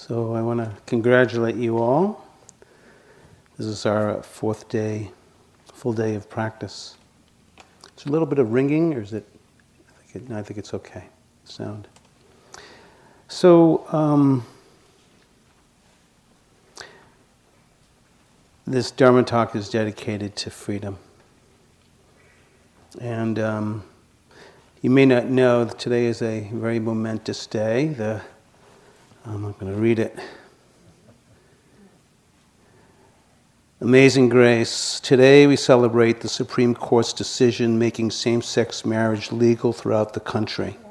So 0.00 0.34
I 0.34 0.40
want 0.40 0.60
to 0.60 0.72
congratulate 0.86 1.56
you 1.56 1.76
all. 1.76 2.26
This 3.58 3.66
is 3.66 3.84
our 3.84 4.22
fourth 4.22 4.66
day, 4.70 5.10
full 5.74 5.92
day 5.92 6.14
of 6.14 6.28
practice. 6.30 6.96
It's 7.88 8.06
a 8.06 8.08
little 8.08 8.26
bit 8.26 8.38
of 8.38 8.50
ringing, 8.50 8.94
or 8.94 9.02
is 9.02 9.12
it? 9.12 9.28
I 9.90 10.02
think, 10.06 10.30
it, 10.30 10.34
I 10.34 10.42
think 10.42 10.58
it's 10.58 10.72
okay. 10.72 11.04
Sound. 11.44 11.86
So 13.28 13.86
um, 13.92 14.46
this 18.66 18.90
Dharma 18.90 19.22
talk 19.22 19.54
is 19.54 19.68
dedicated 19.68 20.34
to 20.36 20.50
freedom, 20.50 20.96
and 22.98 23.38
um, 23.38 23.84
you 24.80 24.88
may 24.88 25.04
not 25.04 25.26
know 25.26 25.66
that 25.66 25.78
today 25.78 26.06
is 26.06 26.22
a 26.22 26.48
very 26.54 26.80
momentous 26.80 27.46
day. 27.46 27.88
The 27.88 28.22
I'm 29.26 29.42
not 29.42 29.58
going 29.58 29.72
to 29.72 29.78
read 29.78 29.98
it. 29.98 30.18
Amazing 33.82 34.30
Grace. 34.30 34.98
Today 35.00 35.46
we 35.46 35.56
celebrate 35.56 36.20
the 36.20 36.28
Supreme 36.28 36.74
Court's 36.74 37.12
decision 37.12 37.78
making 37.78 38.12
same 38.12 38.40
sex 38.40 38.84
marriage 38.84 39.30
legal 39.30 39.72
throughout 39.72 40.14
the 40.14 40.20
country. 40.20 40.76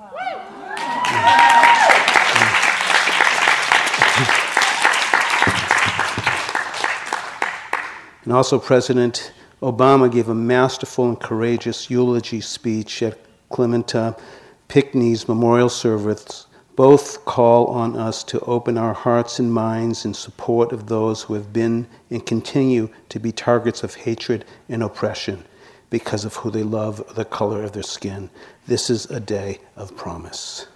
And 8.26 8.36
also, 8.36 8.60
President 8.60 9.34
Obama 9.60 10.12
gave 10.12 10.30
a 10.30 10.36
masterful 10.36 11.10
and 11.10 11.20
courageous 11.20 11.90
eulogy 11.90 12.42
speech 12.42 13.02
at 13.02 13.18
Clementa 13.50 14.20
Pinckney's 14.68 15.28
memorial 15.28 15.70
service 15.70 16.46
both 16.80 17.26
call 17.26 17.68
on 17.68 17.98
us 17.98 18.24
to 18.24 18.40
open 18.46 18.78
our 18.78 18.94
hearts 18.94 19.38
and 19.38 19.54
minds 19.54 20.06
in 20.06 20.14
support 20.14 20.72
of 20.72 20.88
those 20.88 21.24
who 21.24 21.34
have 21.34 21.52
been 21.52 21.86
and 22.10 22.26
continue 22.26 22.88
to 23.10 23.20
be 23.20 23.34
targets 23.34 23.84
of 23.84 23.94
hatred 23.94 24.46
and 24.70 24.82
oppression 24.82 25.44
because 25.90 26.24
of 26.24 26.38
who 26.38 26.50
they 26.50 26.64
love 26.64 27.02
or 27.02 27.14
the 27.16 27.26
color 27.26 27.64
of 27.66 27.74
their 27.74 27.84
skin. 27.84 28.30
This 28.66 28.90
is 28.90 29.08
a 29.08 29.20
day 29.20 29.60
of 29.76 29.94
promise. 29.98 30.68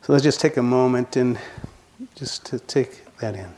So 0.00 0.12
let's 0.12 0.24
just 0.24 0.40
take 0.40 0.56
a 0.56 0.62
moment 0.62 1.14
and 1.14 1.38
just 2.16 2.44
to 2.46 2.58
take 2.58 3.04
that 3.18 3.36
in. 3.36 3.54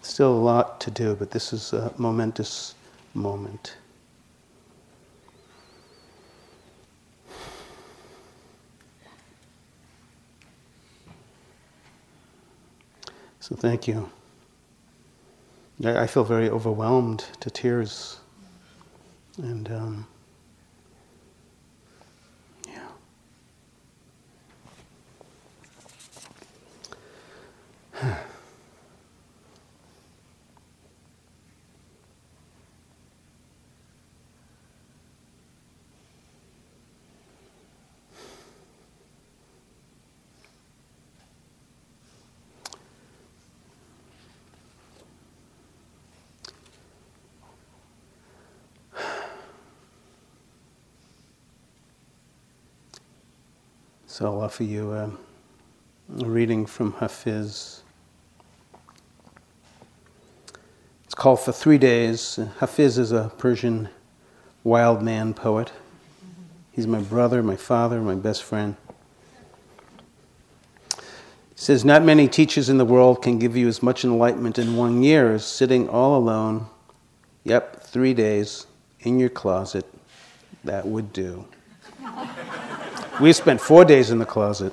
Still 0.00 0.32
a 0.32 0.44
lot 0.52 0.80
to 0.80 0.90
do, 0.90 1.14
but 1.14 1.30
this 1.30 1.52
is 1.52 1.74
a 1.74 1.92
momentous 1.98 2.74
moment. 3.12 3.76
So 13.48 13.56
thank 13.56 13.88
you. 13.88 14.10
I 15.82 16.06
feel 16.06 16.22
very 16.22 16.50
overwhelmed 16.50 17.24
to 17.40 17.48
tears. 17.48 18.20
And 19.38 19.72
um, 19.72 20.06
yeah. 28.02 28.18
So 54.18 54.26
I'll 54.26 54.40
offer 54.40 54.64
you 54.64 54.94
a, 54.94 55.12
a 56.18 56.24
reading 56.24 56.66
from 56.66 56.94
Hafiz. 56.94 57.84
It's 61.04 61.14
called 61.14 61.38
For 61.38 61.52
Three 61.52 61.78
Days. 61.78 62.40
Hafiz 62.58 62.98
is 62.98 63.12
a 63.12 63.30
Persian 63.38 63.88
wild 64.64 65.02
man 65.04 65.34
poet. 65.34 65.70
He's 66.72 66.88
my 66.88 66.98
brother, 66.98 67.44
my 67.44 67.54
father, 67.54 68.00
my 68.00 68.16
best 68.16 68.42
friend. 68.42 68.74
He 70.96 70.96
says, 71.54 71.84
Not 71.84 72.02
many 72.02 72.26
teachers 72.26 72.68
in 72.68 72.78
the 72.78 72.84
world 72.84 73.22
can 73.22 73.38
give 73.38 73.56
you 73.56 73.68
as 73.68 73.84
much 73.84 74.04
enlightenment 74.04 74.58
in 74.58 74.76
one 74.76 75.04
year 75.04 75.32
as 75.34 75.46
sitting 75.46 75.88
all 75.88 76.18
alone, 76.18 76.66
yep, 77.44 77.84
three 77.84 78.14
days, 78.14 78.66
in 78.98 79.20
your 79.20 79.30
closet. 79.30 79.86
That 80.64 80.88
would 80.88 81.12
do. 81.12 81.46
We 83.20 83.32
spent 83.32 83.60
four 83.60 83.84
days 83.84 84.10
in 84.10 84.18
the 84.18 84.26
closet. 84.26 84.72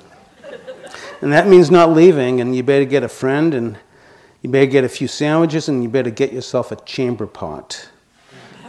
And 1.20 1.32
that 1.32 1.48
means 1.48 1.70
not 1.70 1.92
leaving, 1.92 2.40
and 2.40 2.54
you 2.54 2.62
better 2.62 2.84
get 2.84 3.02
a 3.02 3.08
friend, 3.08 3.54
and 3.54 3.78
you 4.42 4.50
better 4.50 4.66
get 4.66 4.84
a 4.84 4.88
few 4.88 5.08
sandwiches, 5.08 5.68
and 5.68 5.82
you 5.82 5.88
better 5.88 6.10
get 6.10 6.32
yourself 6.32 6.70
a 6.70 6.76
chamber 6.76 7.26
pot. 7.26 7.88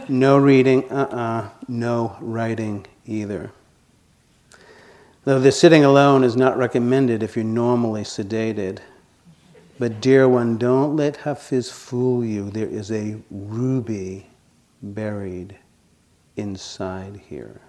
No 0.08 0.38
reading, 0.38 0.90
uh 0.90 1.08
uh-uh, 1.10 1.16
uh, 1.16 1.48
no 1.68 2.16
writing 2.20 2.86
either. 3.06 3.52
Though 5.24 5.38
the 5.38 5.52
sitting 5.52 5.84
alone 5.84 6.24
is 6.24 6.36
not 6.36 6.56
recommended 6.56 7.22
if 7.22 7.36
you're 7.36 7.44
normally 7.44 8.02
sedated. 8.02 8.78
But, 9.78 10.00
dear 10.00 10.28
one, 10.28 10.58
don't 10.58 10.96
let 10.96 11.18
Hafiz 11.18 11.70
fool 11.70 12.24
you. 12.24 12.50
There 12.50 12.66
is 12.66 12.90
a 12.90 13.16
ruby 13.30 14.26
buried 14.82 15.56
inside 16.36 17.20
here. 17.28 17.60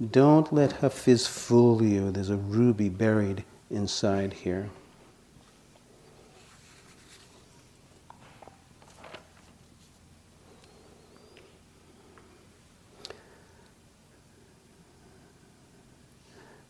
Don't 0.00 0.50
let 0.50 0.72
Hafiz 0.80 1.26
fool 1.26 1.82
you. 1.82 2.10
There's 2.10 2.30
a 2.30 2.36
ruby 2.36 2.88
buried 2.88 3.44
inside 3.70 4.32
here. 4.32 4.70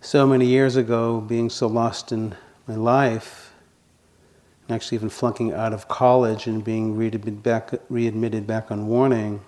So 0.01 0.27
many 0.27 0.47
years 0.47 0.75
ago, 0.75 1.21
being 1.21 1.49
so 1.51 1.69
lost 1.69 2.11
in 2.11 2.35
my 2.67 2.75
life, 2.75 3.53
and 4.67 4.75
actually 4.75 4.97
even 4.97 5.09
flunking 5.09 5.53
out 5.53 5.73
of 5.73 5.87
college 5.87 6.49
and 6.49 6.65
being 6.65 6.97
readmitted 6.97 7.45
back, 7.45 7.75
readmitted 7.89 8.45
back 8.45 8.73
on 8.73 8.89
warning, 8.89 9.41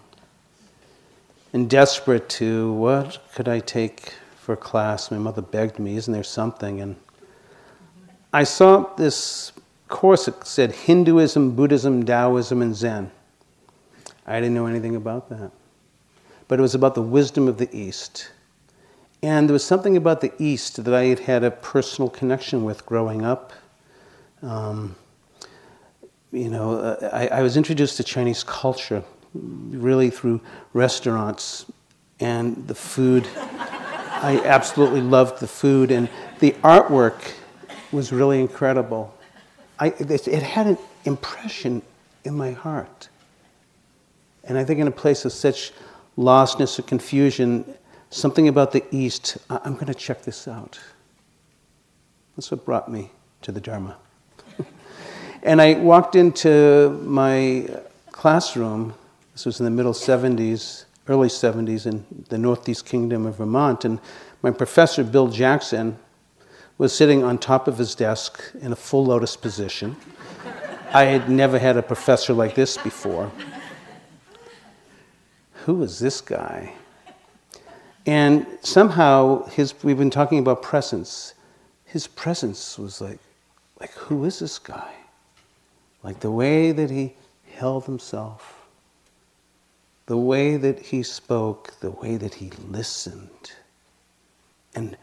and 1.52 1.68
desperate 1.68 2.28
to 2.28 2.72
what 2.72 3.18
could 3.34 3.48
I 3.48 3.60
take 3.60 4.14
for 4.36 4.56
class? 4.56 5.10
My 5.10 5.18
mother 5.18 5.42
begged 5.42 5.78
me, 5.78 5.96
isn't 5.96 6.12
there 6.12 6.24
something? 6.24 6.80
And 6.80 6.96
I 8.32 8.44
saw 8.44 8.94
this 8.96 9.52
course 9.88 10.24
that 10.24 10.46
said 10.46 10.72
Hinduism, 10.72 11.54
Buddhism, 11.54 12.04
Taoism, 12.04 12.62
and 12.62 12.74
Zen. 12.74 13.10
I 14.26 14.40
didn't 14.40 14.54
know 14.54 14.66
anything 14.66 14.96
about 14.96 15.28
that. 15.28 15.50
But 16.48 16.58
it 16.58 16.62
was 16.62 16.74
about 16.74 16.94
the 16.94 17.02
wisdom 17.02 17.48
of 17.48 17.58
the 17.58 17.68
East. 17.76 18.30
And 19.22 19.48
there 19.48 19.52
was 19.52 19.64
something 19.64 19.96
about 19.96 20.20
the 20.20 20.32
East 20.38 20.82
that 20.82 20.94
I 20.94 21.04
had 21.04 21.20
had 21.20 21.44
a 21.44 21.50
personal 21.50 22.08
connection 22.08 22.64
with 22.64 22.84
growing 22.86 23.24
up. 23.24 23.52
Um, 24.42 24.96
you 26.32 26.48
know, 26.48 26.78
uh, 26.78 27.10
I, 27.12 27.38
I 27.38 27.42
was 27.42 27.56
introduced 27.56 27.98
to 27.98 28.04
Chinese 28.04 28.42
culture 28.42 29.04
really 29.34 30.10
through 30.10 30.40
restaurants 30.72 31.66
and 32.20 32.66
the 32.68 32.74
food. 32.74 33.26
I 33.36 34.40
absolutely 34.44 35.00
loved 35.00 35.40
the 35.40 35.48
food, 35.48 35.90
and 35.90 36.08
the 36.38 36.52
artwork 36.62 37.32
was 37.90 38.12
really 38.12 38.40
incredible. 38.40 39.12
I, 39.78 39.88
it, 39.88 40.28
it 40.28 40.42
had 40.42 40.66
an 40.68 40.78
impression 41.04 41.82
in 42.24 42.36
my 42.36 42.52
heart. 42.52 43.08
And 44.44 44.58
I 44.58 44.64
think 44.64 44.80
in 44.80 44.86
a 44.86 44.92
place 44.92 45.24
of 45.24 45.32
such 45.32 45.72
lostness 46.16 46.78
or 46.78 46.82
confusion, 46.82 47.64
something 48.10 48.48
about 48.48 48.72
the 48.72 48.84
East, 48.90 49.38
I'm 49.50 49.74
going 49.74 49.86
to 49.86 49.94
check 49.94 50.22
this 50.22 50.46
out. 50.46 50.78
That's 52.36 52.50
what 52.50 52.64
brought 52.64 52.90
me 52.90 53.10
to 53.42 53.52
the 53.52 53.60
Dharma. 53.60 53.96
and 55.42 55.60
I 55.60 55.74
walked 55.74 56.16
into 56.16 56.90
my 57.04 57.68
classroom 58.10 58.94
this 59.32 59.46
was 59.46 59.60
in 59.60 59.64
the 59.64 59.70
middle 59.70 59.92
70s, 59.92 60.84
early 61.08 61.28
70s 61.28 61.86
in 61.86 62.04
the 62.28 62.38
Northeast 62.38 62.84
Kingdom 62.84 63.26
of 63.26 63.36
Vermont. 63.36 63.84
And 63.84 63.98
my 64.42 64.50
professor, 64.50 65.02
Bill 65.02 65.28
Jackson, 65.28 65.98
was 66.78 66.94
sitting 66.94 67.22
on 67.22 67.38
top 67.38 67.68
of 67.68 67.78
his 67.78 67.94
desk 67.94 68.42
in 68.60 68.72
a 68.72 68.76
full 68.76 69.06
lotus 69.06 69.36
position. 69.36 69.96
I 70.92 71.04
had 71.04 71.30
never 71.30 71.58
had 71.58 71.76
a 71.76 71.82
professor 71.82 72.32
like 72.34 72.54
this 72.54 72.76
before. 72.76 73.32
Who 75.64 75.82
is 75.82 75.98
this 75.98 76.20
guy? 76.20 76.74
And 78.04 78.46
somehow, 78.62 79.44
his, 79.46 79.74
we've 79.82 79.96
been 79.96 80.10
talking 80.10 80.40
about 80.40 80.60
presence. 80.60 81.34
His 81.84 82.06
presence 82.06 82.78
was 82.78 83.00
like, 83.00 83.20
like, 83.80 83.92
who 83.92 84.24
is 84.24 84.40
this 84.40 84.58
guy? 84.58 84.92
Like 86.02 86.20
the 86.20 86.30
way 86.30 86.72
that 86.72 86.90
he 86.90 87.14
held 87.52 87.84
himself, 87.84 88.61
the 90.06 90.16
way 90.16 90.56
that 90.56 90.78
he 90.78 91.02
spoke, 91.02 91.78
the 91.80 91.90
way 91.90 92.16
that 92.16 92.34
he 92.34 92.50
listened. 92.68 93.52
And 94.74 94.96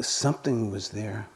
something 0.00 0.70
was 0.70 0.90
there. 0.90 1.26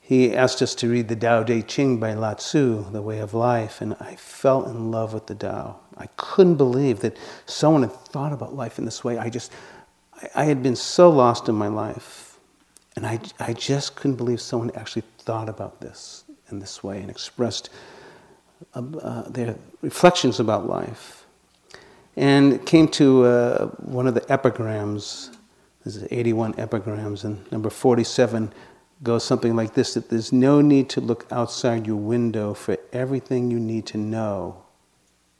He 0.00 0.36
asked 0.36 0.60
us 0.60 0.74
to 0.76 0.90
read 0.90 1.08
the 1.08 1.16
Tao 1.16 1.42
Te 1.42 1.62
Ching 1.62 1.98
by 1.98 2.12
Lao 2.12 2.34
Tzu, 2.34 2.90
The 2.92 3.00
Way 3.00 3.20
of 3.20 3.32
Life, 3.32 3.80
and 3.80 3.96
I 4.00 4.16
fell 4.16 4.64
in 4.66 4.90
love 4.90 5.14
with 5.14 5.26
the 5.26 5.34
Tao. 5.34 5.80
I 5.96 6.08
couldn't 6.16 6.56
believe 6.56 7.00
that 7.00 7.16
someone 7.46 7.82
had 7.82 7.92
thought 7.92 8.32
about 8.32 8.54
life 8.54 8.78
in 8.78 8.84
this 8.84 9.02
way. 9.02 9.16
I 9.16 9.30
just, 9.30 9.50
I, 10.34 10.44
had 10.44 10.62
been 10.62 10.76
so 10.76 11.08
lost 11.08 11.48
in 11.48 11.54
my 11.54 11.68
life, 11.68 12.38
and 12.96 13.06
I, 13.06 13.18
I 13.40 13.54
just 13.54 13.96
couldn't 13.96 14.16
believe 14.16 14.42
someone 14.42 14.70
actually 14.74 15.04
thought 15.18 15.48
about 15.48 15.80
this 15.80 16.24
in 16.50 16.58
this 16.58 16.84
way 16.84 17.00
and 17.00 17.10
expressed 17.10 17.70
uh, 18.74 19.22
their 19.28 19.56
reflections 19.82 20.40
about 20.40 20.66
life. 20.68 21.26
And 22.16 22.64
came 22.64 22.88
to 22.88 23.24
uh, 23.24 23.66
one 23.78 24.06
of 24.06 24.14
the 24.14 24.32
epigrams. 24.32 25.30
This 25.84 25.96
is 25.96 26.06
81 26.10 26.54
epigrams, 26.58 27.24
and 27.24 27.50
number 27.50 27.70
47 27.70 28.52
goes 29.02 29.24
something 29.24 29.56
like 29.56 29.74
this 29.74 29.94
that 29.94 30.08
there's 30.08 30.32
no 30.32 30.60
need 30.60 30.88
to 30.90 31.00
look 31.00 31.26
outside 31.30 31.86
your 31.86 31.96
window, 31.96 32.54
for 32.54 32.78
everything 32.92 33.50
you 33.50 33.58
need 33.58 33.86
to 33.86 33.98
know 33.98 34.64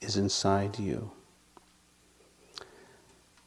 is 0.01 0.17
inside 0.17 0.79
you. 0.79 1.11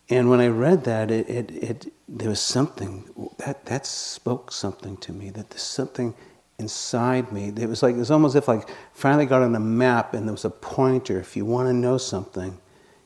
And 0.10 0.30
when 0.30 0.40
I 0.40 0.48
read 0.48 0.86
that, 0.86 1.12
it, 1.12 1.30
it, 1.30 1.52
it, 1.52 1.94
there 2.08 2.30
was 2.30 2.40
something 2.40 3.30
that, 3.40 3.66
that 3.66 3.86
spoke 3.86 4.52
something 4.52 4.96
to 4.98 5.12
me, 5.12 5.30
that 5.32 5.50
there's 5.50 5.62
something 5.62 6.16
inside 6.60 7.32
me. 7.32 7.54
It 7.56 7.70
was 7.70 7.84
like, 7.84 7.96
it 7.96 8.00
was 8.00 8.12
almost 8.12 8.36
if 8.36 8.48
like 8.48 8.68
finally 8.94 9.26
got 9.26 9.42
on 9.42 9.56
a 9.56 9.60
map 9.60 10.14
and 10.14 10.28
there 10.28 10.34
was 10.34 10.46
a 10.46 10.50
pointer. 10.50 11.20
If 11.20 11.36
you 11.36 11.46
want 11.46 11.68
to 11.68 11.74
know 11.74 11.98
something, 11.98 12.58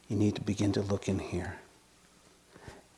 you 0.07 0.15
need 0.15 0.36
to 0.36 0.42
begin 0.42 0.71
to 0.74 0.81
look 0.81 1.07
in 1.07 1.19
here. 1.19 1.57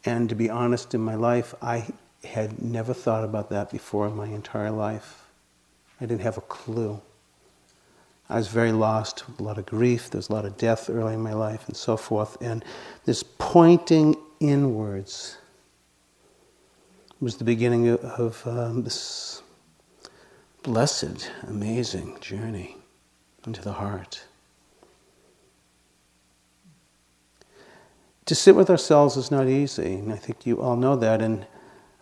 And 0.05 0.29
to 0.29 0.35
be 0.35 0.49
honest, 0.49 0.93
in 0.93 1.01
my 1.01 1.15
life, 1.15 1.55
I 1.61 1.87
had 2.23 2.61
never 2.61 2.93
thought 2.93 3.23
about 3.23 3.49
that 3.49 3.69
before 3.71 4.07
in 4.07 4.15
my 4.15 4.27
entire 4.27 4.71
life. 4.71 5.25
I 6.01 6.05
didn't 6.05 6.21
have 6.21 6.37
a 6.37 6.41
clue. 6.41 7.01
I 8.29 8.37
was 8.37 8.47
very 8.47 8.71
lost, 8.71 9.23
a 9.37 9.43
lot 9.43 9.57
of 9.57 9.65
grief, 9.65 10.09
there 10.09 10.17
was 10.17 10.29
a 10.29 10.33
lot 10.33 10.45
of 10.45 10.57
death 10.57 10.89
early 10.89 11.13
in 11.13 11.21
my 11.21 11.33
life, 11.33 11.67
and 11.67 11.77
so 11.77 11.97
forth. 11.97 12.41
And 12.41 12.65
this 13.05 13.21
pointing 13.21 14.15
inwards 14.39 15.37
was 17.19 17.37
the 17.37 17.43
beginning 17.43 17.89
of 17.89 18.41
um, 18.47 18.83
this 18.83 19.42
blessed, 20.63 21.29
amazing 21.43 22.17
journey 22.21 22.77
into 23.45 23.61
the 23.61 23.73
heart. 23.73 24.23
To 28.25 28.35
sit 28.35 28.55
with 28.55 28.69
ourselves 28.69 29.17
is 29.17 29.29
not 29.29 29.49
easy, 29.49 29.95
and 29.95 30.13
I 30.13 30.15
think 30.15 30.45
you 30.45 30.61
all 30.61 30.77
know 30.77 30.95
that. 30.95 31.21
And 31.21 31.45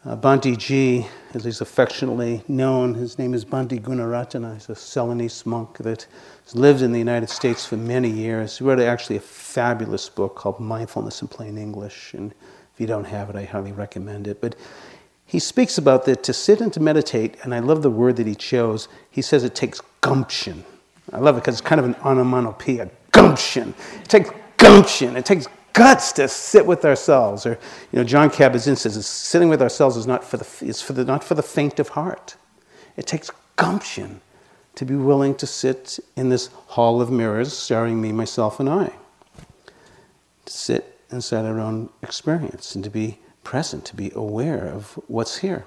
uh, 0.05 0.15
Bhante 0.15 0.55
G, 0.55 1.07
as 1.33 1.43
he's 1.43 1.61
affectionately 1.61 2.43
known, 2.47 2.93
his 2.93 3.17
name 3.17 3.33
is 3.33 3.43
Bhante 3.43 3.81
Gunaratana. 3.81 4.53
He's 4.53 4.69
a 4.69 4.73
Ceylonese 4.73 5.43
monk 5.47 5.79
that 5.79 6.05
has 6.43 6.55
lived 6.55 6.83
in 6.83 6.91
the 6.91 6.99
United 6.99 7.29
States 7.29 7.65
for 7.65 7.77
many 7.77 8.09
years. 8.09 8.59
He 8.59 8.63
wrote 8.63 8.79
actually 8.79 9.17
a 9.17 9.21
fabulous 9.21 10.07
book 10.07 10.35
called 10.35 10.59
Mindfulness 10.59 11.23
in 11.23 11.27
Plain 11.27 11.57
English, 11.57 12.13
and 12.13 12.31
if 12.73 12.79
you 12.79 12.85
don't 12.85 13.05
have 13.05 13.31
it, 13.31 13.35
I 13.35 13.45
highly 13.45 13.71
recommend 13.71 14.27
it. 14.27 14.39
But 14.39 14.55
he 15.31 15.39
speaks 15.39 15.77
about 15.77 16.03
that 16.07 16.23
to 16.23 16.33
sit 16.33 16.59
and 16.59 16.73
to 16.73 16.81
meditate, 16.81 17.37
and 17.41 17.55
I 17.55 17.59
love 17.59 17.83
the 17.83 17.89
word 17.89 18.17
that 18.17 18.27
he 18.27 18.35
chose. 18.35 18.89
He 19.09 19.21
says 19.21 19.45
it 19.45 19.55
takes 19.55 19.79
gumption. 20.01 20.65
I 21.13 21.19
love 21.19 21.37
it 21.37 21.39
because 21.39 21.53
it's 21.53 21.65
kind 21.65 21.79
of 21.79 21.85
an 21.85 21.95
onomatopoeia 22.03 22.89
gumption. 23.13 23.73
It 24.03 24.09
takes 24.09 24.29
gumption. 24.57 25.15
It 25.15 25.25
takes 25.25 25.47
guts 25.71 26.11
to 26.11 26.27
sit 26.27 26.65
with 26.65 26.83
ourselves. 26.83 27.45
Or, 27.45 27.51
you 27.93 27.99
know, 27.99 28.03
Jon 28.03 28.29
Kabat-Zinn 28.29 28.75
says, 28.75 29.05
sitting 29.05 29.47
with 29.47 29.61
ourselves 29.61 29.95
is 29.95 30.05
not 30.05 30.21
for 30.25 30.35
the, 30.35 30.65
is 30.65 30.81
for 30.81 30.91
the, 30.91 31.05
not 31.05 31.23
for 31.23 31.35
the 31.35 31.43
faint 31.43 31.79
of 31.79 31.87
heart. 31.87 32.35
It 32.97 33.07
takes 33.07 33.31
gumption 33.55 34.19
to 34.75 34.83
be 34.83 34.97
willing 34.97 35.35
to 35.35 35.47
sit 35.47 35.97
in 36.17 36.27
this 36.27 36.47
hall 36.47 37.01
of 37.01 37.09
mirrors, 37.09 37.57
staring 37.57 38.01
me, 38.01 38.11
myself, 38.11 38.59
and 38.59 38.67
I. 38.67 38.91
To 40.45 40.51
sit 40.51 40.99
inside 41.09 41.45
our 41.45 41.61
own 41.61 41.87
experience 42.03 42.75
and 42.75 42.83
to 42.83 42.89
be 42.89 43.19
present, 43.43 43.85
to 43.85 43.95
be 43.95 44.11
aware 44.15 44.67
of 44.67 44.99
what's 45.07 45.37
here. 45.37 45.65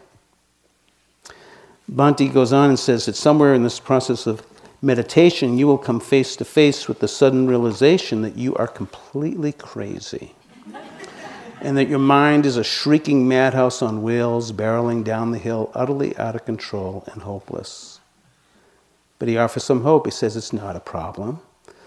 Bhante 1.90 2.32
goes 2.32 2.52
on 2.52 2.70
and 2.70 2.78
says 2.78 3.06
that 3.06 3.16
somewhere 3.16 3.54
in 3.54 3.62
this 3.62 3.78
process 3.78 4.26
of 4.26 4.46
meditation, 4.80 5.58
you 5.58 5.66
will 5.66 5.78
come 5.78 6.00
face 6.00 6.36
to 6.36 6.44
face 6.44 6.88
with 6.88 7.00
the 7.00 7.08
sudden 7.08 7.46
realization 7.46 8.22
that 8.22 8.36
you 8.36 8.54
are 8.56 8.66
completely 8.66 9.52
crazy. 9.52 10.32
and 11.60 11.76
that 11.76 11.88
your 11.88 11.98
mind 11.98 12.46
is 12.46 12.56
a 12.56 12.64
shrieking 12.64 13.26
madhouse 13.26 13.82
on 13.82 14.02
wheels, 14.02 14.52
barreling 14.52 15.04
down 15.04 15.30
the 15.30 15.38
hill, 15.38 15.70
utterly 15.74 16.16
out 16.16 16.34
of 16.34 16.44
control 16.44 17.04
and 17.12 17.22
hopeless. 17.22 18.00
But 19.18 19.28
he 19.28 19.38
offers 19.38 19.64
some 19.64 19.82
hope. 19.82 20.06
He 20.06 20.10
says 20.10 20.36
it's 20.36 20.52
not 20.52 20.76
a 20.76 20.80
problem. 20.80 21.40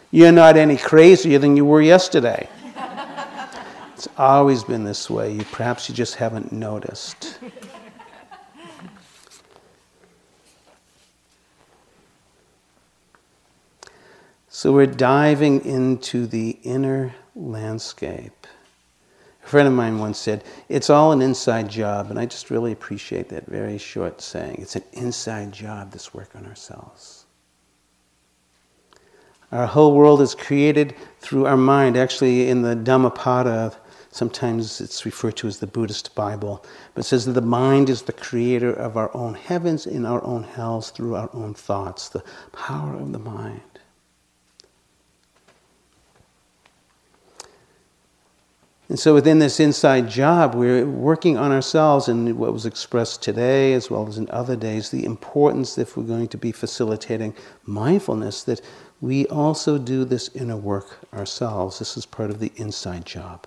You're 0.09 0.31
not 0.31 0.57
any 0.57 0.77
crazier 0.77 1.37
than 1.37 1.57
you 1.57 1.65
were 1.65 1.81
yesterday. 1.81 2.49
It's 3.97 4.07
always 4.15 4.63
been 4.63 4.83
this 4.83 5.09
way. 5.09 5.33
You, 5.33 5.43
perhaps 5.43 5.89
you 5.89 5.95
just 5.95 6.15
haven't 6.15 6.51
noticed. 6.51 7.39
So 14.49 14.71
we're 14.71 14.87
diving 14.87 15.63
into 15.65 16.25
the 16.25 16.57
inner 16.63 17.13
landscape. 17.35 18.47
A 19.43 19.47
friend 19.47 19.67
of 19.67 19.73
mine 19.75 19.99
once 19.99 20.17
said, 20.17 20.43
It's 20.67 20.89
all 20.89 21.11
an 21.11 21.21
inside 21.21 21.69
job, 21.69 22.09
and 22.09 22.17
I 22.17 22.25
just 22.25 22.49
really 22.49 22.71
appreciate 22.71 23.29
that 23.29 23.45
very 23.45 23.77
short 23.77 24.19
saying. 24.19 24.55
It's 24.57 24.75
an 24.75 24.83
inside 24.93 25.51
job, 25.51 25.91
this 25.91 26.11
work 26.11 26.31
on 26.35 26.47
ourselves. 26.47 27.27
Our 29.51 29.67
whole 29.67 29.93
world 29.93 30.21
is 30.21 30.33
created 30.33 30.95
through 31.19 31.45
our 31.45 31.55
mind. 31.55 31.95
Actually, 31.95 32.49
in 32.49 32.63
the 32.63 32.73
Dhammapada, 32.73 33.77
sometimes 34.17 34.81
it's 34.81 35.05
referred 35.05 35.37
to 35.37 35.47
as 35.47 35.59
the 35.59 35.67
Buddhist 35.67 36.15
Bible, 36.15 36.65
but 36.93 37.01
it 37.01 37.07
says 37.07 37.25
that 37.25 37.33
the 37.33 37.41
mind 37.41 37.87
is 37.89 38.01
the 38.01 38.13
creator 38.13 38.73
of 38.73 38.97
our 38.97 39.15
own 39.15 39.35
heavens 39.35 39.85
in 39.85 40.05
our 40.05 40.23
own 40.23 40.43
hells 40.43 40.89
through 40.89 41.15
our 41.15 41.29
own 41.33 41.53
thoughts, 41.53 42.09
the 42.09 42.23
power 42.51 42.95
of 42.95 43.11
the 43.11 43.19
mind. 43.19 43.61
And 48.89 48.97
so, 48.97 49.13
within 49.13 49.39
this 49.39 49.59
inside 49.59 50.09
job, 50.09 50.55
we're 50.55 50.85
working 50.85 51.37
on 51.37 51.51
ourselves 51.51 52.07
and 52.07 52.37
what 52.37 52.53
was 52.53 52.65
expressed 52.65 53.21
today, 53.21 53.73
as 53.73 53.91
well 53.91 54.07
as 54.07 54.17
in 54.17 54.29
other 54.29 54.55
days, 54.55 54.89
the 54.89 55.03
importance, 55.03 55.77
if 55.77 55.97
we're 55.97 56.03
going 56.03 56.29
to 56.29 56.37
be 56.37 56.53
facilitating 56.53 57.35
mindfulness, 57.65 58.43
that 58.43 58.61
we 59.01 59.27
also 59.27 59.77
do 59.77 60.05
this 60.05 60.29
inner 60.33 60.55
work 60.55 60.99
ourselves. 61.13 61.79
This 61.79 61.97
is 61.97 62.05
part 62.05 62.29
of 62.29 62.39
the 62.39 62.53
inside 62.55 63.05
job. 63.05 63.45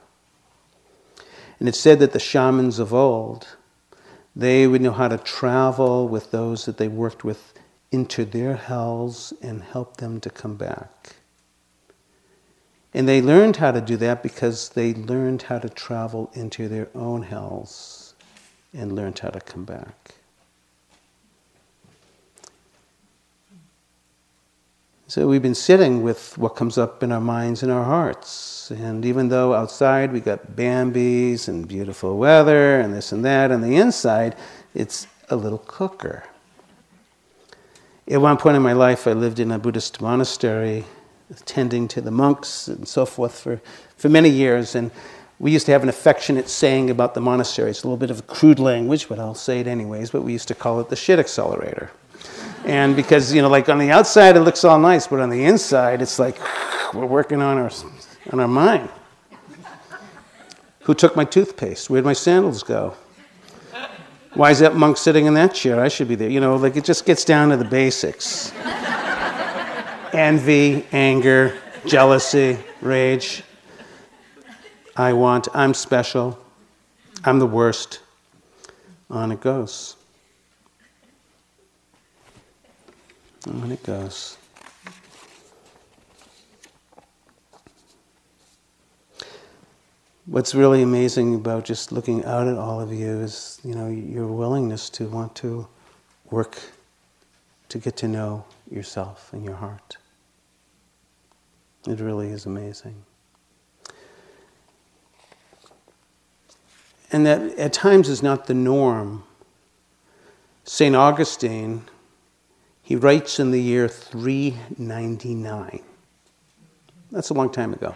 And 1.61 1.69
it's 1.69 1.79
said 1.79 2.01
that 2.01 2.13
the 2.13 2.19
shamans 2.19 2.79
of 2.79 2.93
old, 2.93 3.47
they 4.35 4.67
would 4.67 4.81
know 4.81 4.93
how 4.93 5.09
to 5.09 5.19
travel 5.19 6.09
with 6.09 6.31
those 6.31 6.65
that 6.65 6.79
they 6.79 6.89
worked 6.89 7.23
with 7.23 7.53
into 7.93 8.25
their 8.25 8.57
hells 8.57 9.33
and 9.43 9.63
help 9.63 9.99
them 9.99 10.21
to 10.21 10.31
come 10.31 10.57
back. 10.57 11.17
And 12.95 13.09
they 13.09 13.23
learned 13.23 13.57
how 13.57 13.73
to 13.73 13.81
do 13.81 13.97
that 13.99 14.23
because 14.23 14.71
they 14.71 14.95
learned 14.95 15.43
how 15.43 15.59
to 15.59 15.69
travel 15.69 16.31
into 16.35 16.67
their 16.67 16.89
own 16.95 17.23
hells 17.23 18.15
and 18.73 18.97
learned 18.97 19.19
how 19.19 19.29
to 19.29 19.41
come 19.41 19.65
back. 19.65 20.15
So 25.11 25.27
we've 25.27 25.43
been 25.43 25.57
sitting 25.57 26.05
with 26.05 26.39
what 26.39 26.51
comes 26.51 26.79
up 26.79 27.03
in 27.03 27.11
our 27.11 27.21
minds 27.21 27.65
and 27.65 27.73
our 27.73 27.83
hearts. 27.83 28.71
And 28.71 29.05
even 29.05 29.29
though 29.29 29.55
outside 29.55 30.13
we 30.13 30.21
got 30.21 30.55
Bambis 30.55 31.49
and 31.49 31.67
beautiful 31.67 32.17
weather 32.17 32.79
and 32.79 32.95
this 32.95 33.11
and 33.11 33.25
that, 33.25 33.51
on 33.51 33.61
the 33.61 33.75
inside 33.75 34.37
it's 34.73 35.09
a 35.29 35.35
little 35.35 35.59
cooker. 35.67 36.23
At 38.09 38.21
one 38.21 38.37
point 38.37 38.57
in 38.57 38.63
my 38.63 38.73
life, 38.73 39.09
I 39.09 39.13
lived 39.15 39.41
in 39.41 39.51
a 39.51 39.59
Buddhist 39.59 40.01
monastery 40.01 40.85
tending 41.45 41.89
to 41.89 42.01
the 42.01 42.13
monks 42.13 42.69
and 42.69 42.87
so 42.87 43.05
forth 43.05 43.37
for, 43.37 43.61
for 43.97 44.09
many 44.09 44.29
years. 44.29 44.77
And 44.77 44.93
we 45.41 45.51
used 45.51 45.67
to 45.67 45.73
have 45.73 45.83
an 45.83 45.89
affectionate 45.89 46.49
saying 46.49 46.89
about 46.89 47.15
the 47.15 47.21
monastery. 47.21 47.71
It's 47.71 47.83
a 47.83 47.89
little 47.89 47.97
bit 47.97 48.13
of 48.13 48.21
a 48.21 48.23
crude 48.23 48.61
language, 48.61 49.09
but 49.09 49.19
I'll 49.19 49.35
say 49.35 49.59
it 49.59 49.67
anyways. 49.67 50.13
But 50.13 50.23
we 50.23 50.31
used 50.33 50.47
to 50.47 50.55
call 50.55 50.79
it 50.79 50.89
the 50.89 50.95
shit 50.95 51.19
accelerator. 51.19 51.91
And 52.65 52.95
because, 52.95 53.33
you 53.33 53.43
know, 53.43 53.49
like 53.49 53.69
on 53.69 53.79
the 53.79 53.91
outside 53.91 54.37
it 54.37 54.41
looks 54.41 54.65
all 54.65 54.79
nice, 54.79 55.07
but 55.07 55.21
on 55.21 55.31
the 55.31 55.45
inside 55.45 56.03
it's 56.03 56.19
like 56.19 56.39
we're 56.95 57.07
working 57.07 57.41
on 57.41 57.59
our, 57.59 57.71
on 58.33 58.41
our 58.41 58.49
mind. 58.49 58.89
Who 60.81 60.95
took 60.95 61.15
my 61.15 61.25
toothpaste? 61.25 61.89
Where'd 61.91 62.05
my 62.05 62.13
sandals 62.13 62.63
go? 62.63 62.95
Why 64.35 64.51
is 64.51 64.61
that 64.61 64.77
monk 64.77 64.97
sitting 64.97 65.27
in 65.27 65.35
that 65.35 65.55
chair? 65.55 65.81
I 65.81 65.89
should 65.89 66.09
be 66.09 66.15
there. 66.15 66.31
You 66.31 66.41
know, 66.41 66.57
like 66.57 66.77
it 66.77 66.85
just 66.85 67.05
gets 67.05 67.25
down 67.25 67.51
to 67.51 67.57
the 67.57 67.65
basics 67.65 68.53
envy, 70.13 70.87
anger, 70.93 71.57
jealousy, 71.87 72.59
rage. 72.81 73.43
I 74.97 75.13
want, 75.13 75.49
I'm 75.55 75.75
special, 75.75 76.39
I'm 77.25 77.39
the 77.39 77.47
worst. 77.47 78.01
On 79.09 79.33
it 79.33 79.41
goes. 79.41 79.97
On 83.47 83.73
it 83.73 83.83
goes. 83.83 84.37
What's 90.27 90.55
really 90.55 90.83
amazing 90.83 91.35
about 91.35 91.65
just 91.65 91.91
looking 91.91 92.25
out 92.25 92.47
at 92.47 92.57
all 92.57 92.81
of 92.81 92.93
you 92.93 93.21
is, 93.21 93.59
you 93.65 93.75
know, 93.75 93.89
your 93.89 94.27
willingness 94.27 94.91
to 94.91 95.07
want 95.09 95.35
to 95.37 95.67
work 96.31 96.59
to 97.71 97.79
get 97.79 97.97
to 97.97 98.09
know 98.09 98.45
yourself 98.71 99.33
and 99.33 99.45
your 99.45 99.57
heart. 99.57 99.97
It 101.87 101.99
really 101.99 102.29
is 102.29 102.45
amazing. 102.45 103.03
And 107.11 107.25
that 107.27 107.41
at 107.59 107.73
times 107.73 108.09
is 108.09 108.23
not 108.23 108.47
the 108.47 108.55
norm. 108.55 109.25
St. 110.65 110.95
Augustine, 110.95 111.83
he 112.91 112.97
writes 112.97 113.39
in 113.39 113.53
the 113.53 113.63
year 113.63 113.87
399. 113.87 115.81
That's 117.13 117.31
a 117.31 117.35
long 117.35 117.53
time 117.53 117.73
ago. 117.73 117.95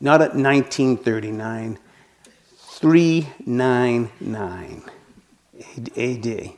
not 0.00 0.22
at 0.22 0.36
1939, 0.36 1.76
399 2.56 4.82
AD. 5.96 6.52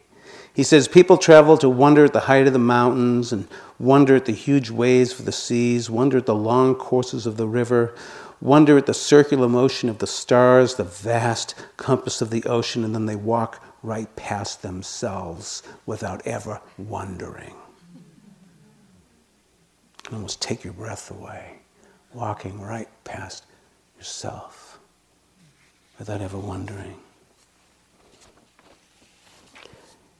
He 0.52 0.62
says, 0.62 0.86
People 0.86 1.16
travel 1.16 1.56
to 1.56 1.70
wonder 1.70 2.04
at 2.04 2.12
the 2.12 2.20
height 2.20 2.46
of 2.46 2.52
the 2.52 2.58
mountains 2.58 3.32
and 3.32 3.48
wonder 3.78 4.16
at 4.16 4.26
the 4.26 4.32
huge 4.32 4.68
waves 4.68 5.18
of 5.18 5.24
the 5.24 5.32
seas, 5.32 5.88
wonder 5.88 6.18
at 6.18 6.26
the 6.26 6.34
long 6.34 6.74
courses 6.74 7.24
of 7.24 7.38
the 7.38 7.48
river, 7.48 7.94
wonder 8.42 8.76
at 8.76 8.84
the 8.84 8.92
circular 8.92 9.48
motion 9.48 9.88
of 9.88 10.00
the 10.00 10.06
stars, 10.06 10.74
the 10.74 10.84
vast 10.84 11.54
compass 11.78 12.20
of 12.20 12.28
the 12.28 12.44
ocean, 12.44 12.84
and 12.84 12.94
then 12.94 13.06
they 13.06 13.16
walk 13.16 13.62
right 13.84 14.16
past 14.16 14.62
themselves 14.62 15.62
without 15.84 16.26
ever 16.26 16.60
wondering. 16.78 17.54
Almost 20.10 20.40
take 20.40 20.64
your 20.64 20.72
breath 20.72 21.10
away, 21.10 21.58
walking 22.14 22.60
right 22.60 22.88
past 23.04 23.44
yourself 23.98 24.78
without 25.98 26.22
ever 26.22 26.38
wondering. 26.38 26.96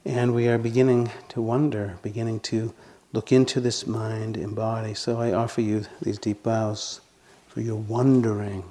And 0.05 0.35
we 0.35 0.47
are 0.47 0.59
beginning 0.59 1.09
to 1.29 1.41
wonder, 1.41 1.97
beginning 2.03 2.41
to 2.41 2.71
look 3.13 3.31
into 3.31 3.59
this 3.59 3.87
mind 3.87 4.37
and 4.37 4.55
body. 4.55 4.93
So 4.93 5.19
I 5.19 5.33
offer 5.33 5.61
you 5.61 5.85
these 6.01 6.19
deep 6.19 6.43
bows 6.43 7.01
for 7.47 7.61
your 7.61 7.77
wondering 7.77 8.63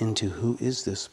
into 0.00 0.30
who 0.30 0.58
is 0.60 0.84
this? 0.84 1.08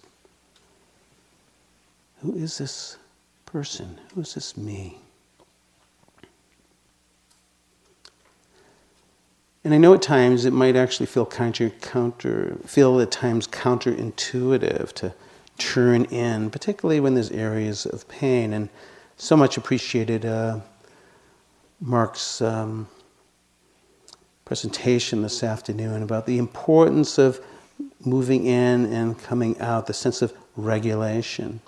Who 2.25 2.33
is 2.33 2.57
this 2.57 2.97
person? 3.45 3.99
Who 4.15 4.21
is 4.21 4.33
this 4.33 4.57
me? 4.57 4.97
And 9.63 9.75
I 9.75 9.77
know 9.77 9.93
at 9.93 10.01
times 10.01 10.43
it 10.43 10.51
might 10.51 10.75
actually 10.75 11.05
feel 11.05 11.27
counter, 11.27 11.69
counter 11.69 12.57
feel 12.65 12.99
at 12.99 13.11
times 13.11 13.47
counterintuitive 13.47 14.91
to 14.93 15.13
turn 15.59 16.05
in, 16.05 16.49
particularly 16.49 16.99
when 16.99 17.13
there's 17.13 17.29
areas 17.29 17.85
of 17.85 18.07
pain. 18.07 18.53
And 18.53 18.69
so 19.17 19.37
much 19.37 19.55
appreciated 19.55 20.25
uh, 20.25 20.61
Mark's 21.79 22.41
um, 22.41 22.87
presentation 24.45 25.21
this 25.21 25.43
afternoon 25.43 26.01
about 26.01 26.25
the 26.25 26.39
importance 26.39 27.19
of 27.19 27.39
moving 28.03 28.47
in 28.47 28.91
and 28.91 29.15
coming 29.19 29.61
out, 29.61 29.85
the 29.85 29.93
sense 29.93 30.23
of 30.23 30.33
regulation. 30.55 31.61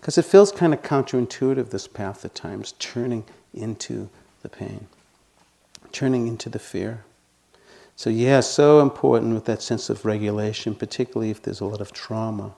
Because 0.00 0.16
it 0.16 0.24
feels 0.24 0.50
kind 0.50 0.72
of 0.72 0.82
counterintuitive, 0.82 1.70
this 1.70 1.86
path 1.86 2.24
at 2.24 2.34
times, 2.34 2.72
turning 2.78 3.24
into 3.52 4.08
the 4.42 4.48
pain, 4.48 4.86
turning 5.92 6.26
into 6.26 6.48
the 6.48 6.58
fear. 6.58 7.04
So, 7.96 8.08
yeah, 8.08 8.40
so 8.40 8.80
important 8.80 9.34
with 9.34 9.44
that 9.44 9.60
sense 9.60 9.90
of 9.90 10.06
regulation, 10.06 10.74
particularly 10.74 11.30
if 11.30 11.42
there's 11.42 11.60
a 11.60 11.66
lot 11.66 11.82
of 11.82 11.92
trauma. 11.92 12.54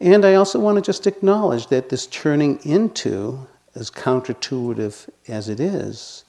And 0.00 0.24
I 0.24 0.34
also 0.34 0.60
want 0.60 0.76
to 0.76 0.82
just 0.82 1.08
acknowledge 1.08 1.66
that 1.66 1.88
this 1.88 2.06
turning 2.06 2.60
into, 2.64 3.48
as 3.74 3.90
counterintuitive 3.90 5.08
as 5.26 5.48
it 5.48 5.58
is, 5.58 6.24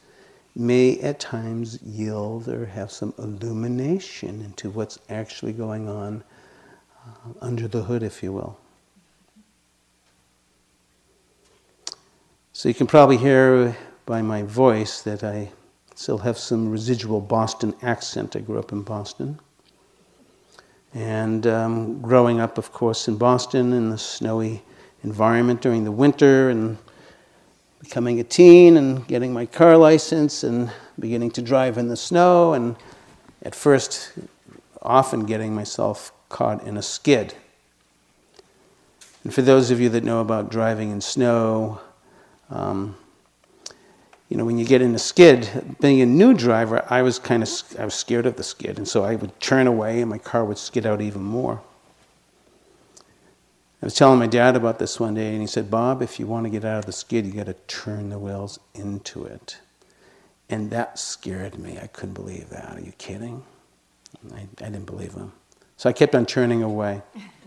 may 0.56 1.00
at 1.02 1.20
times 1.20 1.80
yield 1.84 2.50
or 2.50 2.66
have 2.66 2.92
some 2.92 3.14
illumination 3.20 4.42
into 4.42 4.72
what's 4.72 4.98
actually 5.08 5.54
going 5.54 5.88
on 5.88 6.24
uh, 7.06 7.12
under 7.42 7.68
the 7.68 7.84
hood, 7.84 8.02
if 8.02 8.24
you 8.24 8.34
will. 8.34 8.58
So 12.60 12.68
you 12.68 12.76
can 12.76 12.88
probably 12.88 13.16
hear 13.16 13.74
by 14.06 14.22
my 14.22 14.44
voice 14.44 15.02
that 15.04 15.24
I 15.24 15.50
still 15.96 16.18
have 16.18 16.38
some 16.38 16.70
residual 16.70 17.22
Boston 17.22 17.74
accent. 17.82 18.36
I 18.36 18.40
grew 18.40 18.60
up 18.60 18.74
in 18.74 18.82
Boston. 18.82 19.40
And 20.94 21.48
um, 21.48 22.02
growing 22.02 22.42
up, 22.42 22.58
of 22.58 22.74
course, 22.74 23.08
in 23.08 23.18
Boston 23.18 23.72
in 23.72 23.92
the 23.92 23.98
snowy 23.98 24.62
environment 25.06 25.62
during 25.62 25.86
the 25.86 25.94
winter, 25.94 26.50
and 26.50 26.78
becoming 27.80 28.20
a 28.20 28.26
teen 28.26 28.76
and 28.76 29.08
getting 29.08 29.32
my 29.32 29.46
car 29.46 29.78
license 29.78 30.44
and 30.44 30.70
beginning 31.00 31.32
to 31.32 31.42
drive 31.42 31.78
in 31.78 31.88
the 31.88 31.96
snow, 31.96 32.52
and 32.52 32.76
at 33.42 33.56
first, 33.56 34.12
often 34.82 35.26
getting 35.26 35.56
myself 35.56 36.12
caught 36.28 36.62
in 36.68 36.76
a 36.76 36.82
skid. 36.82 37.36
And 39.24 39.34
for 39.34 39.44
those 39.44 39.72
of 39.72 39.80
you 39.80 39.88
that 39.88 40.04
know 40.04 40.20
about 40.20 40.52
driving 40.52 40.92
in 40.92 41.00
snow, 41.00 41.80
um, 42.50 42.96
you 44.30 44.38
know, 44.38 44.46
when 44.46 44.60
you 44.60 44.66
get 44.66 44.82
in 44.82 44.94
a 44.94 45.00
skid, 45.00 45.76
being 45.82 46.02
a 46.02 46.06
new 46.06 46.36
driver, 46.36 46.86
I 46.90 47.02
was 47.02 47.18
kind 47.18 47.42
of 47.42 47.50
I 47.80 47.86
was 47.86 47.96
scared 47.96 48.28
of 48.28 48.36
the 48.36 48.44
skid, 48.44 48.78
and 48.78 48.88
so 48.88 49.04
I 49.04 49.16
would 49.16 49.40
turn 49.40 49.66
away, 49.66 50.02
and 50.02 50.10
my 50.10 50.20
car 50.20 50.46
would 50.46 50.60
skid 50.60 50.86
out 50.86 51.02
even 51.02 51.24
more. 51.24 51.62
I 53.82 53.86
was 53.86 53.96
telling 53.96 54.20
my 54.20 54.28
dad 54.28 54.56
about 54.56 54.78
this 54.78 55.00
one 55.00 55.16
day, 55.16 55.32
and 55.32 55.42
he 55.42 55.48
said, 55.48 55.72
"Bob, 55.72 56.04
if 56.04 56.20
you 56.20 56.28
want 56.28 56.46
to 56.46 56.50
get 56.52 56.64
out 56.64 56.80
of 56.80 56.86
the 56.86 56.92
skid, 56.92 57.26
you 57.26 57.34
got 57.34 57.48
to 57.48 57.56
turn 57.68 58.10
the 58.10 58.20
wheels 58.20 58.60
into 58.76 59.26
it." 59.26 59.58
And 60.48 60.70
that 60.72 61.00
scared 61.00 61.58
me. 61.58 61.80
I 61.82 61.88
couldn't 61.88 62.16
believe 62.16 62.50
that. 62.50 62.78
Are 62.78 62.82
you 62.82 62.92
kidding? 62.98 63.44
I, 64.34 64.42
I 64.42 64.66
didn't 64.66 64.86
believe 64.86 65.14
him. 65.14 65.32
So 65.78 65.90
I 65.90 65.94
kept 65.94 66.14
on 66.14 66.26
turning 66.26 66.62
away. 66.62 67.02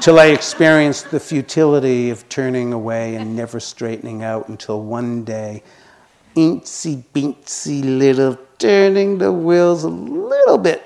Till 0.00 0.18
I 0.18 0.26
experienced 0.26 1.10
the 1.10 1.20
futility 1.20 2.10
of 2.10 2.28
turning 2.28 2.72
away 2.72 3.16
and 3.16 3.36
never 3.36 3.60
straightening 3.60 4.22
out 4.22 4.48
until 4.48 4.82
one 4.82 5.24
day 5.24 5.62
incy 6.36 7.04
bincy 7.14 7.82
little 7.98 8.38
turning 8.58 9.18
the 9.18 9.32
wheels 9.32 9.84
a 9.84 9.88
little 9.88 10.58
bit, 10.58 10.82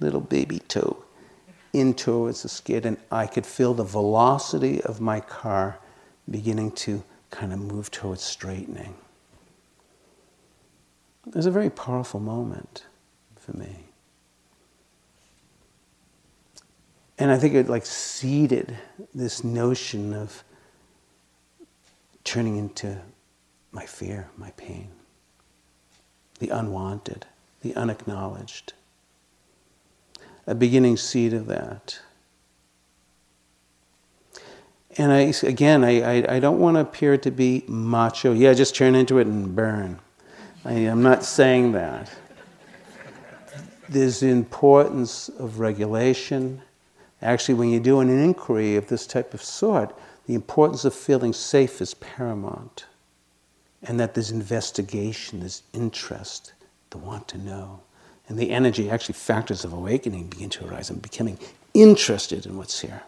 little 0.00 0.20
baby 0.20 0.58
toe 0.60 1.02
in 1.72 1.94
towards 1.94 2.42
the 2.42 2.48
skid, 2.48 2.86
and 2.86 2.96
I 3.10 3.26
could 3.26 3.46
feel 3.46 3.74
the 3.74 3.84
velocity 3.84 4.82
of 4.82 5.00
my 5.00 5.20
car 5.20 5.78
beginning 6.30 6.72
to 6.72 7.02
kind 7.30 7.52
of 7.52 7.58
move 7.58 7.90
towards 7.90 8.22
straightening. 8.22 8.94
It 11.26 11.34
was 11.34 11.46
a 11.46 11.50
very 11.50 11.70
powerful 11.70 12.20
moment 12.20 12.84
for 13.36 13.56
me. 13.56 13.85
And 17.18 17.30
I 17.30 17.38
think 17.38 17.54
it 17.54 17.68
like 17.68 17.86
seeded 17.86 18.76
this 19.14 19.42
notion 19.42 20.12
of 20.12 20.44
turning 22.24 22.56
into 22.56 22.98
my 23.72 23.86
fear, 23.86 24.28
my 24.36 24.50
pain, 24.56 24.88
the 26.38 26.50
unwanted, 26.50 27.24
the 27.62 27.74
unacknowledged. 27.74 28.72
A 30.46 30.54
beginning 30.54 30.96
seed 30.96 31.32
of 31.32 31.46
that. 31.46 31.98
And 34.98 35.12
I, 35.12 35.32
again, 35.42 35.84
I, 35.84 36.00
I, 36.00 36.36
I 36.36 36.40
don't 36.40 36.58
want 36.58 36.76
to 36.76 36.80
appear 36.80 37.18
to 37.18 37.30
be 37.30 37.64
macho. 37.66 38.32
Yeah, 38.32 38.54
just 38.54 38.74
turn 38.74 38.94
into 38.94 39.18
it 39.18 39.26
and 39.26 39.54
burn. 39.54 39.98
I, 40.64 40.72
I'm 40.72 41.02
not 41.02 41.24
saying 41.24 41.72
that. 41.72 42.10
There's 43.88 44.20
the 44.20 44.28
importance 44.28 45.28
of 45.28 45.60
regulation. 45.60 46.62
Actually, 47.26 47.54
when 47.54 47.70
you're 47.70 47.80
doing 47.80 48.08
an 48.08 48.20
inquiry 48.20 48.76
of 48.76 48.86
this 48.86 49.04
type 49.04 49.34
of 49.34 49.42
sort, 49.42 49.92
the 50.26 50.34
importance 50.34 50.84
of 50.84 50.94
feeling 50.94 51.32
safe 51.32 51.80
is 51.80 51.92
paramount 51.94 52.86
and 53.82 53.98
that 53.98 54.14
there's 54.14 54.30
investigation, 54.30 55.40
there's 55.40 55.64
interest, 55.72 56.52
the 56.90 56.98
want 56.98 57.26
to 57.28 57.38
know. 57.38 57.80
And 58.28 58.38
the 58.38 58.50
energy, 58.50 58.88
actually, 58.88 59.14
factors 59.14 59.64
of 59.64 59.72
awakening 59.72 60.28
begin 60.28 60.50
to 60.50 60.68
arise. 60.68 60.88
I'm 60.88 60.98
becoming 60.98 61.38
interested 61.74 62.46
in 62.46 62.56
what's 62.56 62.80
here. 62.80 63.02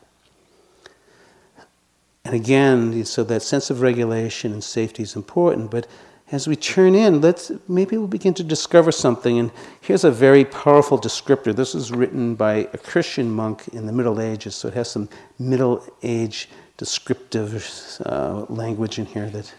And 2.24 2.34
again, 2.34 3.04
so 3.04 3.22
that 3.24 3.42
sense 3.42 3.70
of 3.70 3.80
regulation 3.80 4.52
and 4.52 4.62
safety 4.62 5.04
is 5.04 5.14
important, 5.14 5.70
but 5.70 5.86
as 6.30 6.46
we 6.46 6.56
turn 6.56 6.94
in, 6.94 7.20
let's 7.20 7.50
maybe 7.68 7.96
we'll 7.96 8.06
begin 8.06 8.34
to 8.34 8.44
discover 8.44 8.92
something. 8.92 9.38
And 9.38 9.50
here's 9.80 10.04
a 10.04 10.10
very 10.10 10.44
powerful 10.44 10.98
descriptor. 10.98 11.54
This 11.54 11.72
was 11.72 11.90
written 11.90 12.34
by 12.34 12.68
a 12.72 12.78
Christian 12.78 13.30
monk 13.30 13.68
in 13.68 13.86
the 13.86 13.92
Middle 13.92 14.20
Ages, 14.20 14.54
so 14.54 14.68
it 14.68 14.74
has 14.74 14.90
some 14.90 15.08
Middle 15.38 15.82
Age 16.02 16.48
descriptive 16.76 17.66
uh, 18.04 18.44
language 18.48 18.98
in 18.98 19.06
here 19.06 19.30
that 19.30 19.54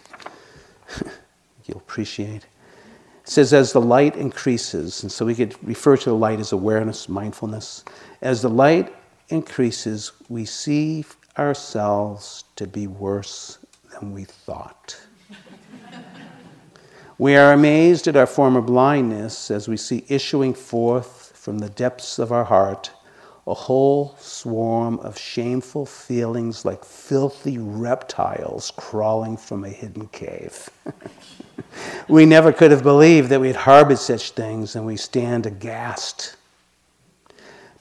you'll 1.65 1.77
appreciate. 1.77 2.45
It 3.23 3.29
says, 3.29 3.51
as 3.51 3.73
the 3.73 3.81
light 3.81 4.15
increases, 4.15 5.01
and 5.01 5.11
so 5.11 5.25
we 5.25 5.35
could 5.35 5.55
refer 5.67 5.97
to 5.97 6.09
the 6.09 6.15
light 6.15 6.39
as 6.39 6.51
awareness, 6.51 7.09
mindfulness. 7.09 7.83
As 8.21 8.41
the 8.41 8.49
light 8.49 8.93
increases, 9.29 10.11
we 10.29 10.45
see 10.45 11.03
ourselves 11.37 12.43
to 12.57 12.67
be 12.67 12.85
worse 12.87 13.57
than 13.91 14.13
we 14.13 14.23
thought. 14.23 14.99
We 17.19 17.35
are 17.35 17.51
amazed 17.51 18.07
at 18.07 18.15
our 18.15 18.25
former 18.25 18.61
blindness 18.61 19.51
as 19.51 19.67
we 19.67 19.75
see 19.75 20.05
issuing 20.07 20.53
forth 20.53 21.33
from 21.35 21.59
the 21.59 21.69
depths 21.69 22.17
of 22.17 22.31
our 22.31 22.45
heart 22.45 22.91
a 23.45 23.53
whole 23.53 24.15
swarm 24.19 24.99
of 24.99 25.17
shameful 25.17 25.85
feelings 25.85 26.63
like 26.63 26.85
filthy 26.85 27.57
reptiles 27.57 28.71
crawling 28.77 29.35
from 29.35 29.65
a 29.65 29.69
hidden 29.69 30.07
cave. 30.07 30.69
we 32.07 32.25
never 32.25 32.53
could 32.53 32.71
have 32.71 32.83
believed 32.83 33.29
that 33.29 33.41
we 33.41 33.47
had 33.47 33.55
harbored 33.55 33.97
such 33.97 34.31
things, 34.31 34.75
and 34.75 34.85
we 34.85 34.95
stand 34.95 35.45
aghast. 35.45 36.37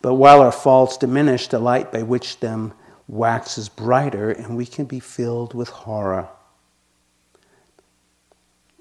But 0.01 0.15
while 0.15 0.41
our 0.41 0.51
faults 0.51 0.97
diminish, 0.97 1.49
the 1.49 1.59
light 1.59 1.93
by 1.93 2.03
which 2.03 2.41
them 2.41 2.73
waxes 3.07 3.69
brighter, 3.69 4.31
and 4.31 4.57
we 4.57 4.67
can 4.67 4.87
be 4.87 5.01
filled 5.01 5.53
with 5.53 5.69
horror. 5.69 6.29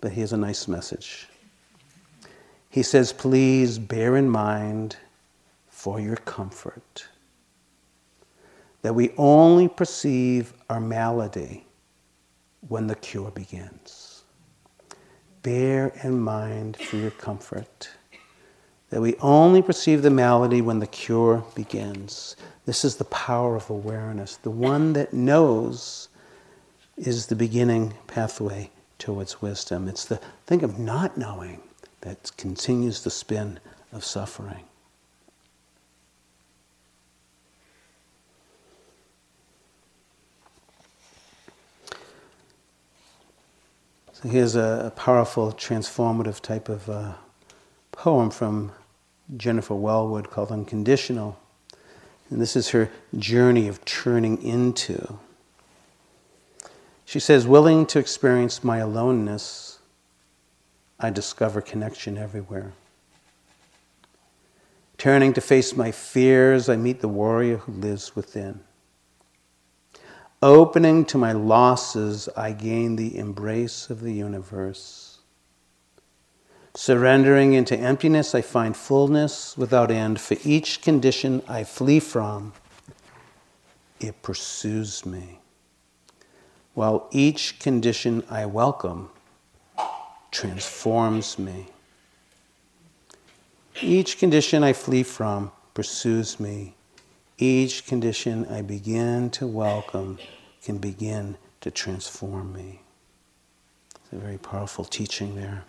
But 0.01 0.11
here's 0.11 0.33
a 0.33 0.37
nice 0.37 0.67
message. 0.67 1.27
He 2.69 2.83
says, 2.83 3.13
Please 3.13 3.79
bear 3.79 4.15
in 4.15 4.29
mind 4.29 4.97
for 5.67 5.99
your 5.99 6.17
comfort 6.17 7.07
that 8.81 8.93
we 8.93 9.11
only 9.17 9.67
perceive 9.67 10.53
our 10.69 10.79
malady 10.79 11.65
when 12.67 12.87
the 12.87 12.95
cure 12.95 13.31
begins. 13.31 14.23
Bear 15.41 15.93
in 16.03 16.19
mind 16.19 16.77
for 16.77 16.97
your 16.97 17.11
comfort 17.11 17.89
that 18.89 19.01
we 19.01 19.15
only 19.15 19.61
perceive 19.61 20.01
the 20.01 20.09
malady 20.09 20.61
when 20.61 20.79
the 20.79 20.87
cure 20.87 21.43
begins. 21.55 22.35
This 22.65 22.85
is 22.85 22.95
the 22.95 23.05
power 23.05 23.55
of 23.55 23.69
awareness. 23.69 24.37
The 24.37 24.51
one 24.51 24.93
that 24.93 25.13
knows 25.13 26.07
is 26.95 27.25
the 27.25 27.35
beginning 27.35 27.93
pathway 28.07 28.69
towards 28.97 29.41
wisdom. 29.41 29.87
It's 29.87 30.05
the 30.05 30.19
thing 30.45 30.63
of 30.63 30.79
not 30.79 31.17
knowing 31.17 31.61
that 32.01 32.31
continues 32.37 33.03
the 33.03 33.09
spin 33.09 33.59
of 33.91 34.03
suffering. 34.03 34.63
So 44.13 44.29
here's 44.29 44.55
a, 44.55 44.85
a 44.87 44.91
powerful, 44.91 45.51
transformative 45.51 46.41
type 46.41 46.69
of 46.69 46.89
uh, 46.89 47.13
poem 47.91 48.31
from 48.31 48.71
Jennifer 49.35 49.75
Welwood 49.75 50.31
called 50.31 50.51
Unconditional. 50.51 51.37
And 52.31 52.41
this 52.41 52.55
is 52.55 52.69
her 52.69 52.89
journey 53.17 53.67
of 53.67 53.85
turning 53.85 54.41
into. 54.41 55.19
She 57.07 57.21
says, 57.21 57.47
willing 57.47 57.85
to 57.85 57.99
experience 57.99 58.65
my 58.65 58.79
aloneness, 58.79 59.79
I 60.99 61.09
discover 61.09 61.61
connection 61.61 62.17
everywhere. 62.17 62.73
Turning 64.97 65.31
to 65.31 65.39
face 65.39 65.73
my 65.73 65.89
fears, 65.89 66.67
I 66.67 66.75
meet 66.75 66.99
the 66.99 67.07
warrior 67.07 67.59
who 67.59 67.71
lives 67.71 68.13
within. 68.13 68.59
Opening 70.41 71.05
to 71.05 71.17
my 71.17 71.31
losses, 71.31 72.27
I 72.35 72.51
gain 72.51 72.97
the 72.97 73.17
embrace 73.17 73.89
of 73.89 74.01
the 74.01 74.11
universe. 74.11 75.19
Surrendering 76.75 77.53
into 77.53 77.77
emptiness, 77.79 78.35
I 78.35 78.41
find 78.41 78.75
fullness 78.75 79.57
without 79.57 79.91
end. 79.91 80.19
For 80.19 80.35
each 80.43 80.81
condition 80.81 81.41
I 81.47 81.63
flee 81.63 82.01
from, 82.01 82.51
it 84.01 84.21
pursues 84.21 85.05
me 85.05 85.39
while 86.77 87.07
each 87.09 87.57
condition 87.57 88.23
I 88.29 88.45
welcome 88.45 89.09
transforms 90.29 91.39
me. 91.39 91.65
Each 93.81 94.19
condition 94.19 94.63
I 94.63 94.73
flee 94.73 95.01
from 95.01 95.51
pursues 95.73 96.39
me. 96.39 96.75
Each 97.39 97.83
condition 97.83 98.45
I 98.45 98.61
begin 98.61 99.31
to 99.31 99.47
welcome 99.47 100.19
can 100.61 100.77
begin 100.77 101.37
to 101.61 101.71
transform 101.71 102.53
me. 102.53 102.81
It's 103.95 104.13
a 104.13 104.17
very 104.17 104.37
powerful 104.37 104.85
teaching 104.85 105.35
there. 105.35 105.63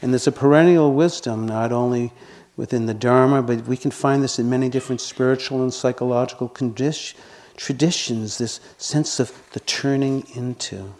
And 0.00 0.14
there's 0.14 0.26
a 0.26 0.32
perennial 0.32 0.94
wisdom 0.94 1.44
not 1.44 1.72
only 1.72 2.10
within 2.56 2.86
the 2.86 2.94
Dharma, 2.94 3.42
but 3.42 3.66
we 3.66 3.76
can 3.76 3.90
find 3.90 4.22
this 4.22 4.38
in 4.38 4.48
many 4.48 4.70
different 4.70 5.02
spiritual 5.02 5.62
and 5.62 5.74
psychological 5.74 6.48
conditions 6.48 7.20
traditions, 7.62 8.38
this 8.38 8.58
sense 8.76 9.20
of 9.20 9.32
the 9.52 9.60
turning 9.60 10.26
into. 10.34 10.92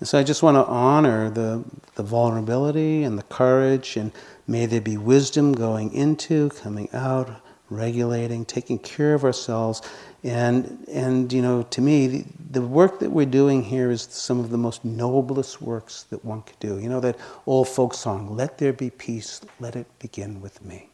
And 0.00 0.08
so 0.08 0.18
I 0.18 0.24
just 0.24 0.42
want 0.42 0.56
to 0.56 0.64
honor 0.66 1.30
the, 1.30 1.62
the 1.94 2.02
vulnerability 2.02 3.04
and 3.04 3.16
the 3.16 3.22
courage, 3.22 3.96
and 3.96 4.10
may 4.48 4.66
there 4.66 4.80
be 4.80 4.96
wisdom 4.96 5.52
going 5.52 5.92
into, 5.92 6.50
coming 6.50 6.88
out, 6.92 7.40
regulating, 7.68 8.44
taking 8.44 8.80
care 8.80 9.14
of 9.14 9.22
ourselves. 9.24 9.82
And, 10.22 10.86
and 10.92 11.32
you 11.32 11.40
know, 11.40 11.62
to 11.62 11.80
me, 11.80 12.06
the, 12.06 12.24
the 12.50 12.62
work 12.62 12.98
that 13.00 13.10
we're 13.10 13.26
doing 13.26 13.62
here 13.62 13.90
is 13.90 14.02
some 14.02 14.38
of 14.38 14.50
the 14.50 14.58
most 14.58 14.84
noblest 14.84 15.62
works 15.62 16.02
that 16.04 16.24
one 16.24 16.42
could 16.42 16.58
do. 16.58 16.78
You 16.78 16.88
know, 16.88 17.00
that 17.00 17.18
old 17.46 17.68
folk 17.68 17.94
song, 17.94 18.36
Let 18.36 18.58
There 18.58 18.72
Be 18.72 18.90
Peace, 18.90 19.40
Let 19.60 19.76
It 19.76 19.86
Begin 19.98 20.40
with 20.40 20.62
Me. 20.64 20.90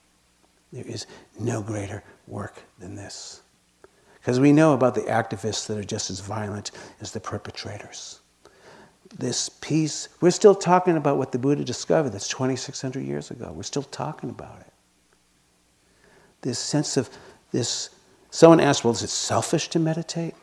There 0.72 0.86
is 0.86 1.06
no 1.38 1.62
greater 1.62 2.04
work 2.26 2.62
than 2.78 2.94
this. 2.94 3.42
Because 4.14 4.40
we 4.40 4.52
know 4.52 4.74
about 4.74 4.94
the 4.94 5.02
activists 5.02 5.66
that 5.68 5.78
are 5.78 5.84
just 5.84 6.10
as 6.10 6.20
violent 6.20 6.72
as 7.00 7.12
the 7.12 7.20
perpetrators. 7.20 8.20
This 9.16 9.48
peace, 9.48 10.08
we're 10.20 10.32
still 10.32 10.54
talking 10.54 10.96
about 10.96 11.16
what 11.16 11.32
the 11.32 11.38
Buddha 11.38 11.64
discovered 11.64 12.10
that's 12.10 12.28
2,600 12.28 13.04
years 13.04 13.30
ago. 13.30 13.52
We're 13.54 13.62
still 13.62 13.84
talking 13.84 14.30
about 14.30 14.60
it. 14.60 14.72
This 16.42 16.58
sense 16.58 16.96
of 16.96 17.08
this, 17.52 17.90
someone 18.36 18.60
asked, 18.60 18.84
well, 18.84 18.92
is 18.92 19.02
it 19.02 19.08
selfish 19.08 19.68
to 19.68 19.78
meditate? 19.78 20.34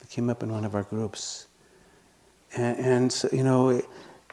It 0.00 0.08
came 0.08 0.30
up 0.30 0.42
in 0.42 0.50
one 0.50 0.64
of 0.64 0.74
our 0.74 0.84
groups. 0.84 1.48
And, 2.56 2.78
and 2.78 3.24
you 3.32 3.44
know, 3.44 3.68
it, 3.70 3.84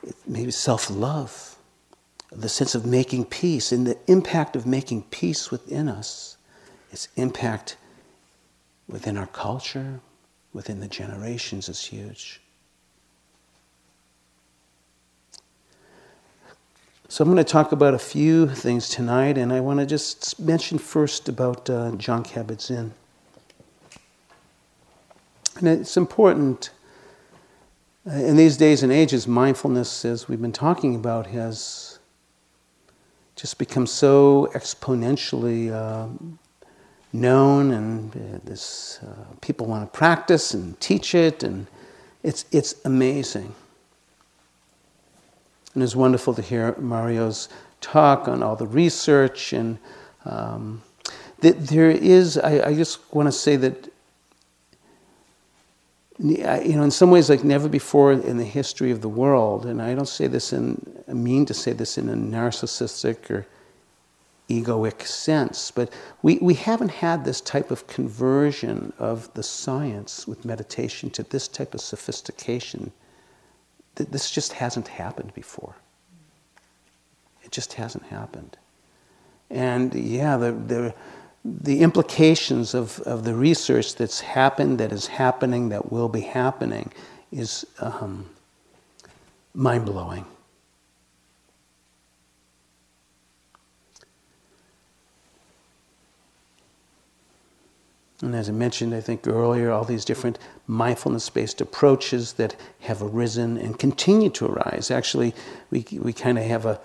it, 0.04 0.16
maybe 0.26 0.52
self 0.52 0.90
love 0.90 1.58
the 2.32 2.50
sense 2.50 2.76
of 2.76 2.86
making 2.86 3.26
peace 3.26 3.72
and 3.72 3.86
the 3.86 3.98
impact 4.08 4.56
of 4.56 4.66
making 4.66 5.04
peace 5.04 5.52
within 5.52 5.88
us, 5.88 6.38
its 6.92 7.10
impact 7.16 7.78
within 8.88 9.18
our 9.18 9.28
culture, 9.28 10.00
within 10.54 10.80
the 10.80 10.88
generations 10.88 11.70
is 11.70 11.84
huge. 11.84 12.42
So 17.14 17.24
I'm 17.24 17.30
going 17.30 17.38
to 17.38 17.44
talk 17.44 17.72
about 17.72 17.94
a 17.94 18.00
few 18.00 18.48
things 18.48 18.90
tonight, 18.90 19.38
and 19.38 19.54
I 19.54 19.60
want 19.60 19.80
to 19.80 19.86
just 19.86 20.40
mention 20.40 20.80
first 20.80 21.30
about 21.30 21.70
uh, 21.70 21.92
Jon 21.92 22.24
Kabat-Zinn. 22.24 22.92
And 25.58 25.68
it's 25.68 25.96
important 25.96 26.72
uh, 28.10 28.14
in 28.14 28.36
these 28.36 28.58
days 28.58 28.82
and 28.82 28.92
ages, 28.92 29.28
mindfulness, 29.28 30.06
as 30.06 30.28
we've 30.28 30.42
been 30.42 30.52
talking 30.52 30.96
about, 30.96 31.28
has 31.28 32.00
just 33.36 33.60
become 33.60 33.86
so 33.86 34.50
exponentially 34.56 35.72
uh, 35.72 36.08
known, 37.14 37.74
and 37.74 38.16
uh, 38.16 38.40
this 38.44 38.98
uh, 39.04 39.36
people 39.40 39.68
want 39.68 39.84
to 39.84 39.96
practice 39.96 40.56
and 40.56 40.80
teach 40.80 41.14
it, 41.14 41.44
and 41.44 41.68
it's 42.24 42.46
it's 42.52 42.74
amazing. 42.86 43.54
And 45.74 45.84
it's 45.84 45.96
wonderful 45.96 46.34
to 46.36 46.42
hear 46.42 46.76
Mario's 46.78 47.50
talk 47.82 48.28
on 48.28 48.44
all 48.44 48.56
the 48.56 48.68
research 48.68 49.54
and. 49.54 49.78
Um, 50.26 50.82
there 51.52 51.92
is, 51.92 52.38
I, 52.38 52.70
I 52.70 52.74
just 52.74 53.00
want 53.14 53.28
to 53.28 53.32
say 53.32 53.58
that 53.58 53.90
you 56.20 56.76
know, 56.76 56.84
in 56.84 56.92
some 56.92 57.12
ways, 57.12 57.30
like 57.30 57.44
never 57.44 57.68
before 57.68 58.14
in 58.14 58.38
the 58.38 58.46
history 58.46 58.92
of 58.92 59.02
the 59.02 59.10
world, 59.10 59.66
and 59.66 59.82
I 59.82 59.96
don't 59.96 60.08
say 60.08 60.28
this 60.28 60.54
in, 60.54 61.04
I 61.10 61.14
mean 61.14 61.46
to 61.48 61.54
say 61.54 61.74
this 61.74 61.98
in 61.98 62.08
a 62.08 62.14
narcissistic 62.14 63.30
or 63.30 63.46
egoic 64.50 65.02
sense, 65.06 65.72
but 65.72 65.92
we, 66.22 66.38
we 66.38 66.54
haven't 66.54 66.92
had 66.92 67.26
this 67.26 67.42
type 67.42 67.72
of 67.72 67.88
conversion 67.88 68.94
of 69.00 69.34
the 69.34 69.44
science 69.44 70.28
with 70.28 70.46
meditation 70.46 71.10
to 71.12 71.24
this 71.24 71.48
type 71.48 71.74
of 71.74 71.82
sophistication. 71.82 72.92
This 73.96 74.32
just 74.32 74.54
hasn't 74.54 74.88
happened 74.88 75.34
before. 75.34 75.76
It 77.44 77.52
just 77.52 77.74
hasn't 77.74 78.06
happened. 78.06 78.58
And 79.50 79.94
yeah, 79.94 80.38
the, 80.38 80.52
the, 80.52 80.96
the 81.46 81.82
implications 81.82 82.74
of, 82.74 83.00
of 83.02 83.24
the 83.24 83.36
research 83.36 83.96
that's 83.96 84.22
happened, 84.22 84.80
that 84.80 84.92
is 84.92 85.08
happening, 85.08 85.70
that 85.70 85.92
will 85.92 86.10
be 86.10 86.22
happening 86.22 86.92
is 87.32 87.66
um, 87.80 88.30
mind 89.54 89.86
blowing. 89.86 90.26
And 98.22 98.34
as 98.36 98.48
I 98.48 98.54
mentioned, 98.54 98.96
I 98.96 99.02
think 99.02 99.28
earlier, 99.28 99.70
all 99.70 99.84
these 99.84 100.06
different 100.06 100.40
mindfulness 100.68 101.30
based 101.30 101.62
approaches 101.62 102.34
that 102.34 102.56
have 102.82 103.02
arisen 103.02 103.58
and 103.58 103.78
continue 103.78 104.30
to 104.30 104.46
arise. 104.46 104.90
Actually, 104.92 105.34
we, 105.72 105.86
we 106.00 106.14
kind 106.14 106.38
of 106.38 106.46
have 106.46 106.66
a, 106.66 106.80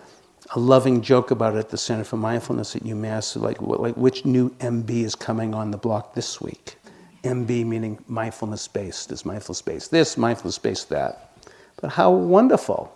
a 0.55 0.59
loving 0.59 1.01
joke 1.01 1.31
about 1.31 1.55
it 1.55 1.59
at 1.59 1.69
the 1.71 1.79
Center 1.79 2.05
for 2.05 2.17
Mindfulness 2.17 2.75
at 2.75 2.83
UMass, 2.83 3.41
like, 3.41 3.61
like 3.61 3.97
which 3.97 4.25
new 4.25 4.51
MB 4.57 4.91
is 4.91 5.15
coming 5.15 5.55
on 5.55 5.71
the 5.71 5.79
block 5.79 6.15
this 6.15 6.41
week. 6.41 6.77
MB 7.25 7.67
meaning 7.67 8.03
mindfulness 8.07 8.67
based. 8.69 9.13
Is 9.13 9.25
mindfulness 9.25 9.63
based 9.63 9.91
this, 9.91 10.17
mindfulness 10.17 10.59
based 10.59 10.89
that. 10.89 11.37
But 11.81 11.91
how 11.91 12.11
wonderful! 12.11 12.95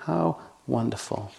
How 0.00 0.40
wonderful. 0.66 1.30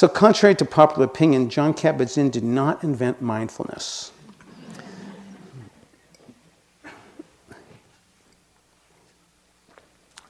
So, 0.00 0.08
contrary 0.08 0.54
to 0.54 0.64
popular 0.64 1.04
opinion, 1.04 1.50
Jon 1.50 1.74
Kabat-Zinn 1.74 2.30
did 2.30 2.42
not 2.42 2.82
invent 2.82 3.20
mindfulness. 3.20 4.12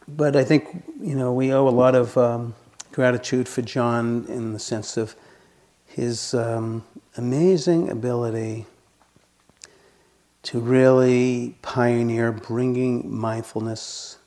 but 0.09 0.35
I 0.35 0.43
think 0.43 0.83
you 1.01 1.15
know 1.15 1.33
we 1.33 1.53
owe 1.53 1.69
a 1.69 1.71
lot 1.71 1.95
of 1.95 2.19
um, 2.19 2.57
gratitude 2.91 3.49
for 3.49 3.63
Jon 3.63 4.25
in 4.29 4.55
the 4.55 4.59
sense 4.59 4.97
of 4.97 5.15
his 5.87 6.35
um, 6.35 6.85
amazing 7.17 7.91
ability 7.91 8.67
to 10.43 10.59
really 10.59 11.55
pioneer 11.63 12.33
bringing 12.33 13.09
mindfulness 13.09 14.19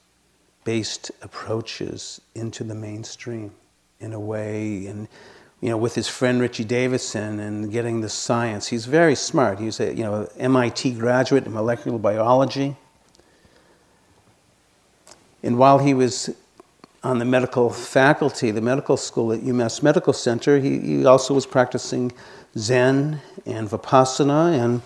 based 0.63 1.11
approaches 1.21 2.21
into 2.33 2.63
the 2.63 2.75
mainstream 2.75 3.51
in 4.03 4.13
a 4.13 4.19
way 4.19 4.85
and 4.85 5.07
you 5.61 5.69
know 5.69 5.77
with 5.77 5.95
his 5.95 6.07
friend 6.07 6.41
Richie 6.41 6.65
Davidson 6.65 7.39
and 7.39 7.71
getting 7.71 8.01
the 8.01 8.09
science. 8.09 8.67
He's 8.67 8.85
very 8.85 9.15
smart. 9.15 9.59
He's 9.59 9.79
a 9.79 9.93
you 9.93 10.03
know 10.03 10.29
MIT 10.37 10.91
graduate 10.95 11.45
in 11.45 11.53
molecular 11.53 11.97
biology. 11.97 12.75
And 15.41 15.57
while 15.57 15.79
he 15.79 15.93
was 15.93 16.29
on 17.03 17.19
the 17.19 17.25
medical 17.25 17.69
faculty, 17.69 18.51
the 18.51 18.61
medical 18.61 18.95
school 18.95 19.33
at 19.33 19.41
UMass 19.41 19.83
Medical 19.83 20.13
Center, 20.13 20.57
he, 20.59 20.79
he 20.79 21.05
also 21.05 21.33
was 21.33 21.45
practicing 21.45 22.13
Zen 22.57 23.21
and 23.45 23.67
Vipassana 23.67 24.57
and, 24.57 24.81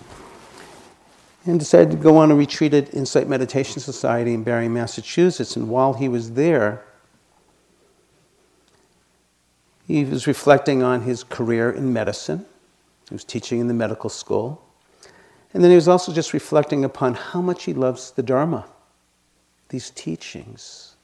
and 1.46 1.60
decided 1.60 1.92
to 1.92 1.98
go 1.98 2.18
on 2.18 2.32
a 2.32 2.36
retreat 2.36 2.74
at 2.74 2.92
Insight 2.94 3.28
Meditation 3.28 3.80
Society 3.80 4.34
in 4.34 4.44
Barre, 4.44 4.68
Massachusetts. 4.68 5.56
And 5.56 5.70
while 5.70 5.94
he 5.94 6.10
was 6.10 6.32
there, 6.32 6.84
he 9.88 10.04
was 10.04 10.28
reflecting 10.28 10.84
on 10.84 11.02
his 11.02 11.24
career 11.24 11.72
in 11.72 11.94
medicine. 11.94 12.46
He 13.08 13.16
was 13.16 13.24
teaching 13.24 13.60
in 13.60 13.68
the 13.68 13.74
medical 13.74 14.10
school. 14.10 14.62
And 15.54 15.64
then 15.64 15.72
he 15.72 15.76
was 15.76 15.88
also 15.88 16.12
just 16.12 16.34
reflecting 16.34 16.84
upon 16.84 17.14
how 17.14 17.42
much 17.42 17.64
he 17.64 17.74
loves 17.74 18.12
the 18.12 18.24
Dharma 18.24 18.66
these 19.70 19.90
teachings. 19.90 20.96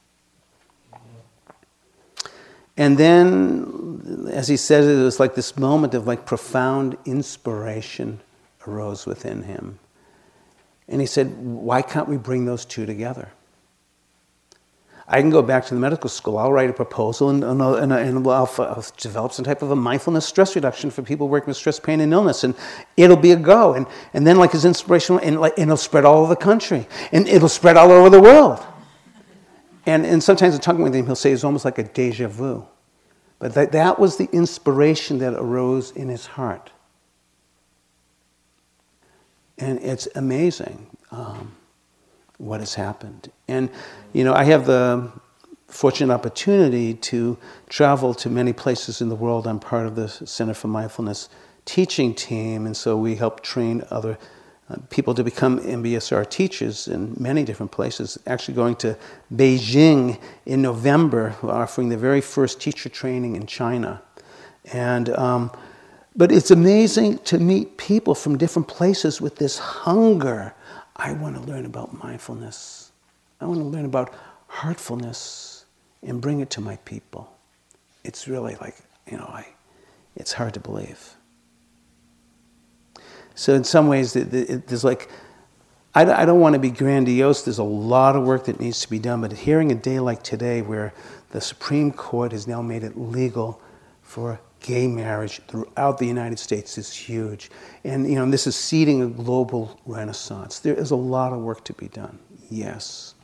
And 2.76 2.96
then, 2.98 4.30
as 4.32 4.48
he 4.48 4.56
says, 4.56 4.86
it 4.86 5.02
was 5.02 5.20
like 5.20 5.34
this 5.34 5.56
moment 5.58 5.94
of 5.94 6.06
like 6.06 6.24
profound 6.24 6.96
inspiration 7.04 8.20
arose 8.66 9.06
within 9.06 9.42
him. 9.42 9.78
And 10.88 11.00
he 11.00 11.06
said, 11.06 11.36
Why 11.36 11.82
can't 11.82 12.08
we 12.08 12.16
bring 12.16 12.46
those 12.46 12.64
two 12.64 12.86
together? 12.86 13.30
I 15.06 15.20
can 15.20 15.28
go 15.28 15.42
back 15.42 15.66
to 15.66 15.74
the 15.74 15.80
medical 15.80 16.08
school, 16.08 16.38
I'll 16.38 16.52
write 16.52 16.70
a 16.70 16.72
proposal 16.72 17.28
and, 17.28 17.44
and, 17.44 17.60
uh, 17.60 17.74
and, 17.74 17.92
uh, 17.92 17.96
and 17.96 18.26
I'll, 18.26 18.30
uh, 18.30 18.64
I'll, 18.64 18.84
develop 18.96 19.32
some 19.32 19.44
type 19.44 19.60
of 19.60 19.70
a 19.70 19.76
mindfulness 19.76 20.24
stress 20.24 20.54
reduction 20.54 20.90
for 20.90 21.02
people 21.02 21.28
working 21.28 21.48
with 21.48 21.58
stress, 21.58 21.78
pain, 21.78 22.00
and 22.00 22.12
illness. 22.12 22.42
And 22.42 22.54
it'll 22.96 23.18
be 23.18 23.32
a 23.32 23.36
go. 23.36 23.74
And, 23.74 23.86
and 24.14 24.26
then, 24.26 24.38
like, 24.38 24.52
his 24.52 24.64
inspiration, 24.64 25.20
and, 25.20 25.40
like, 25.40 25.58
and 25.58 25.64
it'll 25.64 25.76
spread 25.76 26.06
all 26.06 26.22
over 26.22 26.34
the 26.34 26.40
country. 26.40 26.88
And 27.12 27.28
it'll 27.28 27.50
spread 27.50 27.76
all 27.76 27.90
over 27.90 28.08
the 28.08 28.20
world. 28.20 28.64
And, 29.84 30.06
and 30.06 30.22
sometimes 30.22 30.54
in 30.54 30.62
talking 30.62 30.82
with 30.82 30.94
him, 30.94 31.04
he'll 31.04 31.14
say 31.16 31.32
it's 31.32 31.44
almost 31.44 31.66
like 31.66 31.78
a 31.78 31.82
deja 31.82 32.28
vu. 32.28 32.66
But 33.38 33.52
that, 33.54 33.72
that 33.72 33.98
was 33.98 34.16
the 34.16 34.28
inspiration 34.32 35.18
that 35.18 35.34
arose 35.34 35.90
in 35.90 36.08
his 36.08 36.24
heart. 36.24 36.70
And 39.58 39.78
it's 39.80 40.08
amazing. 40.14 40.86
Um, 41.10 41.54
what 42.38 42.60
has 42.60 42.74
happened. 42.74 43.30
And, 43.48 43.70
you 44.12 44.24
know, 44.24 44.34
I 44.34 44.44
have 44.44 44.66
the 44.66 45.12
fortunate 45.68 46.12
opportunity 46.12 46.94
to 46.94 47.36
travel 47.68 48.14
to 48.14 48.30
many 48.30 48.52
places 48.52 49.00
in 49.00 49.08
the 49.08 49.14
world. 49.14 49.46
I'm 49.46 49.60
part 49.60 49.86
of 49.86 49.96
the 49.96 50.08
Center 50.08 50.54
for 50.54 50.68
Mindfulness 50.68 51.28
teaching 51.64 52.14
team, 52.14 52.66
and 52.66 52.76
so 52.76 52.96
we 52.96 53.16
help 53.16 53.40
train 53.42 53.82
other 53.90 54.18
uh, 54.70 54.76
people 54.88 55.14
to 55.14 55.24
become 55.24 55.60
MBSR 55.60 56.28
teachers 56.30 56.88
in 56.88 57.14
many 57.18 57.44
different 57.44 57.72
places. 57.72 58.18
Actually, 58.26 58.54
going 58.54 58.76
to 58.76 58.96
Beijing 59.34 60.18
in 60.46 60.62
November, 60.62 61.34
offering 61.42 61.88
the 61.88 61.96
very 61.96 62.20
first 62.20 62.60
teacher 62.60 62.88
training 62.88 63.36
in 63.36 63.46
China. 63.46 64.00
And, 64.72 65.10
um, 65.10 65.50
but 66.16 66.32
it's 66.32 66.50
amazing 66.50 67.18
to 67.18 67.38
meet 67.38 67.76
people 67.76 68.14
from 68.14 68.38
different 68.38 68.68
places 68.68 69.20
with 69.20 69.36
this 69.36 69.58
hunger 69.58 70.54
I 70.96 71.12
want 71.12 71.36
to 71.36 71.42
learn 71.42 71.66
about 71.66 71.92
mindfulness. 72.02 72.92
I 73.40 73.46
want 73.46 73.60
to 73.60 73.64
learn 73.64 73.84
about 73.84 74.14
heartfulness 74.46 75.64
and 76.02 76.20
bring 76.20 76.40
it 76.40 76.50
to 76.50 76.60
my 76.60 76.76
people. 76.84 77.32
It's 78.04 78.28
really 78.28 78.54
like, 78.56 78.76
you 79.10 79.16
know, 79.16 79.24
I, 79.24 79.46
it's 80.14 80.32
hard 80.32 80.54
to 80.54 80.60
believe. 80.60 81.14
So, 83.34 83.54
in 83.54 83.64
some 83.64 83.88
ways, 83.88 84.12
there's 84.12 84.84
like, 84.84 85.10
I 85.96 86.24
don't 86.24 86.40
want 86.40 86.54
to 86.54 86.58
be 86.58 86.70
grandiose. 86.70 87.42
There's 87.42 87.58
a 87.58 87.64
lot 87.64 88.16
of 88.16 88.24
work 88.24 88.46
that 88.46 88.58
needs 88.58 88.80
to 88.80 88.90
be 88.90 88.98
done. 88.98 89.20
But 89.20 89.32
hearing 89.32 89.70
a 89.70 89.76
day 89.76 90.00
like 90.00 90.24
today, 90.24 90.60
where 90.60 90.92
the 91.30 91.40
Supreme 91.40 91.92
Court 91.92 92.32
has 92.32 92.48
now 92.48 92.62
made 92.62 92.82
it 92.82 92.98
legal 92.98 93.60
for 94.02 94.40
gay 94.64 94.86
marriage 94.88 95.40
throughout 95.46 95.98
the 95.98 96.06
United 96.06 96.38
States 96.38 96.78
is 96.78 96.90
huge. 96.90 97.50
And 97.84 98.08
you 98.08 98.16
know, 98.16 98.28
this 98.30 98.46
is 98.46 98.56
seeding 98.56 99.02
a 99.02 99.06
global 99.06 99.78
renaissance. 99.84 100.58
There 100.58 100.74
is 100.74 100.90
a 100.90 100.96
lot 100.96 101.32
of 101.32 101.40
work 101.40 101.64
to 101.64 101.74
be 101.74 101.88
done. 101.88 102.18
Yes. 102.50 103.14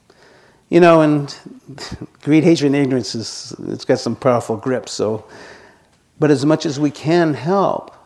You 0.68 0.81
know, 0.81 1.00
and 1.00 1.35
greed, 2.22 2.44
hatred, 2.44 2.66
and 2.66 2.76
ignorance 2.76 3.14
is 3.14 3.55
it's 3.66 3.87
got 3.87 3.98
some 3.98 4.14
powerful 4.14 4.57
grip, 4.57 4.88
So, 4.88 5.24
but 6.18 6.31
as 6.31 6.44
much 6.44 6.66
as 6.66 6.79
we 6.79 6.90
can 6.90 7.33
help 7.33 7.96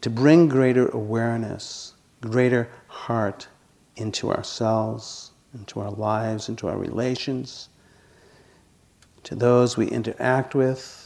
to 0.00 0.08
bring 0.08 0.48
greater 0.48 0.88
awareness, 0.88 1.94
greater 2.20 2.68
heart 2.86 3.48
into 3.96 4.30
ourselves, 4.30 5.32
into 5.54 5.80
our 5.80 5.90
lives, 5.90 6.48
into 6.48 6.68
our 6.68 6.78
relations, 6.78 7.68
to 9.24 9.34
those 9.34 9.76
we 9.76 9.88
interact 9.88 10.54
with, 10.54 10.99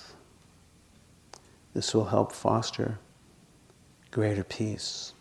this 1.74 1.92
will 1.92 2.06
help 2.06 2.32
foster 2.32 2.98
greater 4.10 4.44
peace. 4.44 5.12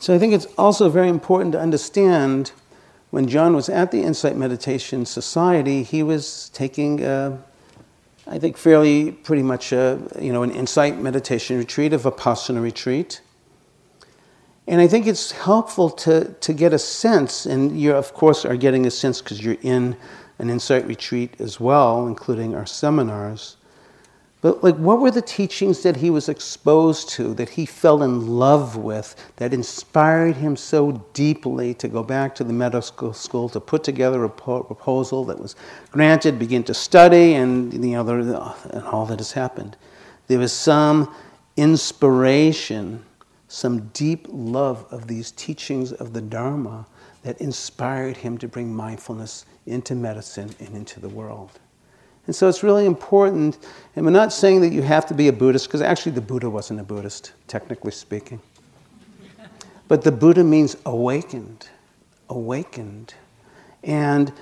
So 0.00 0.12
I 0.12 0.18
think 0.18 0.34
it's 0.34 0.46
also 0.58 0.88
very 0.88 1.08
important 1.08 1.52
to 1.52 1.60
understand 1.60 2.50
when 3.10 3.28
Jon 3.28 3.54
was 3.54 3.68
at 3.68 3.92
the 3.92 4.02
Insight 4.02 4.36
Meditation 4.36 5.06
Society, 5.06 5.84
he 5.84 6.02
was 6.02 6.48
taking, 6.48 7.04
a, 7.04 7.38
I 8.26 8.38
think, 8.40 8.56
fairly 8.56 9.12
pretty 9.12 9.44
much 9.44 9.70
a, 9.70 10.00
you 10.20 10.32
know, 10.32 10.42
an 10.42 10.50
insight 10.50 10.98
meditation 10.98 11.58
retreat, 11.58 11.92
a 11.92 11.98
Vipassana 11.98 12.60
retreat. 12.60 13.20
And 14.72 14.80
I 14.80 14.88
think 14.88 15.06
it's 15.06 15.32
helpful 15.32 15.90
to, 15.90 16.32
to 16.32 16.54
get 16.54 16.72
a 16.72 16.78
sense, 16.78 17.44
and 17.44 17.78
you, 17.78 17.94
of 17.94 18.14
course, 18.14 18.46
are 18.46 18.56
getting 18.56 18.86
a 18.86 18.90
sense 18.90 19.20
because 19.20 19.44
you're 19.44 19.58
in 19.60 19.94
an 20.38 20.48
insight 20.48 20.86
retreat 20.86 21.34
as 21.40 21.60
well, 21.60 22.06
including 22.06 22.54
our 22.54 22.64
seminars. 22.64 23.58
But 24.40 24.64
like, 24.64 24.76
what 24.76 25.02
were 25.02 25.10
the 25.10 25.20
teachings 25.20 25.82
that 25.82 25.96
he 25.96 26.08
was 26.08 26.30
exposed 26.30 27.10
to, 27.10 27.34
that 27.34 27.50
he 27.50 27.66
fell 27.66 28.02
in 28.02 28.26
love 28.26 28.78
with, 28.78 29.14
that 29.36 29.52
inspired 29.52 30.36
him 30.36 30.56
so 30.56 31.04
deeply 31.12 31.74
to 31.74 31.86
go 31.86 32.02
back 32.02 32.34
to 32.36 32.42
the 32.42 32.54
medical 32.54 33.12
school 33.12 33.50
to 33.50 33.60
put 33.60 33.84
together 33.84 34.24
a 34.24 34.30
proposal 34.30 35.22
that 35.26 35.38
was 35.38 35.54
granted, 35.90 36.38
begin 36.38 36.64
to 36.64 36.72
study, 36.72 37.34
and 37.34 37.74
you 37.74 37.78
know, 37.78 38.54
and 38.70 38.84
all 38.84 39.04
that 39.04 39.18
has 39.18 39.32
happened. 39.32 39.76
There 40.28 40.38
was 40.38 40.50
some 40.54 41.14
inspiration, 41.58 43.04
some 43.52 43.80
deep 43.88 44.26
love 44.30 44.86
of 44.90 45.06
these 45.06 45.30
teachings 45.32 45.92
of 45.92 46.14
the 46.14 46.22
Dharma 46.22 46.86
that 47.22 47.38
inspired 47.38 48.16
him 48.16 48.38
to 48.38 48.48
bring 48.48 48.74
mindfulness 48.74 49.44
into 49.66 49.94
medicine 49.94 50.48
and 50.58 50.74
into 50.74 51.00
the 51.00 51.08
world. 51.10 51.50
And 52.26 52.34
so 52.34 52.48
it's 52.48 52.62
really 52.62 52.86
important, 52.86 53.58
and 53.94 54.06
we're 54.06 54.10
not 54.10 54.32
saying 54.32 54.62
that 54.62 54.72
you 54.72 54.80
have 54.80 55.04
to 55.06 55.14
be 55.14 55.28
a 55.28 55.32
Buddhist, 55.34 55.66
because 55.66 55.82
actually 55.82 56.12
the 56.12 56.22
Buddha 56.22 56.48
wasn't 56.48 56.80
a 56.80 56.82
Buddhist, 56.82 57.32
technically 57.46 57.90
speaking. 57.90 58.40
But 59.86 60.02
the 60.02 60.12
Buddha 60.12 60.42
means 60.42 60.78
awakened, 60.86 61.68
awakened. 62.30 63.12
And 63.84 64.32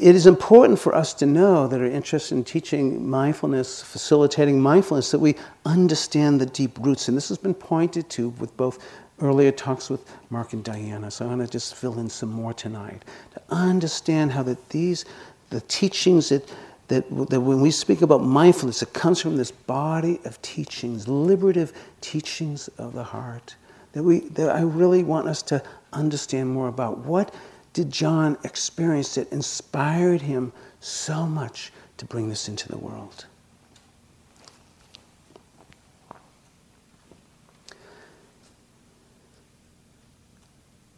it 0.00 0.14
is 0.14 0.26
important 0.26 0.78
for 0.78 0.94
us 0.94 1.12
to 1.14 1.26
know 1.26 1.66
that 1.66 1.80
are 1.80 1.86
interested 1.86 2.34
in 2.36 2.44
teaching 2.44 3.08
mindfulness, 3.08 3.82
facilitating 3.82 4.60
mindfulness, 4.60 5.10
that 5.10 5.18
we 5.18 5.34
understand 5.64 6.40
the 6.40 6.46
deep 6.46 6.78
roots. 6.78 7.08
And 7.08 7.16
this 7.16 7.28
has 7.28 7.38
been 7.38 7.54
pointed 7.54 8.08
to 8.10 8.30
with 8.30 8.56
both 8.56 8.78
earlier 9.20 9.50
talks 9.50 9.90
with 9.90 10.08
Mark 10.30 10.52
and 10.52 10.62
Diana. 10.62 11.10
So 11.10 11.24
I'm 11.24 11.36
going 11.36 11.46
to 11.46 11.52
just 11.52 11.74
fill 11.74 11.98
in 11.98 12.08
some 12.08 12.28
more 12.28 12.54
tonight. 12.54 13.04
To 13.34 13.42
understand 13.50 14.32
how 14.32 14.44
that 14.44 14.68
these, 14.68 15.04
the 15.50 15.60
teachings 15.62 16.28
that 16.28 16.48
that, 16.88 17.04
that 17.28 17.40
when 17.40 17.60
we 17.60 17.70
speak 17.70 18.00
about 18.00 18.22
mindfulness, 18.22 18.82
it 18.82 18.94
comes 18.94 19.20
from 19.20 19.36
this 19.36 19.50
body 19.50 20.20
of 20.24 20.40
teachings, 20.40 21.06
liberative 21.06 21.74
teachings 22.00 22.68
of 22.78 22.94
the 22.94 23.04
heart. 23.04 23.56
That, 23.92 24.02
we, 24.02 24.20
that 24.20 24.48
I 24.48 24.62
really 24.62 25.04
want 25.04 25.28
us 25.28 25.42
to 25.44 25.62
understand 25.92 26.48
more 26.48 26.68
about. 26.68 26.98
What 26.98 27.34
did 27.78 27.92
Jon 27.92 28.36
experience 28.42 29.14
that 29.14 29.30
inspired 29.30 30.20
him 30.20 30.52
so 30.80 31.26
much 31.26 31.72
to 31.96 32.04
bring 32.04 32.28
this 32.28 32.48
into 32.48 32.66
the 32.66 32.76
world? 32.76 33.24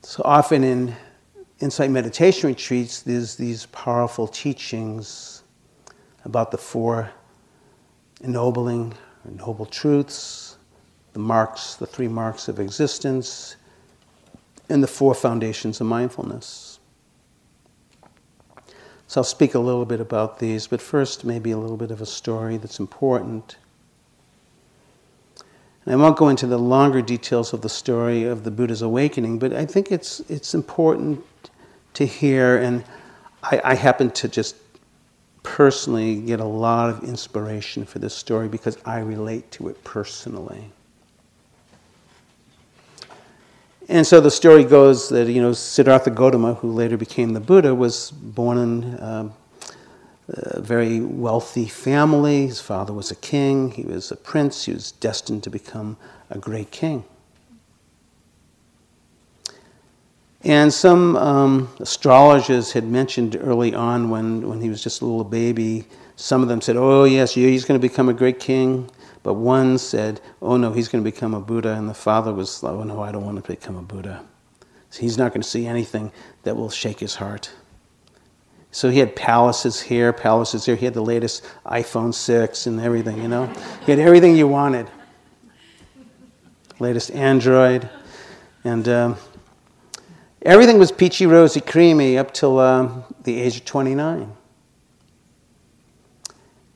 So 0.01 0.23
often 0.25 0.65
in 0.65 0.97
insight 1.59 1.91
meditation 1.91 2.49
retreats, 2.49 3.03
there's 3.03 3.37
these 3.37 3.67
powerful 3.67 4.27
teachings 4.27 5.43
about 6.25 6.51
the 6.51 6.57
four 6.57 7.11
ennobling 8.23 8.95
or 9.27 9.33
noble 9.33 9.67
truths, 9.67 10.57
the 11.13 11.19
marks, 11.19 11.75
the 11.75 11.87
three 11.87 12.09
marks 12.09 12.49
of 12.49 12.59
existence, 12.59 13.57
and 14.71 14.83
the 14.83 14.89
four 14.89 15.15
foundations 15.15 15.79
of 15.83 15.87
mindfulness. 15.87 16.70
So 19.11 19.23
I'll 19.23 19.25
speak 19.25 19.57
a 19.57 19.59
little 19.59 19.85
bit 19.87 20.01
about 20.01 20.39
these, 20.39 20.69
but 20.69 20.81
first, 20.81 21.25
maybe 21.25 21.51
a 21.51 21.59
little 21.59 21.77
bit 21.77 21.91
of 21.91 22.01
a 22.01 22.07
story 22.07 22.59
that's 22.59 22.79
important. 22.79 23.57
And 25.85 25.93
I 25.93 25.97
won't 25.97 26.17
go 26.17 26.29
into 26.29 26.47
the 26.47 26.59
longer 26.59 27.03
details 27.03 27.53
of 27.53 27.63
the 27.63 27.69
story 27.69 28.23
of 28.23 28.45
the 28.45 28.53
Buddha's 28.53 28.83
awakening, 28.83 29.41
but 29.41 29.53
I 29.53 29.67
think 29.67 29.91
it's, 29.91 30.21
it's 30.31 30.55
important 30.55 31.25
to 31.95 32.07
hear, 32.07 32.59
and 32.59 32.85
I, 33.43 33.61
I 33.65 33.75
happen 33.75 34.13
to 34.13 34.29
just 34.29 34.55
personally 35.43 36.21
get 36.21 36.39
a 36.39 36.45
lot 36.45 36.89
of 36.89 37.03
inspiration 37.03 37.85
for 37.85 37.99
this 37.99 38.15
story 38.15 38.47
because 38.47 38.79
I 38.85 39.01
relate 39.01 39.51
to 39.51 39.71
it 39.71 39.83
personally. 39.83 40.71
And 43.91 44.07
so 44.07 44.21
the 44.21 44.31
story 44.31 44.63
goes 44.63 45.09
that 45.09 45.27
you 45.27 45.43
know 45.43 45.53
Siddhartha 45.53 46.11
Gautama, 46.11 46.55
who 46.55 46.71
later 46.71 46.97
became 46.97 47.33
the 47.33 47.41
Buddha, 47.41 47.75
was 47.75 48.13
born 48.13 48.57
in 48.57 49.03
um, 49.03 49.33
a 50.29 50.61
very 50.61 51.01
wealthy 51.01 51.67
family. 51.67 52.47
His 52.47 52.61
father 52.61 52.93
was 52.93 53.11
a 53.11 53.17
king. 53.17 53.73
He 53.73 53.83
was 53.83 54.13
a 54.13 54.17
prince. 54.17 54.67
He 54.67 54.73
was 54.73 54.93
destined 54.93 55.43
to 55.43 55.51
become 55.51 55.97
a 56.31 56.39
great 56.39 56.71
king. 56.71 57.03
And 60.43 60.73
some 60.73 61.17
um, 61.17 61.69
astrologers 61.81 62.71
had 62.71 62.85
mentioned 62.85 63.37
early 63.41 63.75
on 63.75 64.09
when, 64.09 64.49
when 64.49 64.61
he 64.61 64.69
was 64.69 64.85
just 64.85 65.01
a 65.01 65.05
little 65.05 65.25
baby, 65.25 65.85
some 66.15 66.43
of 66.43 66.49
them 66.49 66.61
said, 66.61 66.77
Oh, 66.77 67.03
yes, 67.03 67.35
he's 67.35 67.65
going 67.65 67.79
to 67.79 67.85
become 67.89 68.09
a 68.09 68.15
great 68.15 68.39
king. 68.39 68.89
But 69.23 69.35
one 69.35 69.79
said, 69.79 70.21
Oh, 70.41 70.57
no, 70.57 70.73
he's 70.73 70.89
going 70.89 71.05
to 71.05 71.11
become 71.11 71.35
a 71.35 71.41
Buddha. 71.41 71.75
And 71.75 71.89
the 71.89 71.95
father 71.95 72.33
was 72.33 72.63
Oh, 72.65 72.83
no, 72.83 73.03
I 73.03 73.13
don't 73.13 73.25
want 73.25 73.43
to 73.43 73.49
become 73.49 73.77
a 73.77 73.83
Buddha. 73.83 74.25
So 74.91 75.01
he's 75.01 75.19
not 75.19 75.33
going 75.33 75.43
to 75.43 75.49
see 75.49 75.67
anything 75.67 76.11
that 76.43 76.57
will 76.57 76.71
shake 76.71 77.01
his 77.01 77.15
heart. 77.15 77.51
So 78.73 78.89
he 78.89 78.99
had 78.99 79.17
palaces 79.17 79.81
here, 79.81 80.13
palaces 80.13 80.65
here. 80.65 80.77
He 80.77 80.85
had 80.85 80.95
the 80.95 81.03
latest 81.03 81.45
iPhone 81.67 82.15
6 82.15 82.67
and 82.67 82.81
everything, 82.81 83.21
you 83.21 83.29
know? 83.29 83.53
He 83.85 83.93
had 83.93 83.99
everything 83.99 84.37
you 84.37 84.49
wanted. 84.49 84.89
Latest 86.79 87.11
Android. 87.11 87.89
And. 88.65 88.89
Um, 88.89 89.17
Everything 90.43 90.79
was 90.79 90.91
peachy, 90.91 91.27
rosy, 91.27 91.61
creamy 91.61 92.17
up 92.17 92.33
till 92.33 92.59
um, 92.59 93.05
the 93.25 93.39
age 93.39 93.59
of 93.59 93.65
29. 93.67 94.33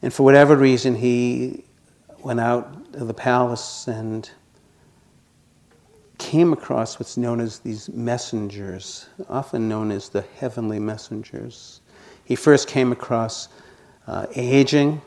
And 0.02 0.12
for 0.12 0.22
whatever 0.22 0.54
reason, 0.54 0.94
he 0.94 1.63
went 2.24 2.40
out 2.40 2.74
of 2.94 3.06
the 3.06 3.14
palace 3.14 3.86
and 3.86 4.30
came 6.16 6.52
across 6.52 6.98
what's 6.98 7.16
known 7.16 7.38
as 7.38 7.58
these 7.58 7.88
messengers, 7.90 9.06
often 9.28 9.68
known 9.68 9.90
as 9.90 10.08
the 10.08 10.22
heavenly 10.38 10.78
messengers. 10.78 11.80
He 12.24 12.34
first 12.34 12.66
came 12.66 12.92
across 12.92 13.48
uh, 14.06 14.26
aging, 14.34 15.02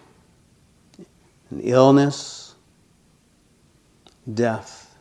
illness, 1.59 2.53
death. 4.31 4.95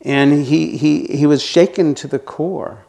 And 0.00 0.44
he, 0.44 0.76
he, 0.78 1.04
he 1.06 1.26
was 1.26 1.42
shaken 1.42 1.94
to 1.96 2.08
the 2.08 2.18
core, 2.18 2.84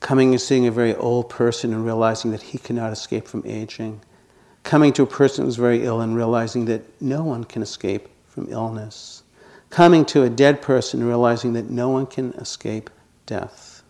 coming 0.00 0.32
and 0.32 0.40
seeing 0.40 0.66
a 0.66 0.70
very 0.70 0.94
old 0.94 1.30
person 1.30 1.72
and 1.72 1.86
realizing 1.86 2.32
that 2.32 2.42
he 2.42 2.58
cannot 2.58 2.92
escape 2.92 3.26
from 3.26 3.42
aging, 3.46 4.00
coming 4.62 4.92
to 4.94 5.02
a 5.02 5.06
person 5.06 5.44
who's 5.44 5.56
very 5.56 5.84
ill 5.84 6.00
and 6.00 6.16
realizing 6.16 6.66
that 6.66 6.82
no 7.00 7.24
one 7.24 7.44
can 7.44 7.62
escape 7.62 8.08
from 8.28 8.46
illness, 8.50 9.22
coming 9.70 10.04
to 10.06 10.22
a 10.22 10.30
dead 10.30 10.62
person 10.62 11.00
and 11.00 11.08
realizing 11.08 11.52
that 11.54 11.70
no 11.70 11.88
one 11.88 12.06
can 12.06 12.32
escape 12.34 12.90
death. 13.26 13.82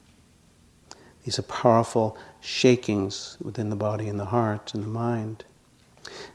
These 1.24 1.38
are 1.38 1.42
powerful 1.42 2.16
shakings 2.40 3.37
within 3.42 3.70
the 3.70 3.76
body 3.76 4.09
and 4.09 4.18
the 4.18 4.24
heart 4.24 4.72
and 4.74 4.83
the 4.83 4.88
mind. 4.88 5.44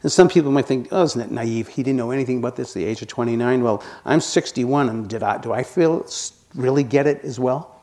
And 0.02 0.12
some 0.12 0.28
people 0.28 0.52
might 0.52 0.66
think, 0.66 0.88
oh, 0.92 1.02
isn't 1.02 1.20
that 1.20 1.30
naive? 1.30 1.68
He 1.68 1.82
didn't 1.82 1.96
know 1.96 2.10
anything 2.10 2.38
about 2.38 2.56
this 2.56 2.70
at 2.70 2.74
the 2.74 2.84
age 2.84 3.02
of 3.02 3.08
29. 3.08 3.62
Well, 3.62 3.82
I'm 4.04 4.20
61, 4.20 4.88
and 4.88 5.08
did 5.08 5.22
I, 5.22 5.38
do 5.38 5.52
I 5.52 5.62
feel 5.62 6.06
really 6.54 6.84
get 6.84 7.06
it 7.06 7.24
as 7.24 7.40
well? 7.40 7.80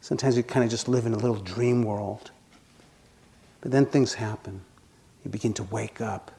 Sometimes 0.00 0.36
you 0.36 0.42
kind 0.42 0.64
of 0.64 0.70
just 0.70 0.88
live 0.88 1.06
in 1.06 1.14
a 1.14 1.16
little 1.16 1.36
dream 1.36 1.82
world. 1.82 2.30
But 3.62 3.70
then 3.70 3.86
things 3.86 4.12
happen. 4.12 4.60
You 5.24 5.30
begin 5.30 5.54
to 5.54 5.64
wake 5.64 6.00
up. 6.00 6.30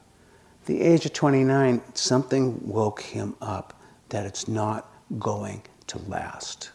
At 0.62 0.66
the 0.66 0.80
age 0.80 1.04
of 1.06 1.12
29, 1.12 1.82
something 1.94 2.66
woke 2.66 3.00
him 3.00 3.34
up 3.40 3.80
that 4.08 4.24
it's 4.24 4.48
not 4.48 4.90
going 5.18 5.62
to 5.88 5.98
last. 5.98 6.70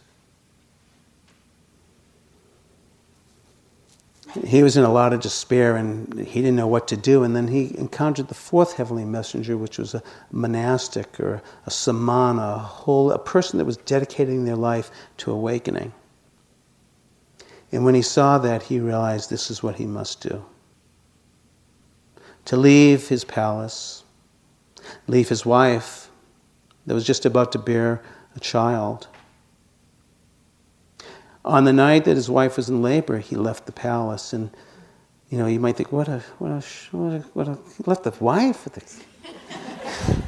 he 4.46 4.62
was 4.62 4.76
in 4.76 4.84
a 4.84 4.92
lot 4.92 5.12
of 5.12 5.20
despair 5.20 5.76
and 5.76 6.18
he 6.18 6.40
didn't 6.40 6.56
know 6.56 6.66
what 6.66 6.88
to 6.88 6.96
do. 6.96 7.22
And 7.22 7.36
then 7.36 7.48
he 7.48 7.76
encountered 7.78 8.28
the 8.28 8.34
fourth 8.34 8.74
heavenly 8.74 9.04
messenger, 9.04 9.56
which 9.56 9.78
was 9.78 9.94
a 9.94 10.02
monastic 10.30 11.20
or 11.20 11.42
a 11.66 11.70
samana, 11.70 12.54
a 12.54 12.58
whole 12.58 13.10
a 13.12 13.18
person 13.18 13.58
that 13.58 13.64
was 13.64 13.76
dedicating 13.76 14.44
their 14.44 14.56
life 14.56 14.90
to 15.18 15.30
awakening. 15.30 15.92
And 17.70 17.84
when 17.84 17.94
he 17.94 18.02
saw 18.02 18.38
that, 18.38 18.62
he 18.62 18.80
realized 18.80 19.30
this 19.30 19.50
is 19.50 19.62
what 19.62 19.76
he 19.76 19.86
must 19.86 20.20
do. 20.20 20.44
To 22.46 22.56
leave 22.56 23.08
his 23.08 23.24
palace, 23.24 24.04
leave 25.06 25.28
his 25.28 25.46
wife 25.46 26.08
that 26.86 26.94
was 26.94 27.06
just 27.06 27.24
about 27.24 27.52
to 27.52 27.58
bear 27.58 28.02
a 28.34 28.40
child, 28.40 29.06
on 31.44 31.64
the 31.64 31.72
night 31.72 32.04
that 32.04 32.14
his 32.16 32.30
wife 32.30 32.56
was 32.56 32.68
in 32.68 32.82
labor, 32.82 33.18
he 33.18 33.36
left 33.36 33.66
the 33.66 33.72
palace, 33.72 34.32
and 34.32 34.50
you 35.28 35.38
know 35.38 35.46
you 35.46 35.58
might 35.58 35.76
think, 35.76 35.90
what 35.92 36.08
a 36.08 36.22
what 36.38 36.50
a 36.50 36.60
what 36.92 37.12
a, 37.12 37.18
what 37.34 37.48
a 37.48 37.58
he 37.76 37.84
left 37.84 38.04
the 38.04 38.14
wife. 38.20 38.68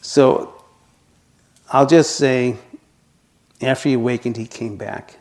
so, 0.00 0.62
I'll 1.70 1.86
just 1.86 2.16
say, 2.16 2.56
after 3.60 3.90
he 3.90 3.94
awakened, 3.94 4.36
he 4.36 4.46
came 4.46 4.76
back, 4.76 5.18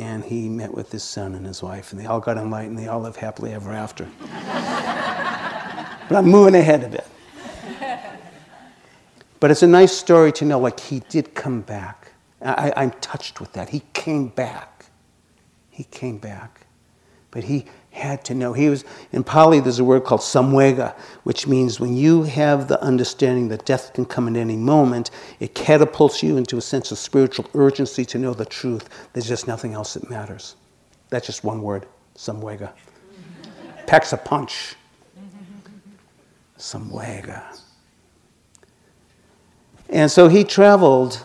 and 0.00 0.24
he 0.24 0.48
met 0.48 0.72
with 0.74 0.90
his 0.90 1.02
son 1.02 1.34
and 1.34 1.46
his 1.46 1.62
wife, 1.62 1.92
and 1.92 2.00
they 2.00 2.06
all 2.06 2.20
got 2.20 2.36
enlightened. 2.36 2.78
They 2.78 2.88
all 2.88 3.00
live 3.00 3.16
happily 3.16 3.52
ever 3.52 3.72
after. 3.72 4.08
but 6.08 6.16
I'm 6.16 6.26
moving 6.26 6.54
ahead 6.54 6.84
a 6.84 6.88
bit. 6.88 7.06
But 9.40 9.50
it's 9.50 9.62
a 9.62 9.66
nice 9.66 9.92
story 9.92 10.32
to 10.32 10.44
know, 10.44 10.58
like, 10.58 10.78
he 10.78 11.00
did 11.08 11.34
come 11.34 11.62
back. 11.62 12.12
I, 12.42 12.72
I'm 12.76 12.90
touched 13.00 13.40
with 13.40 13.54
that. 13.54 13.70
He 13.70 13.82
came 13.94 14.28
back. 14.28 14.86
He 15.70 15.84
came 15.84 16.18
back. 16.18 16.66
But 17.30 17.44
he 17.44 17.64
had 18.00 18.24
to 18.24 18.34
know. 18.34 18.52
He 18.52 18.68
was 18.68 18.84
in 19.12 19.22
Pali. 19.22 19.60
There's 19.60 19.78
a 19.78 19.84
word 19.84 20.04
called 20.04 20.20
samvega, 20.20 20.94
which 21.22 21.46
means 21.46 21.78
when 21.78 21.96
you 21.96 22.24
have 22.24 22.66
the 22.66 22.82
understanding 22.82 23.48
that 23.48 23.64
death 23.64 23.92
can 23.92 24.04
come 24.04 24.26
at 24.26 24.36
any 24.36 24.56
moment, 24.56 25.10
it 25.38 25.54
catapults 25.54 26.22
you 26.22 26.36
into 26.36 26.56
a 26.56 26.60
sense 26.60 26.90
of 26.90 26.98
spiritual 26.98 27.46
urgency 27.54 28.04
to 28.06 28.18
know 28.18 28.34
the 28.34 28.44
truth. 28.44 28.88
There's 29.12 29.28
just 29.28 29.46
nothing 29.46 29.74
else 29.74 29.94
that 29.94 30.10
matters. 30.10 30.56
That's 31.10 31.26
just 31.26 31.44
one 31.44 31.62
word, 31.62 31.86
samvega. 32.16 32.72
Packs 33.86 34.12
a 34.12 34.16
punch. 34.16 34.74
Samvega. 36.58 37.60
And 39.88 40.10
so 40.10 40.28
he 40.28 40.44
traveled 40.44 41.24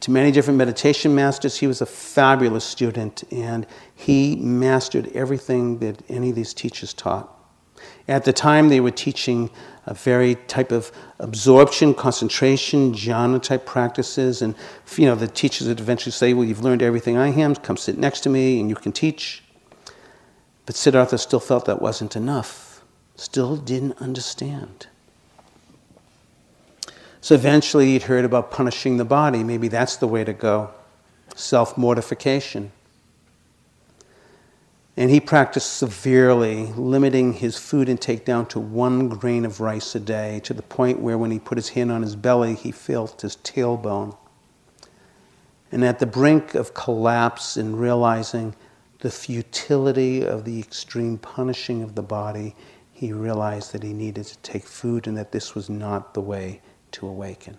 to 0.00 0.10
many 0.10 0.32
different 0.32 0.58
meditation 0.58 1.14
masters. 1.14 1.58
He 1.58 1.66
was 1.66 1.80
a 1.80 1.86
fabulous 1.86 2.64
student 2.64 3.22
and 3.30 3.66
he 3.94 4.36
mastered 4.36 5.10
everything 5.14 5.78
that 5.78 6.02
any 6.08 6.30
of 6.30 6.36
these 6.36 6.54
teachers 6.54 6.92
taught. 6.92 7.36
At 8.08 8.24
the 8.24 8.32
time, 8.32 8.68
they 8.68 8.80
were 8.80 8.90
teaching 8.90 9.50
a 9.86 9.94
very 9.94 10.34
type 10.34 10.72
of 10.72 10.92
absorption, 11.18 11.94
concentration, 11.94 12.92
jhana 12.92 13.42
type 13.42 13.64
practices. 13.64 14.42
And, 14.42 14.54
you 14.96 15.06
know, 15.06 15.14
the 15.14 15.28
teachers 15.28 15.68
would 15.68 15.80
eventually 15.80 16.12
say, 16.12 16.34
Well, 16.34 16.44
you've 16.44 16.62
learned 16.62 16.82
everything 16.82 17.16
I 17.16 17.30
have, 17.30 17.62
come 17.62 17.76
sit 17.76 17.98
next 17.98 18.20
to 18.20 18.28
me 18.28 18.60
and 18.60 18.68
you 18.68 18.76
can 18.76 18.92
teach. 18.92 19.42
But 20.66 20.76
Siddhartha 20.76 21.18
still 21.18 21.40
felt 21.40 21.64
that 21.64 21.80
wasn't 21.80 22.16
enough, 22.16 22.84
still 23.16 23.56
didn't 23.56 24.00
understand. 24.00 24.88
So 27.20 27.34
eventually 27.34 27.92
he'd 27.92 28.04
heard 28.04 28.24
about 28.24 28.50
punishing 28.50 28.96
the 28.96 29.04
body. 29.04 29.44
Maybe 29.44 29.68
that's 29.68 29.96
the 29.96 30.06
way 30.06 30.24
to 30.24 30.32
go 30.32 30.70
self 31.34 31.76
mortification. 31.76 32.72
And 34.96 35.10
he 35.10 35.20
practiced 35.20 35.74
severely, 35.74 36.66
limiting 36.76 37.34
his 37.34 37.56
food 37.56 37.88
intake 37.88 38.24
down 38.24 38.46
to 38.46 38.60
one 38.60 39.08
grain 39.08 39.44
of 39.44 39.60
rice 39.60 39.94
a 39.94 40.00
day, 40.00 40.40
to 40.44 40.52
the 40.52 40.62
point 40.62 41.00
where 41.00 41.16
when 41.16 41.30
he 41.30 41.38
put 41.38 41.56
his 41.56 41.70
hand 41.70 41.92
on 41.92 42.02
his 42.02 42.16
belly, 42.16 42.54
he 42.54 42.70
felt 42.70 43.22
his 43.22 43.36
tailbone. 43.36 44.16
And 45.72 45.84
at 45.84 46.00
the 46.00 46.06
brink 46.06 46.54
of 46.54 46.74
collapse 46.74 47.56
and 47.56 47.80
realizing 47.80 48.54
the 48.98 49.10
futility 49.10 50.26
of 50.26 50.44
the 50.44 50.58
extreme 50.58 51.16
punishing 51.16 51.82
of 51.82 51.94
the 51.94 52.02
body, 52.02 52.54
he 52.92 53.12
realized 53.12 53.72
that 53.72 53.82
he 53.82 53.92
needed 53.92 54.26
to 54.26 54.38
take 54.38 54.64
food 54.66 55.06
and 55.06 55.16
that 55.16 55.32
this 55.32 55.54
was 55.54 55.70
not 55.70 56.12
the 56.12 56.20
way 56.20 56.60
to 56.92 57.06
awaken. 57.06 57.56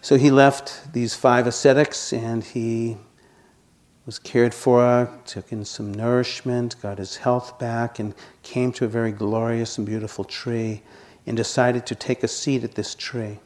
So 0.00 0.16
he 0.16 0.30
left 0.30 0.92
these 0.92 1.14
five 1.14 1.46
ascetics 1.46 2.12
and 2.12 2.42
he 2.42 2.96
was 4.04 4.18
cared 4.18 4.52
for, 4.52 5.08
took 5.24 5.52
in 5.52 5.64
some 5.64 5.94
nourishment, 5.94 6.74
got 6.82 6.98
his 6.98 7.18
health 7.18 7.58
back, 7.58 8.00
and 8.00 8.14
came 8.42 8.72
to 8.72 8.84
a 8.84 8.88
very 8.88 9.12
glorious 9.12 9.78
and 9.78 9.86
beautiful 9.86 10.24
tree 10.24 10.82
and 11.24 11.36
decided 11.36 11.86
to 11.86 11.94
take 11.94 12.24
a 12.24 12.28
seat 12.28 12.64
at 12.64 12.74
this 12.74 12.96
tree. 12.96 13.38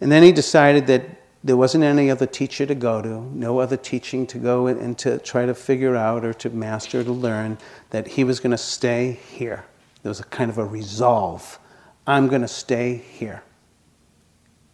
And 0.00 0.10
then 0.10 0.22
he 0.22 0.32
decided 0.32 0.88
that 0.88 1.02
there 1.48 1.56
wasn't 1.56 1.82
any 1.82 2.10
other 2.10 2.26
teacher 2.26 2.66
to 2.66 2.74
go 2.74 3.00
to, 3.00 3.22
no 3.34 3.58
other 3.58 3.78
teaching 3.78 4.26
to 4.26 4.36
go 4.36 4.66
and 4.66 4.98
to 4.98 5.18
try 5.18 5.46
to 5.46 5.54
figure 5.54 5.96
out 5.96 6.22
or 6.22 6.34
to 6.34 6.50
master, 6.50 7.02
to 7.02 7.10
learn, 7.10 7.56
that 7.88 8.06
he 8.06 8.22
was 8.22 8.38
going 8.38 8.50
to 8.50 8.58
stay 8.58 9.12
here. 9.30 9.64
There 10.02 10.10
was 10.10 10.20
a 10.20 10.24
kind 10.24 10.50
of 10.50 10.58
a 10.58 10.64
resolve. 10.66 11.58
I'm 12.06 12.28
going 12.28 12.42
to 12.42 12.48
stay 12.48 12.96
here. 12.96 13.42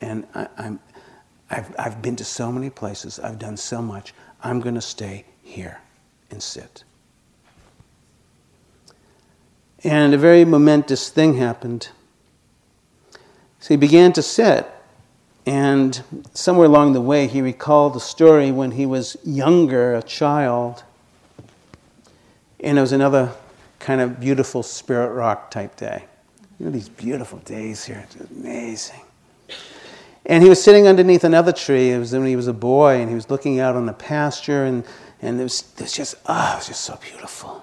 And 0.01 0.27
I, 0.35 0.49
am 0.59 0.81
I've, 1.49 1.73
I've 1.79 2.03
been 2.03 2.17
to 2.17 2.25
so 2.25 2.51
many 2.51 2.71
places, 2.71 3.21
I've 3.21 3.39
done 3.39 3.57
so 3.57 3.81
much. 3.81 4.13
I'm 4.43 4.59
going 4.59 4.75
to 4.75 4.81
stay 4.81 5.27
here 5.45 5.81
and 6.33 6.43
sit. 6.43 6.83
And 9.85 10.13
a 10.13 10.19
very 10.19 10.45
momentous 10.45 11.09
thing 11.09 11.37
happened. 11.37 11.91
So 13.61 13.69
he 13.69 13.77
began 13.77 14.13
to 14.15 14.23
sit, 14.23 14.69
and 15.47 16.03
somewhere 16.33 16.67
along 16.67 16.95
the 16.95 17.01
way, 17.01 17.27
he 17.27 17.43
recalled 17.43 17.97
a 17.97 18.01
story 18.01 18.51
when 18.51 18.73
he 18.73 18.87
was 18.87 19.17
younger, 19.25 19.95
a 19.95 20.03
child, 20.03 20.85
and 22.61 22.79
it 22.79 22.81
was 22.81 22.93
another 22.93 23.33
kind 23.79 24.01
of 24.01 24.19
beautiful 24.19 24.63
spirit 24.63 25.13
rock 25.13 25.51
type 25.51 25.77
day. 25.77 26.05
You 26.59 26.67
know, 26.67 26.73
these 26.73 26.89
beautiful 26.89 27.41
days 27.41 27.85
here, 27.85 28.05
it's 28.05 28.31
amazing. 28.31 29.03
And 30.25 30.43
he 30.43 30.49
was 30.49 30.63
sitting 30.63 30.87
underneath 30.87 31.25
another 31.25 31.53
tree. 31.53 31.91
It 31.91 31.99
was 31.99 32.13
when 32.15 32.25
he 32.25 32.37
was 32.37 32.49
a 32.49 32.55
boy, 32.55 33.01
and 33.01 33.11
he 33.11 33.15
was 33.15 33.29
looking 33.29 33.61
out 33.61 33.77
on 33.77 33.85
the 33.85 33.93
pasture, 33.93 34.65
and, 34.65 34.85
and 35.21 35.39
it, 35.39 35.43
was, 35.43 35.71
it 35.77 35.83
was 35.83 35.93
just, 35.93 36.15
ah, 36.27 36.53
oh, 36.53 36.55
it 36.55 36.57
was 36.61 36.67
just 36.69 36.81
so 36.81 36.99
beautiful. 37.03 37.63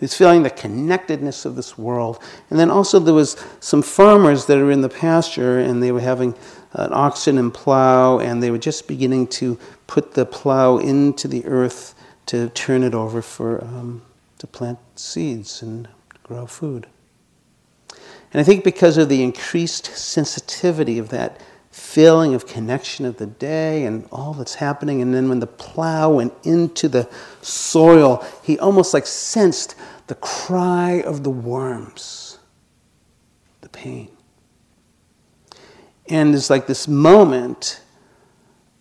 He 0.00 0.04
was 0.04 0.16
feeling 0.16 0.44
the 0.44 0.50
connectedness 0.50 1.44
of 1.44 1.56
this 1.56 1.76
world. 1.76 2.20
And 2.48 2.58
then 2.58 2.70
also 2.70 2.98
there 2.98 3.12
was 3.12 3.36
some 3.60 3.82
farmers 3.82 4.46
that 4.46 4.56
were 4.56 4.70
in 4.70 4.80
the 4.80 4.88
pasture, 4.88 5.58
and 5.58 5.82
they 5.82 5.92
were 5.92 6.00
having 6.00 6.34
an 6.72 6.88
oxen 6.94 7.36
and 7.36 7.52
plow, 7.52 8.18
and 8.18 8.42
they 8.42 8.50
were 8.50 8.56
just 8.56 8.88
beginning 8.88 9.26
to 9.26 9.58
put 9.86 10.14
the 10.14 10.24
plow 10.24 10.78
into 10.78 11.28
the 11.28 11.44
earth 11.44 11.94
to 12.26 12.48
turn 12.48 12.82
it 12.82 12.94
over 12.94 13.20
for 13.20 13.62
um, 13.62 14.00
to 14.38 14.46
plant 14.46 14.78
seeds 14.96 15.60
and 15.60 15.86
grow 16.22 16.46
food. 16.46 16.86
And 18.32 18.40
I 18.40 18.42
think 18.42 18.64
because 18.64 18.96
of 18.96 19.10
the 19.10 19.22
increased 19.22 19.84
sensitivity 19.84 20.98
of 20.98 21.10
that 21.10 21.42
feeling 21.70 22.34
of 22.34 22.46
connection 22.46 23.06
of 23.06 23.16
the 23.18 23.26
day 23.26 23.84
and 23.84 24.06
all 24.10 24.34
that's 24.34 24.54
happening. 24.54 25.00
And 25.00 25.14
then 25.14 25.28
when 25.28 25.40
the 25.40 25.46
plow 25.46 26.10
went 26.10 26.34
into 26.42 26.88
the 26.88 27.08
soil, 27.42 28.24
he 28.42 28.58
almost 28.58 28.92
like 28.92 29.06
sensed 29.06 29.76
the 30.08 30.16
cry 30.16 31.00
of 31.02 31.22
the 31.22 31.30
worms, 31.30 32.38
the 33.60 33.68
pain. 33.68 34.08
And 36.08 36.34
there's 36.34 36.50
like 36.50 36.66
this 36.66 36.88
moment 36.88 37.80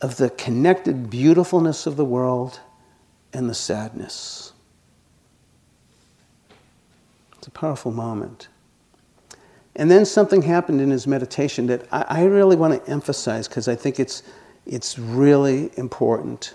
of 0.02 0.18
the 0.18 0.32
connected 0.32 1.10
beautifulness 1.10 1.86
of 1.86 1.96
the 1.96 2.06
world 2.06 2.60
and 3.34 3.48
the 3.48 3.54
sadness. 3.54 4.54
It's 7.38 7.48
a 7.48 7.52
powerful 7.52 7.92
moment. 7.92 8.48
And 9.80 9.90
then 9.90 10.04
something 10.04 10.42
happened 10.42 10.82
in 10.82 10.90
his 10.90 11.08
meditation 11.08 11.68
that 11.68 11.88
I, 11.90 12.06
I 12.10 12.24
really 12.26 12.58
want 12.58 12.86
to 12.86 12.92
emphasize 12.92 13.48
because 13.48 13.70
I 13.70 13.76
think 13.76 13.98
it's, 13.98 14.24
it's 14.66 15.00
really 15.00 15.72
important. 15.78 16.54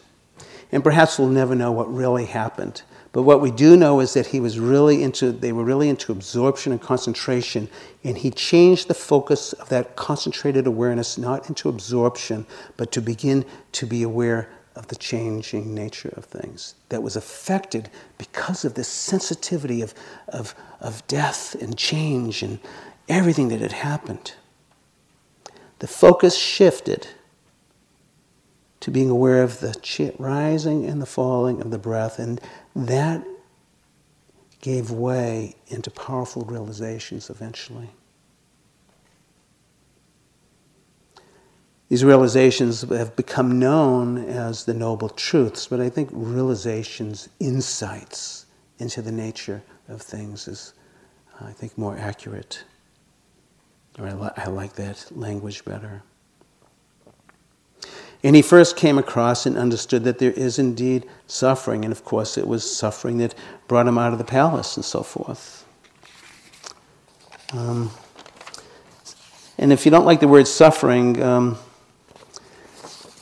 And 0.71 0.85
perhaps 0.85 1.19
we'll 1.19 1.29
never 1.29 1.55
know 1.55 1.73
what 1.73 1.91
really 1.91 2.27
happened. 2.27 2.83
But 3.13 3.23
what 3.23 3.41
we 3.41 3.51
do 3.51 3.79
know 3.79 4.01
is 4.01 4.13
that 4.13 4.27
he 4.27 4.41
was 4.41 4.59
really 4.59 5.03
into, 5.03 5.33
they 5.33 5.53
were 5.53 5.65
really 5.65 5.89
into 5.89 6.13
absorption 6.13 6.71
and 6.71 6.83
concentration. 6.83 7.71
And 8.03 8.19
he 8.19 8.31
changed 8.31 8.89
the 8.89 8.95
focus 8.95 9.55
of 9.55 9.71
that 9.71 9.97
concentrated 9.97 10.67
awareness 10.67 11.17
not 11.17 11.49
into 11.49 11.71
absorption, 11.71 12.45
but 12.77 12.93
to 12.93 13.01
begin 13.01 13.47
to 13.73 13.87
be 13.87 14.03
aware 14.03 14.51
of 14.77 14.89
the 14.89 14.97
changing 14.97 15.75
nature 15.75 16.13
of 16.15 16.27
things 16.27 16.75
that 16.91 17.03
was 17.03 17.17
affected 17.17 17.89
because 18.19 18.67
of 18.67 18.75
this 18.75 18.89
sensitivity 18.89 19.81
of, 19.81 19.95
of, 20.29 20.55
of 20.81 21.07
death 21.07 21.55
and 21.63 21.79
change 21.79 22.43
and, 22.43 22.59
everything 23.09 23.49
that 23.49 23.61
had 23.61 23.73
happened. 23.73 24.35
The 25.81 25.87
focus 25.87 26.37
shifted 26.37 27.09
to 28.81 28.91
being 28.91 29.11
aware 29.11 29.43
of 29.43 29.61
the 29.61 30.12
rising 30.18 30.85
and 30.87 31.01
the 31.01 31.07
falling 31.07 31.61
of 31.61 31.70
the 31.70 31.78
breath, 31.78 32.18
and 32.18 32.41
that 32.76 33.24
gave 34.61 34.91
way 34.91 35.55
into 35.68 35.91
powerful 35.91 36.43
realizations 36.43 37.28
eventually. 37.31 37.91
These 41.89 42.05
realizations 42.05 42.83
have 42.83 43.14
become 43.14 43.59
known 43.59 44.18
as 44.18 44.64
the 44.64 44.74
Noble 44.74 45.11
Truths, 45.11 45.66
but 45.66 45.81
I 45.81 45.91
think 45.91 46.09
realizations, 46.12 47.28
insights 47.41 48.47
into 48.78 49.03
the 49.03 49.12
nature 49.12 49.62
of 49.89 50.01
things 50.01 50.49
is, 50.49 50.72
I 51.41 51.53
think, 51.53 51.76
more 51.76 51.97
accurate. 51.97 52.64
Or 53.99 54.07
I, 54.07 54.12
li- 54.12 54.30
I 54.36 54.49
like 54.49 54.74
that 54.74 55.07
language 55.14 55.64
better. 55.64 56.03
And 58.22 58.34
he 58.34 58.42
first 58.42 58.76
came 58.76 58.99
across 58.99 59.47
and 59.47 59.57
understood 59.57 60.05
that 60.05 60.18
there 60.18 60.32
is 60.32 60.59
indeed 60.59 61.07
suffering. 61.26 61.84
And 61.84 61.92
of 61.92 62.05
course, 62.05 62.38
it 62.38 62.47
was 62.47 62.64
suffering 62.68 63.18
that 63.18 63.34
brought 63.68 63.86
him 63.86 63.99
out 63.99 64.12
of 64.12 64.18
the 64.18 64.24
palace 64.24 64.76
and 64.76 64.84
so 64.84 65.03
forth. 65.03 65.64
Um, 67.53 67.90
And 69.57 69.72
if 69.72 69.84
you 69.84 69.90
don't 69.90 70.05
like 70.05 70.18
the 70.18 70.26
word 70.28 70.49
suffering, 70.49 71.22
um, 71.22 71.57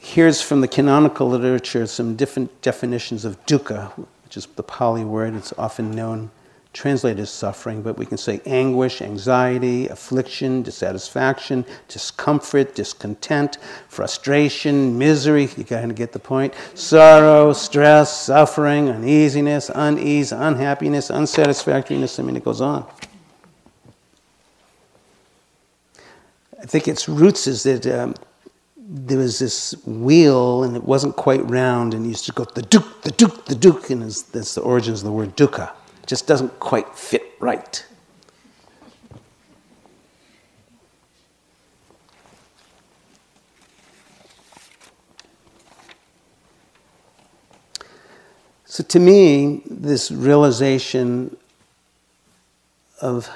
here's 0.01 0.41
from 0.41 0.63
the 0.63 0.69
canonical 0.69 1.29
literature 1.29 1.87
some 1.87 2.17
different 2.17 2.63
definitions 2.63 3.27
of 3.27 3.45
dukkha, 3.45 3.93
which 4.25 4.37
is 4.39 4.47
the 4.47 4.63
Pali 4.63 5.05
word. 5.05 5.35
It's 5.35 5.53
often 5.59 5.91
known 5.91 6.31
translated 6.73 7.21
as 7.21 7.31
suffering, 7.31 7.83
but 7.83 7.99
we 7.99 8.07
can 8.07 8.17
say 8.17 8.41
anguish, 8.47 9.03
anxiety, 9.03 9.89
affliction, 9.89 10.63
dissatisfaction, 10.63 11.67
discomfort, 11.89 12.75
discontent, 12.75 13.59
frustration, 13.89 14.97
misery, 14.97 15.51
you 15.57 15.65
kind 15.65 15.91
of 15.91 15.97
get 15.97 16.13
the 16.13 16.19
point, 16.19 16.55
sorrow, 16.75 17.53
stress, 17.53 18.25
suffering, 18.25 18.89
uneasiness, 18.89 19.71
unease, 19.75 20.33
unhappiness, 20.33 21.11
unsatisfactoriness. 21.11 22.19
I 22.19 22.23
mean, 22.23 22.37
it 22.37 22.45
goes 22.45 22.63
on. 22.63 22.87
I 26.61 26.65
think 26.65 26.89
its 26.89 27.09
roots 27.09 27.47
is 27.47 27.65
that 27.65 27.87
um, 27.87 28.15
there 28.79 29.19
was 29.19 29.39
this 29.39 29.75
wheel 29.85 30.63
and 30.63 30.75
it 30.75 30.85
wasn't 30.85 31.17
quite 31.17 31.49
round 31.51 31.93
and 31.93 32.05
you 32.05 32.11
used 32.11 32.25
to 32.27 32.33
go 32.33 32.45
the 32.45 32.63
duke, 32.63 33.03
the 33.03 33.11
duke, 33.11 33.45
the 33.45 33.55
duke, 33.55 33.91
and 33.91 34.03
that's 34.03 34.55
the 34.55 34.61
origins 34.63 35.01
of 35.01 35.07
the 35.07 35.13
word 35.13 35.37
dukkha 35.37 35.73
just 36.07 36.27
doesn't 36.27 36.59
quite 36.61 36.89
fit 36.97 37.23
right. 37.41 37.85
So, 48.65 48.83
to 48.85 48.99
me, 48.99 49.63
this 49.67 50.11
realization 50.11 51.37
of 53.03 53.29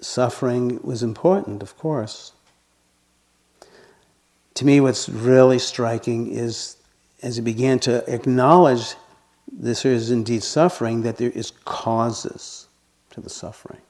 suffering 0.00 0.78
was 0.84 1.02
important, 1.02 1.62
of 1.62 1.76
course. 1.76 2.32
To 4.54 4.64
me, 4.64 4.80
what's 4.80 5.08
really 5.08 5.58
striking 5.58 6.30
is 6.30 6.76
as 7.22 7.36
he 7.36 7.42
began 7.42 7.80
to 7.80 8.04
acknowledge 8.12 8.94
this 9.52 9.84
is 9.84 10.10
indeed 10.10 10.42
suffering, 10.42 11.02
that 11.02 11.18
there 11.18 11.30
is 11.30 11.52
causes 11.64 12.66
to 13.10 13.20
the 13.20 13.30
suffering. 13.30 13.80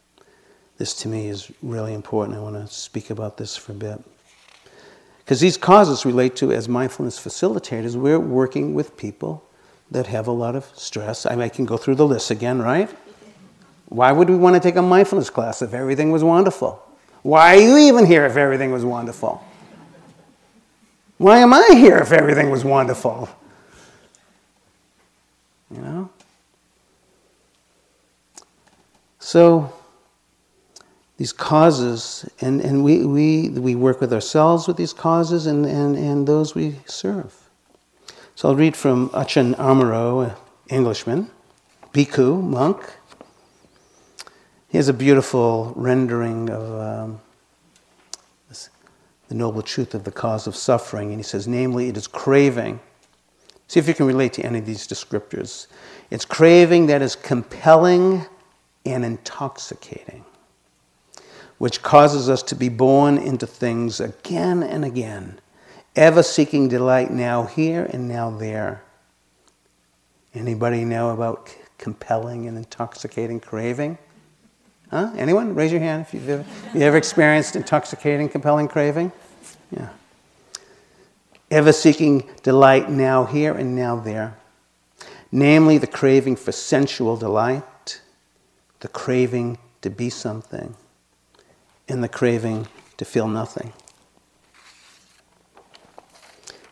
This 0.78 0.94
to 0.94 1.08
me 1.08 1.28
is 1.28 1.50
really 1.62 1.94
important. 1.94 2.36
I 2.36 2.40
want 2.40 2.56
to 2.56 2.66
speak 2.66 3.10
about 3.10 3.36
this 3.36 3.56
for 3.56 3.72
a 3.72 3.74
bit. 3.74 4.02
Because 5.18 5.40
these 5.40 5.56
causes 5.56 6.04
relate 6.04 6.34
to, 6.36 6.52
as 6.52 6.68
mindfulness 6.68 7.18
facilitators, 7.18 7.94
we're 7.94 8.18
working 8.18 8.74
with 8.74 8.96
people 8.96 9.44
that 9.92 10.08
have 10.08 10.26
a 10.26 10.32
lot 10.32 10.56
of 10.56 10.64
stress. 10.74 11.26
I, 11.26 11.30
mean, 11.30 11.42
I 11.42 11.48
can 11.48 11.64
go 11.64 11.76
through 11.76 11.94
the 11.94 12.06
list 12.06 12.30
again, 12.30 12.60
right? 12.60 12.90
Why 13.86 14.10
would 14.10 14.28
we 14.28 14.36
want 14.36 14.56
to 14.56 14.60
take 14.60 14.76
a 14.76 14.82
mindfulness 14.82 15.30
class 15.30 15.62
if 15.62 15.74
everything 15.74 16.10
was 16.10 16.24
wonderful? 16.24 16.82
Why 17.22 17.56
are 17.56 17.60
you 17.60 17.76
even 17.76 18.04
here 18.06 18.26
if 18.26 18.36
everything 18.36 18.72
was 18.72 18.84
wonderful? 18.84 19.44
Why 21.18 21.38
am 21.38 21.52
I 21.52 21.70
here 21.74 21.98
if 21.98 22.10
everything 22.10 22.50
was 22.50 22.64
wonderful? 22.64 23.28
You 25.72 25.80
know? 25.80 26.10
So, 29.18 29.72
these 31.22 31.32
causes, 31.32 32.28
and, 32.40 32.60
and 32.60 32.82
we, 32.82 33.06
we, 33.06 33.48
we 33.50 33.74
work 33.76 34.00
with 34.00 34.12
ourselves 34.12 34.66
with 34.66 34.76
these 34.76 34.92
causes 34.92 35.46
and, 35.46 35.64
and, 35.64 35.96
and 35.96 36.26
those 36.26 36.54
we 36.54 36.80
serve. 36.86 37.48
So 38.34 38.48
I'll 38.48 38.56
read 38.56 38.74
from 38.74 39.08
Ajahn 39.10 39.54
Amaro, 39.54 40.28
an 40.30 40.36
Englishman, 40.68 41.30
bhikkhu, 41.92 42.42
monk. 42.42 42.80
He 44.68 44.78
has 44.78 44.88
a 44.88 44.92
beautiful 44.92 45.72
rendering 45.76 46.50
of 46.50 46.80
um, 46.80 47.20
this, 48.48 48.70
the 49.28 49.36
noble 49.36 49.62
truth 49.62 49.94
of 49.94 50.02
the 50.02 50.10
cause 50.10 50.48
of 50.48 50.56
suffering, 50.56 51.10
and 51.10 51.18
he 51.18 51.22
says, 51.22 51.46
namely, 51.46 51.88
it 51.88 51.96
is 51.96 52.08
craving 52.08 52.80
See 53.72 53.80
if 53.80 53.88
you 53.88 53.94
can 53.94 54.04
relate 54.04 54.34
to 54.34 54.44
any 54.44 54.58
of 54.58 54.66
these 54.66 54.86
descriptors. 54.86 55.66
It's 56.10 56.26
craving 56.26 56.88
that 56.88 57.00
is 57.00 57.16
compelling 57.16 58.26
and 58.84 59.02
intoxicating, 59.02 60.26
which 61.56 61.82
causes 61.82 62.28
us 62.28 62.42
to 62.42 62.54
be 62.54 62.68
born 62.68 63.16
into 63.16 63.46
things 63.46 63.98
again 63.98 64.62
and 64.62 64.84
again, 64.84 65.40
ever 65.96 66.22
seeking 66.22 66.68
delight 66.68 67.10
now 67.10 67.44
here 67.44 67.88
and 67.90 68.06
now 68.06 68.28
there. 68.28 68.82
Anybody 70.34 70.84
know 70.84 71.08
about 71.08 71.56
compelling 71.78 72.46
and 72.46 72.58
intoxicating 72.58 73.40
craving? 73.40 73.96
Huh? 74.90 75.12
Anyone? 75.16 75.54
Raise 75.54 75.72
your 75.72 75.80
hand 75.80 76.02
if 76.02 76.12
you've 76.12 76.28
ever, 76.28 76.44
you 76.74 76.82
ever 76.82 76.98
experienced 76.98 77.56
intoxicating, 77.56 78.28
compelling 78.28 78.68
craving. 78.68 79.10
Yeah 79.70 79.88
ever 81.52 81.72
seeking 81.72 82.28
delight 82.42 82.90
now 82.90 83.24
here 83.24 83.52
and 83.52 83.76
now 83.76 83.94
there, 83.94 84.36
namely 85.30 85.78
the 85.78 85.86
craving 85.86 86.34
for 86.34 86.50
sensual 86.50 87.16
delight, 87.16 88.00
the 88.80 88.88
craving 88.88 89.58
to 89.82 89.90
be 89.90 90.08
something, 90.08 90.74
and 91.88 92.02
the 92.02 92.08
craving 92.08 92.66
to 92.96 93.04
feel 93.04 93.28
nothing. 93.28 93.72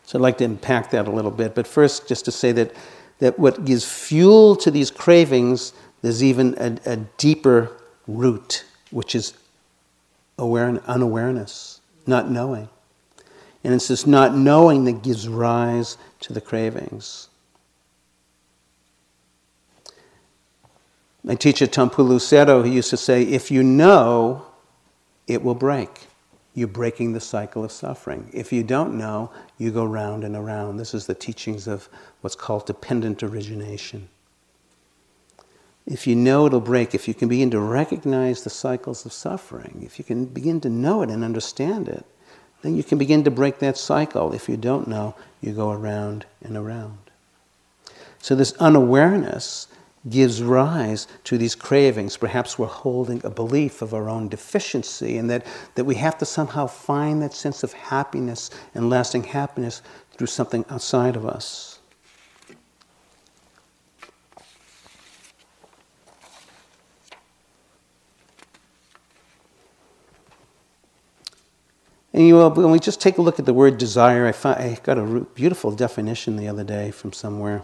So 0.03 0.17
I'd 0.17 0.23
like 0.23 0.39
to 0.39 0.45
unpack 0.45 0.91
that 0.91 1.07
a 1.07 1.11
little 1.11 1.31
bit, 1.31 1.53
but 1.53 1.67
first, 1.67 2.07
just 2.07 2.25
to 2.25 2.31
say 2.31 2.51
that, 2.53 2.75
that 3.19 3.37
what 3.37 3.63
gives 3.63 3.85
fuel 3.85 4.55
to 4.57 4.71
these 4.71 4.89
cravings, 4.89 5.73
there's 6.01 6.23
even 6.23 6.55
a, 6.57 6.77
a 6.89 6.95
deeper 7.17 7.71
root, 8.07 8.65
which 8.89 9.13
is 9.13 9.33
aware, 10.39 10.67
unawareness, 10.87 11.81
not 12.07 12.29
knowing. 12.31 12.67
And 13.63 13.73
it's 13.73 13.87
this 13.87 14.07
not 14.07 14.35
knowing 14.35 14.85
that 14.85 15.03
gives 15.03 15.27
rise 15.27 15.97
to 16.21 16.33
the 16.33 16.41
cravings. 16.41 17.29
My 21.23 21.35
teacher, 21.35 21.67
Taungpulu 21.67 22.17
Sayadaw, 22.17 22.65
he 22.65 22.71
used 22.71 22.89
to 22.89 22.97
say, 22.97 23.21
if 23.21 23.51
you 23.51 23.61
know, 23.61 24.45
it 25.27 25.43
will 25.43 25.55
break. 25.55 26.07
You're 26.55 26.67
breaking 26.67 27.13
the 27.13 27.19
cycle 27.19 27.63
of 27.63 27.71
suffering. 27.71 28.29
If 28.33 28.51
you 28.51 28.63
don't 28.63 28.97
know, 28.97 29.31
you 29.57 29.71
go 29.71 29.85
round 29.85 30.23
and 30.23 30.35
around. 30.35 30.77
This 30.77 30.93
is 30.93 31.05
the 31.05 31.13
teachings 31.13 31.67
of 31.67 31.87
what's 32.21 32.35
called 32.35 32.65
dependent 32.65 33.21
origination. 33.23 34.09
If 35.85 36.07
you 36.07 36.15
know 36.15 36.47
it'll 36.47 36.59
break, 36.59 36.93
if 36.93 37.07
you 37.07 37.13
can 37.13 37.29
begin 37.29 37.51
to 37.51 37.59
recognize 37.59 38.43
the 38.43 38.49
cycles 38.49 39.05
of 39.05 39.13
suffering, 39.13 39.81
if 39.85 39.97
you 39.97 40.05
can 40.05 40.25
begin 40.25 40.59
to 40.61 40.69
know 40.69 41.01
it 41.01 41.09
and 41.09 41.23
understand 41.23 41.87
it, 41.87 42.05
then 42.61 42.75
you 42.75 42.83
can 42.83 42.97
begin 42.97 43.23
to 43.23 43.31
break 43.31 43.59
that 43.59 43.77
cycle. 43.77 44.33
If 44.33 44.47
you 44.47 44.57
don't 44.57 44.87
know, 44.87 45.15
you 45.41 45.53
go 45.53 45.71
around 45.71 46.25
and 46.43 46.55
around. 46.55 46.97
So, 48.19 48.35
this 48.35 48.53
unawareness 48.53 49.67
gives 50.09 50.41
rise 50.41 51.07
to 51.25 51.37
these 51.37 51.55
cravings. 51.55 52.17
Perhaps 52.17 52.57
we're 52.57 52.65
holding 52.67 53.23
a 53.23 53.29
belief 53.29 53.81
of 53.81 53.93
our 53.93 54.09
own 54.09 54.29
deficiency 54.29 55.17
and 55.17 55.29
that, 55.29 55.45
that 55.75 55.83
we 55.83 55.95
have 55.95 56.17
to 56.19 56.25
somehow 56.25 56.65
find 56.65 57.21
that 57.21 57.33
sense 57.33 57.63
of 57.63 57.73
happiness 57.73 58.49
and 58.73 58.89
lasting 58.89 59.23
happiness 59.23 59.81
through 60.13 60.27
something 60.27 60.65
outside 60.69 61.15
of 61.15 61.25
us. 61.25 61.79
And 72.13 72.27
you, 72.27 72.45
when 72.49 72.71
we 72.71 72.79
just 72.79 72.99
take 72.99 73.17
a 73.17 73.21
look 73.21 73.39
at 73.39 73.45
the 73.45 73.53
word 73.53 73.77
desire, 73.77 74.27
I, 74.27 74.33
find, 74.33 74.59
I 74.59 74.77
got 74.83 74.97
a 74.97 75.25
beautiful 75.33 75.71
definition 75.71 76.35
the 76.35 76.47
other 76.47 76.63
day 76.63 76.91
from 76.91 77.13
somewhere. 77.13 77.63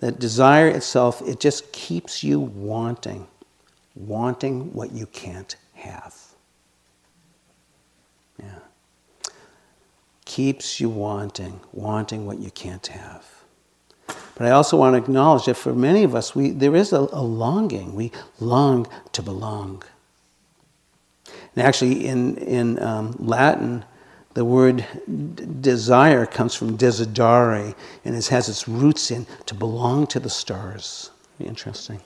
That 0.00 0.18
desire 0.18 0.68
itself, 0.68 1.20
it 1.26 1.40
just 1.40 1.72
keeps 1.72 2.22
you 2.22 2.40
wanting, 2.40 3.26
wanting 3.94 4.72
what 4.72 4.92
you 4.92 5.06
can't 5.06 5.54
have. 5.74 6.16
Yeah. 8.38 8.60
Keeps 10.24 10.80
you 10.80 10.88
wanting, 10.88 11.60
wanting 11.72 12.26
what 12.26 12.38
you 12.38 12.50
can't 12.50 12.86
have. 12.86 13.26
But 14.06 14.46
I 14.46 14.50
also 14.52 14.76
want 14.76 14.94
to 14.94 14.98
acknowledge 14.98 15.46
that 15.46 15.56
for 15.56 15.74
many 15.74 16.04
of 16.04 16.14
us, 16.14 16.34
we, 16.34 16.50
there 16.50 16.76
is 16.76 16.92
a, 16.92 17.08
a 17.12 17.22
longing. 17.22 17.94
We 17.94 18.12
long 18.38 18.86
to 19.12 19.20
belong. 19.20 19.82
And 21.58 21.66
actually, 21.66 22.06
in, 22.06 22.36
in 22.36 22.80
um, 22.80 23.16
Latin, 23.18 23.84
the 24.34 24.44
word 24.44 24.86
d- 25.08 25.44
desire 25.60 26.24
comes 26.24 26.54
from 26.54 26.78
desidare, 26.78 27.74
and 28.04 28.14
it 28.14 28.28
has 28.28 28.48
its 28.48 28.68
roots 28.68 29.10
in 29.10 29.26
to 29.46 29.56
belong 29.56 30.06
to 30.06 30.20
the 30.20 30.30
stars. 30.30 31.10
Interesting. 31.40 32.00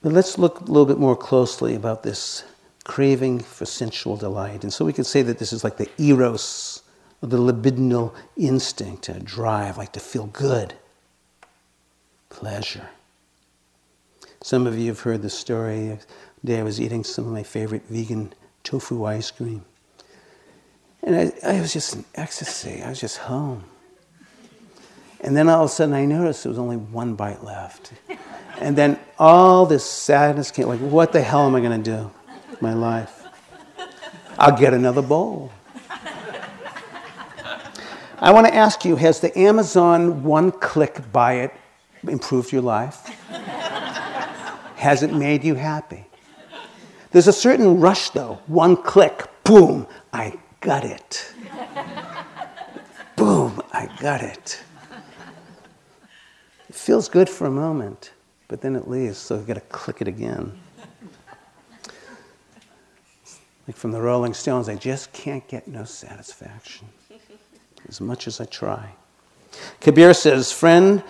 But 0.00 0.12
let's 0.12 0.38
look 0.38 0.60
a 0.60 0.64
little 0.64 0.86
bit 0.86 0.98
more 0.98 1.14
closely 1.14 1.74
about 1.74 2.04
this 2.04 2.44
craving 2.84 3.40
for 3.40 3.66
sensual 3.66 4.16
delight. 4.16 4.62
And 4.62 4.72
so 4.72 4.86
we 4.86 4.94
could 4.94 5.04
say 5.04 5.20
that 5.20 5.38
this 5.38 5.52
is 5.52 5.62
like 5.62 5.76
the 5.76 5.90
eros, 6.02 6.84
the 7.20 7.36
libidinal 7.36 8.14
instinct, 8.34 9.10
a 9.10 9.20
drive, 9.20 9.76
like 9.76 9.92
to 9.92 10.00
feel 10.00 10.28
good, 10.28 10.72
pleasure. 12.30 12.88
Some 14.42 14.66
of 14.66 14.76
you 14.76 14.88
have 14.88 15.00
heard 15.00 15.22
the 15.22 15.30
story. 15.30 15.98
The 16.42 16.46
day 16.46 16.58
I 16.58 16.62
was 16.64 16.80
eating 16.80 17.04
some 17.04 17.26
of 17.26 17.32
my 17.32 17.44
favorite 17.44 17.84
vegan 17.88 18.32
tofu 18.64 19.04
ice 19.04 19.30
cream. 19.30 19.64
And 21.04 21.16
I, 21.16 21.32
I 21.44 21.60
was 21.60 21.72
just 21.72 21.94
in 21.94 22.04
ecstasy. 22.16 22.82
I 22.82 22.88
was 22.90 23.00
just 23.00 23.18
home. 23.18 23.64
And 25.20 25.36
then 25.36 25.48
all 25.48 25.64
of 25.64 25.70
a 25.70 25.72
sudden 25.72 25.94
I 25.94 26.04
noticed 26.04 26.42
there 26.42 26.50
was 26.50 26.58
only 26.58 26.76
one 26.76 27.14
bite 27.14 27.44
left. 27.44 27.92
And 28.58 28.76
then 28.76 28.98
all 29.18 29.64
this 29.64 29.84
sadness 29.84 30.50
came 30.50 30.66
like, 30.66 30.80
what 30.80 31.12
the 31.12 31.22
hell 31.22 31.46
am 31.46 31.54
I 31.54 31.60
going 31.60 31.80
to 31.80 31.90
do 31.90 32.10
with 32.50 32.60
my 32.60 32.74
life? 32.74 33.24
I'll 34.38 34.58
get 34.58 34.74
another 34.74 35.02
bowl. 35.02 35.52
I 38.18 38.32
want 38.32 38.46
to 38.48 38.54
ask 38.54 38.84
you 38.84 38.96
has 38.96 39.20
the 39.20 39.36
Amazon 39.38 40.24
one 40.24 40.50
click 40.52 41.00
buy 41.12 41.34
it 41.34 41.52
improved 42.08 42.52
your 42.52 42.62
life? 42.62 43.11
Has 44.82 45.04
it 45.04 45.12
made 45.14 45.44
you 45.44 45.54
happy? 45.54 46.04
There's 47.12 47.28
a 47.28 47.32
certain 47.32 47.78
rush 47.78 48.10
though. 48.10 48.40
One 48.48 48.76
click, 48.76 49.28
boom, 49.44 49.86
I 50.12 50.36
got 50.60 50.84
it. 50.84 51.32
boom, 53.14 53.62
I 53.72 53.88
got 54.00 54.22
it. 54.22 54.60
It 56.68 56.74
feels 56.74 57.08
good 57.08 57.28
for 57.28 57.46
a 57.46 57.50
moment, 57.50 58.10
but 58.48 58.60
then 58.60 58.74
it 58.74 58.88
leaves, 58.88 59.18
so 59.18 59.36
you've 59.36 59.46
got 59.46 59.54
to 59.54 59.60
click 59.60 60.00
it 60.00 60.08
again. 60.08 60.58
Like 63.68 63.76
from 63.76 63.92
the 63.92 64.02
Rolling 64.02 64.34
Stones, 64.34 64.68
I 64.68 64.74
just 64.74 65.12
can't 65.12 65.46
get 65.46 65.68
no 65.68 65.84
satisfaction 65.84 66.88
as 67.88 68.00
much 68.00 68.26
as 68.26 68.40
I 68.40 68.46
try. 68.46 68.96
Kabir 69.80 70.12
says, 70.12 70.50
Friend, 70.50 71.04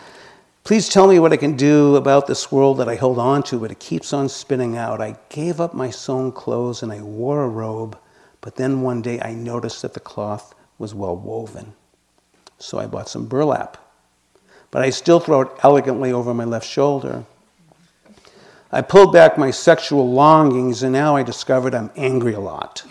please 0.64 0.88
tell 0.88 1.06
me 1.08 1.18
what 1.18 1.32
I 1.32 1.36
can 1.36 1.56
do 1.56 1.96
about 1.96 2.26
this 2.26 2.52
world 2.52 2.78
that 2.78 2.88
I 2.88 2.94
hold 2.94 3.18
on 3.18 3.42
to, 3.44 3.58
but 3.58 3.70
it 3.70 3.80
keeps 3.80 4.12
on 4.12 4.28
spinning 4.28 4.76
out. 4.76 5.00
I 5.00 5.16
gave 5.28 5.60
up 5.60 5.74
my 5.74 5.90
sewn 5.90 6.32
clothes 6.32 6.82
and 6.82 6.92
I 6.92 7.02
wore 7.02 7.42
a 7.42 7.48
robe, 7.48 7.98
but 8.40 8.56
then 8.56 8.82
one 8.82 9.02
day 9.02 9.20
I 9.20 9.34
noticed 9.34 9.82
that 9.82 9.94
the 9.94 10.00
cloth 10.00 10.54
was 10.78 10.94
well 10.94 11.16
woven. 11.16 11.74
So 12.58 12.78
I 12.78 12.86
bought 12.86 13.08
some 13.08 13.26
burlap, 13.26 13.76
but 14.70 14.82
I 14.82 14.90
still 14.90 15.20
throw 15.20 15.42
it 15.42 15.50
elegantly 15.62 16.12
over 16.12 16.32
my 16.32 16.44
left 16.44 16.66
shoulder. 16.66 17.24
I 18.70 18.80
pulled 18.80 19.12
back 19.12 19.36
my 19.36 19.50
sexual 19.50 20.10
longings, 20.10 20.82
and 20.82 20.92
now 20.92 21.14
I 21.14 21.22
discovered 21.22 21.74
I'm 21.74 21.90
angry 21.94 22.32
a 22.32 22.40
lot. 22.40 22.82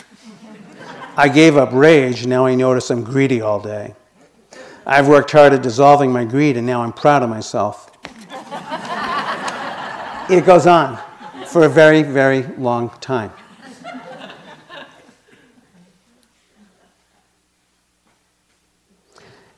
I 1.17 1.27
gave 1.27 1.57
up 1.57 1.73
rage, 1.73 2.27
now 2.27 2.45
I 2.45 2.53
notice 2.53 2.91
I'm 2.91 3.03
greedy 3.03 3.41
all 3.41 3.59
day. 3.59 3.95
I've 4.85 5.07
worked 5.07 5.31
hard 5.31 5.53
at 5.53 5.61
dissolving 5.61 6.11
my 6.11 6.25
greed, 6.25 6.57
and 6.57 6.65
now 6.65 6.81
I'm 6.81 6.93
proud 6.93 7.21
of 7.23 7.29
myself. 7.29 7.91
it 10.29 10.45
goes 10.45 10.65
on 10.65 10.97
for 11.45 11.65
a 11.65 11.69
very, 11.69 12.03
very 12.03 12.43
long 12.57 12.89
time. 13.01 13.31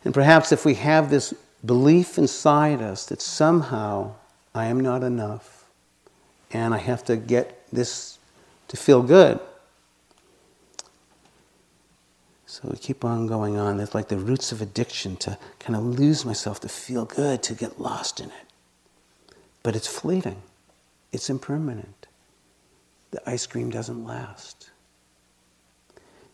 And 0.06 0.14
perhaps 0.14 0.52
if 0.52 0.66
we 0.66 0.74
have 0.76 1.10
this 1.10 1.34
belief 1.66 2.18
inside 2.18 2.82
us 2.82 3.06
that 3.06 3.22
somehow 3.22 4.16
I 4.54 4.66
am 4.66 4.80
not 4.80 5.04
enough 5.04 5.66
and 6.52 6.74
I 6.74 6.78
have 6.78 7.06
to 7.06 7.16
get 7.16 7.66
this 7.72 8.20
to 8.68 8.78
feel 8.78 9.02
good, 9.02 9.40
so 12.54 12.70
we 12.70 12.78
keep 12.78 13.04
on 13.04 13.26
going 13.26 13.58
on. 13.58 13.80
It's 13.80 13.96
like 13.96 14.10
the 14.10 14.18
roots 14.18 14.52
of 14.52 14.62
addiction 14.62 15.16
to 15.18 15.40
kind 15.58 15.76
of 15.76 15.84
lose 15.84 16.24
myself, 16.24 16.60
to 16.60 16.70
feel 16.70 17.04
good, 17.04 17.42
to 17.42 17.56
get 17.56 17.82
lost 17.82 18.20
in 18.20 18.28
it. 18.28 19.34
But 19.64 19.76
it's 19.76 19.88
fleeting, 19.88 20.40
it's 21.12 21.32
impermanent. 21.32 22.06
The 23.10 23.28
ice 23.28 23.48
cream 23.48 23.72
doesn't 23.72 24.06
last. 24.06 24.70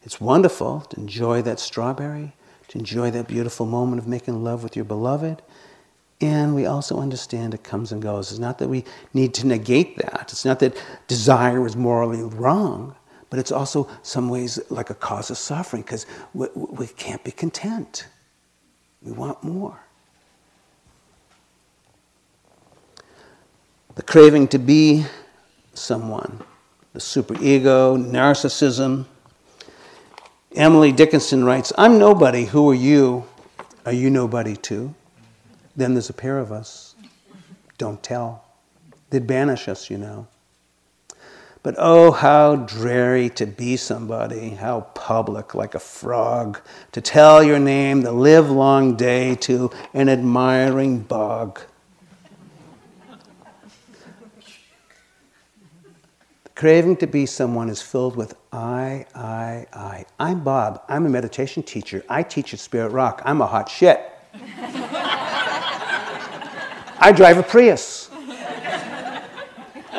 It's 0.04 0.20
wonderful 0.20 0.82
to 0.82 1.00
enjoy 1.00 1.42
that 1.44 1.58
strawberry, 1.58 2.34
to 2.68 2.80
enjoy 2.80 3.12
that 3.12 3.30
beautiful 3.30 3.66
moment 3.66 4.02
of 4.02 4.08
making 4.08 4.44
love 4.44 4.62
with 4.62 4.76
your 4.76 4.84
beloved. 4.84 5.42
And 6.20 6.54
we 6.54 6.66
also 6.66 7.00
understand 7.00 7.54
it 7.54 7.64
comes 7.64 7.94
and 7.94 8.02
goes. 8.02 8.30
It's 8.30 8.42
not 8.42 8.58
that 8.58 8.68
we 8.68 8.84
need 9.14 9.34
to 9.36 9.48
negate 9.48 9.96
that. 10.00 10.28
It's 10.34 10.44
not 10.44 10.60
that 10.60 10.76
desire 11.08 11.66
is 11.66 11.78
morally 11.78 12.22
wrong 12.24 12.98
but 13.30 13.40
it's 13.40 13.52
also 13.52 13.88
some 14.02 14.30
ways 14.30 14.60
like 14.70 14.90
a 14.90 14.96
cause 14.96 15.30
of 15.30 15.38
suffering 15.38 15.84
because 15.84 16.06
we, 16.34 16.48
we 16.56 16.88
can't 16.88 17.24
be 17.24 17.32
content. 17.32 18.08
We 19.02 19.12
want 19.12 19.44
more. 19.44 19.80
The 23.96 24.04
craving 24.04 24.48
to 24.50 24.60
be 24.60 25.06
someone, 25.74 26.42
the 26.94 27.00
superego, 27.00 27.98
narcissism. 27.98 29.06
Emily 30.56 30.92
Dickinson 30.92 31.44
writes, 31.44 31.72
I'm 31.78 32.00
nobody. 32.00 32.46
Who 32.46 32.70
are 32.70 32.76
you? 32.76 33.26
Are 33.86 33.94
you 33.94 34.10
nobody 34.10 34.56
too? 34.56 34.94
Then 35.76 35.94
there's 35.94 36.10
a 36.10 36.14
pair 36.14 36.40
of 36.40 36.52
us. 36.52 36.96
Don't 37.78 38.02
tell. 38.02 38.44
They'd 39.10 39.26
banish 39.26 39.68
us, 39.68 39.90
you 39.90 39.98
know. 39.98 40.28
But 41.62 41.76
oh, 41.78 42.12
how 42.12 42.56
dreary 42.56 43.30
to 43.32 43.46
be 43.46 43.76
somebody, 43.76 44.52
how 44.52 44.82
public, 44.94 45.54
like 45.54 45.76
a 45.76 45.80
frog, 45.80 46.62
to 46.94 47.02
tell 47.02 47.44
your 47.44 47.60
name 47.60 48.02
the 48.02 48.14
livelong 48.14 48.96
day 48.96 49.36
to 49.36 49.70
an 49.94 50.08
admiring 50.08 51.00
bog. 51.00 51.60
the 56.46 56.50
craving 56.56 56.96
to 56.98 57.08
be 57.08 57.26
someone 57.26 57.68
is 57.70 57.82
filled 57.82 58.16
with 58.16 58.36
I, 58.54 59.06
I, 59.14 59.68
I. 59.74 60.06
I'm 60.18 60.40
Bob. 60.44 60.82
I'm 60.88 61.06
a 61.06 61.10
meditation 61.10 61.62
teacher. 61.62 62.06
I 62.08 62.24
teach 62.24 62.54
at 62.54 62.62
Spirit 62.62 62.94
Rock. 62.94 63.22
I'm 63.26 63.42
a 63.42 63.48
hot 63.48 63.68
shit. 63.68 64.02
I 67.02 67.12
drive 67.14 67.38
a 67.38 67.44
Prius. 67.44 68.09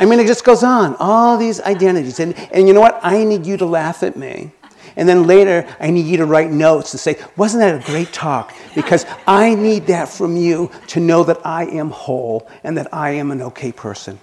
I 0.00 0.06
mean, 0.06 0.18
it 0.18 0.26
just 0.26 0.44
goes 0.44 0.62
on. 0.62 0.96
All 0.96 1.36
these 1.36 1.60
identities. 1.60 2.20
And, 2.20 2.34
and 2.52 2.66
you 2.66 2.72
know 2.72 2.80
what? 2.80 2.98
I 3.02 3.22
need 3.22 3.44
you 3.44 3.58
to 3.58 3.66
laugh 3.66 4.02
at 4.02 4.16
me. 4.16 4.50
And 4.96 5.06
then 5.06 5.26
later, 5.26 5.68
I 5.78 5.90
need 5.90 6.06
you 6.06 6.16
to 6.16 6.26
write 6.26 6.50
notes 6.50 6.92
and 6.92 7.00
say, 7.00 7.18
Wasn't 7.36 7.60
that 7.60 7.80
a 7.80 7.86
great 7.86 8.12
talk? 8.12 8.52
Because 8.74 9.04
I 9.26 9.54
need 9.54 9.86
that 9.86 10.08
from 10.08 10.36
you 10.36 10.70
to 10.88 11.00
know 11.00 11.22
that 11.24 11.44
I 11.44 11.66
am 11.66 11.90
whole 11.90 12.48
and 12.64 12.76
that 12.78 12.92
I 12.92 13.10
am 13.10 13.30
an 13.30 13.42
okay 13.42 13.72
person. 13.72 14.18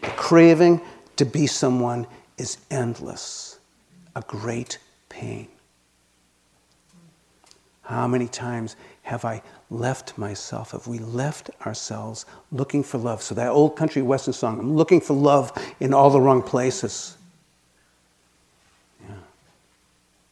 The 0.00 0.06
craving 0.08 0.80
to 1.16 1.26
be 1.26 1.46
someone 1.48 2.06
is 2.38 2.56
endless, 2.70 3.58
a 4.14 4.22
great 4.22 4.78
pain. 5.08 5.48
How 7.82 8.06
many 8.06 8.28
times 8.28 8.76
have 9.02 9.24
I 9.24 9.42
left 9.70 10.18
myself? 10.18 10.72
Have 10.72 10.86
we 10.86 10.98
left 10.98 11.50
ourselves 11.64 12.26
looking 12.50 12.82
for 12.82 12.98
love? 12.98 13.22
So, 13.22 13.34
that 13.36 13.48
old 13.48 13.76
country 13.76 14.02
western 14.02 14.34
song, 14.34 14.58
I'm 14.58 14.76
looking 14.76 15.00
for 15.00 15.14
love 15.14 15.52
in 15.78 15.94
all 15.94 16.10
the 16.10 16.20
wrong 16.20 16.42
places. 16.42 17.16
Yeah. 19.08 19.14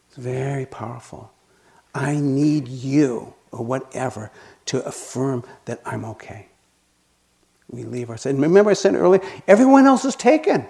It's 0.08 0.16
very 0.16 0.66
powerful. 0.66 1.30
I 1.94 2.16
need 2.16 2.68
you, 2.68 3.34
or 3.52 3.64
whatever, 3.64 4.30
to 4.66 4.84
affirm 4.84 5.44
that 5.64 5.80
I'm 5.84 6.04
okay. 6.04 6.46
We 7.70 7.84
leave 7.84 8.10
ourselves. 8.10 8.38
Remember, 8.38 8.70
I 8.70 8.74
said 8.74 8.94
earlier, 8.94 9.22
everyone 9.46 9.86
else 9.86 10.04
is 10.04 10.16
taken. 10.16 10.66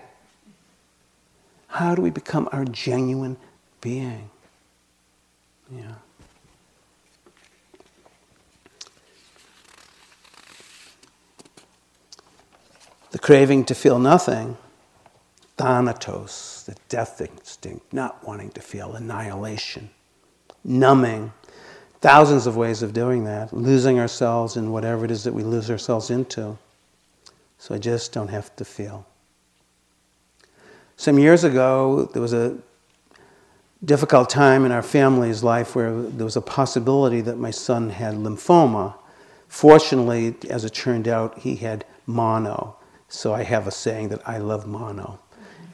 How 1.69 1.95
do 1.95 2.03
we 2.03 2.11
become 2.11 2.49
our 2.53 2.65
genuine 2.65 3.37
being? 3.81 4.31
Yeah. 5.71 5.95
The 13.11 13.19
craving 13.19 13.65
to 13.67 13.75
feel 13.75 13.99
nothing, 13.99 14.57
thanatos, 15.57 16.65
the 16.67 16.77
death 16.89 17.21
instinct, 17.21 17.93
not 17.93 18.27
wanting 18.27 18.51
to 18.51 18.61
feel, 18.61 18.95
annihilation, 18.95 19.91
numbing, 20.63 21.33
thousands 22.01 22.47
of 22.47 22.57
ways 22.57 22.83
of 22.83 22.93
doing 22.93 23.25
that, 23.25 23.53
losing 23.53 23.99
ourselves 23.99 24.57
in 24.57 24.71
whatever 24.71 25.05
it 25.05 25.11
is 25.11 25.25
that 25.25 25.35
we 25.35 25.43
lose 25.43 25.71
ourselves 25.71 26.11
into. 26.11 26.59
So 27.59 27.75
I 27.75 27.79
just 27.79 28.13
don't 28.13 28.29
have 28.29 28.55
to 28.57 28.65
feel. 28.65 29.07
Some 30.97 31.19
years 31.19 31.45
ago, 31.45 32.11
there 32.13 32.23
was 32.23 32.33
a 32.33 32.59
difficult 33.85 34.29
time 34.29 34.65
in 34.65 34.73
our 34.73 34.83
family's 34.83 35.43
life 35.43 35.75
where 35.75 36.03
there 36.03 36.25
was 36.25 36.37
a 36.37 36.41
possibility 36.41 37.21
that 37.23 37.39
my 37.39 37.51
son 37.51 37.91
had 37.91 38.15
lymphoma. 38.15 38.95
Fortunately, 39.49 40.35
as 40.51 40.65
it 40.65 40.75
turned 40.75 41.09
out, 41.09 41.39
he 41.39 41.57
had 41.57 41.85
mono, 42.07 42.77
so 43.09 43.35
I 43.35 43.43
have 43.43 43.67
a 43.67 43.71
saying 43.71 44.11
that 44.11 44.27
I 44.29 44.39
love 44.39 44.67
mono 44.67 45.19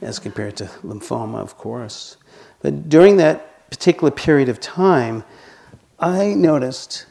as 0.01 0.19
compared 0.19 0.55
to 0.57 0.65
lymphoma, 0.83 1.39
of 1.39 1.57
course. 1.57 2.17
But 2.61 2.89
during 2.89 3.17
that 3.17 3.69
particular 3.69 4.11
period 4.11 4.49
of 4.49 4.59
time, 4.59 5.23
I 5.99 6.33
noticed, 6.33 7.05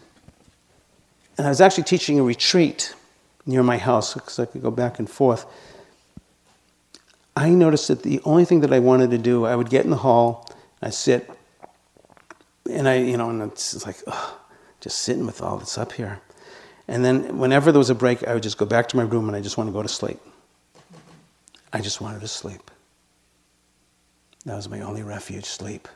and 1.37 1.47
I 1.47 1.51
was 1.51 1.61
actually 1.61 1.85
teaching 1.85 2.19
a 2.19 2.23
retreat 2.23 2.95
near 3.47 3.63
my 3.63 3.79
house 3.79 4.15
because 4.15 4.39
I 4.39 4.47
could 4.47 4.63
go 4.63 4.71
back 4.71 4.99
and 4.99 5.09
forth. 5.09 5.47
I 7.37 7.51
noticed 7.51 7.89
that 7.89 8.03
the 8.03 8.21
only 8.25 8.45
thing 8.45 8.61
that 8.61 8.73
I 8.73 8.79
wanted 8.79 9.11
to 9.11 9.19
do, 9.19 9.45
I 9.45 9.57
would 9.57 9.69
get 9.69 9.85
in 9.85 9.91
the 9.91 9.97
hall, 9.97 10.49
I 10.81 10.91
sit, 10.91 11.29
and 12.71 12.89
I, 12.89 12.97
you 12.97 13.17
know, 13.17 13.31
and 13.31 13.43
it's 13.43 13.85
like, 13.85 13.97
ugh, 14.07 14.35
just 14.81 15.01
sitting 15.01 15.27
with 15.27 15.43
all 15.43 15.59
that's 15.59 15.77
up 15.77 15.93
here. 15.93 16.21
And 16.87 17.05
then 17.05 17.39
whenever 17.39 17.73
there 17.73 17.79
was 17.79 17.91
a 17.91 17.95
break, 17.95 18.27
I 18.27 18.35
would 18.35 18.43
just 18.43 18.59
go 18.59 18.67
back 18.67 18.89
to 18.89 18.97
my 18.97 19.03
room 19.03 19.29
and 19.29 19.37
I 19.37 19.41
just 19.41 19.57
want 19.57 19.69
to 19.69 19.73
go 19.73 19.83
to 19.83 19.89
sleep. 19.89 20.21
I 21.73 21.81
just 21.81 22.01
wanted 22.01 22.21
to 22.21 22.29
sleep. 22.29 22.71
That 24.45 24.57
was 24.57 24.69
my 24.69 24.81
only 24.81 25.03
refuge, 25.03 25.47
sleep. 25.47 25.89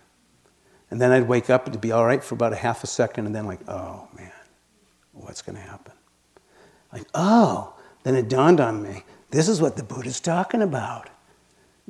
And 0.91 1.01
then 1.01 1.13
I'd 1.13 1.29
wake 1.29 1.51
up, 1.51 1.69
it'd 1.69 1.81
be 1.81 1.93
all 1.93 2.07
right 2.07 2.25
for 2.25 2.35
about 2.35 2.55
a 2.55 2.57
half 2.57 2.83
a 2.83 2.87
second, 2.87 3.27
and 3.27 3.35
then, 3.35 3.47
like, 3.47 3.61
oh 3.69 4.09
man, 4.17 4.33
what's 5.13 5.43
going 5.43 5.57
to 5.57 5.63
happen? 5.63 5.93
Like, 6.93 7.05
oh, 7.13 7.75
then 8.05 8.17
it 8.17 8.31
dawned 8.31 8.59
on 8.59 8.83
me 8.83 9.05
this 9.31 9.49
is 9.49 9.61
what 9.61 9.77
the 9.77 9.83
Buddha's 9.83 10.21
talking 10.21 10.63
about. 10.63 11.11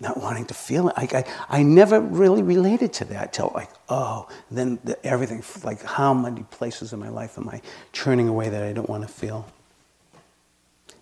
Not 0.00 0.16
wanting 0.16 0.44
to 0.46 0.54
feel 0.54 0.88
it. 0.88 0.96
Like, 0.96 1.12
I, 1.12 1.24
I 1.48 1.64
never 1.64 2.00
really 2.00 2.42
related 2.42 2.92
to 2.94 3.04
that 3.06 3.32
till, 3.32 3.50
like, 3.52 3.70
oh, 3.88 4.28
then 4.48 4.78
the, 4.84 5.04
everything, 5.04 5.42
like, 5.64 5.82
how 5.82 6.14
many 6.14 6.44
places 6.44 6.92
in 6.92 7.00
my 7.00 7.08
life 7.08 7.36
am 7.36 7.48
I 7.48 7.60
turning 7.92 8.28
away 8.28 8.48
that 8.48 8.62
I 8.62 8.72
don't 8.72 8.88
want 8.88 9.02
to 9.02 9.12
feel? 9.12 9.46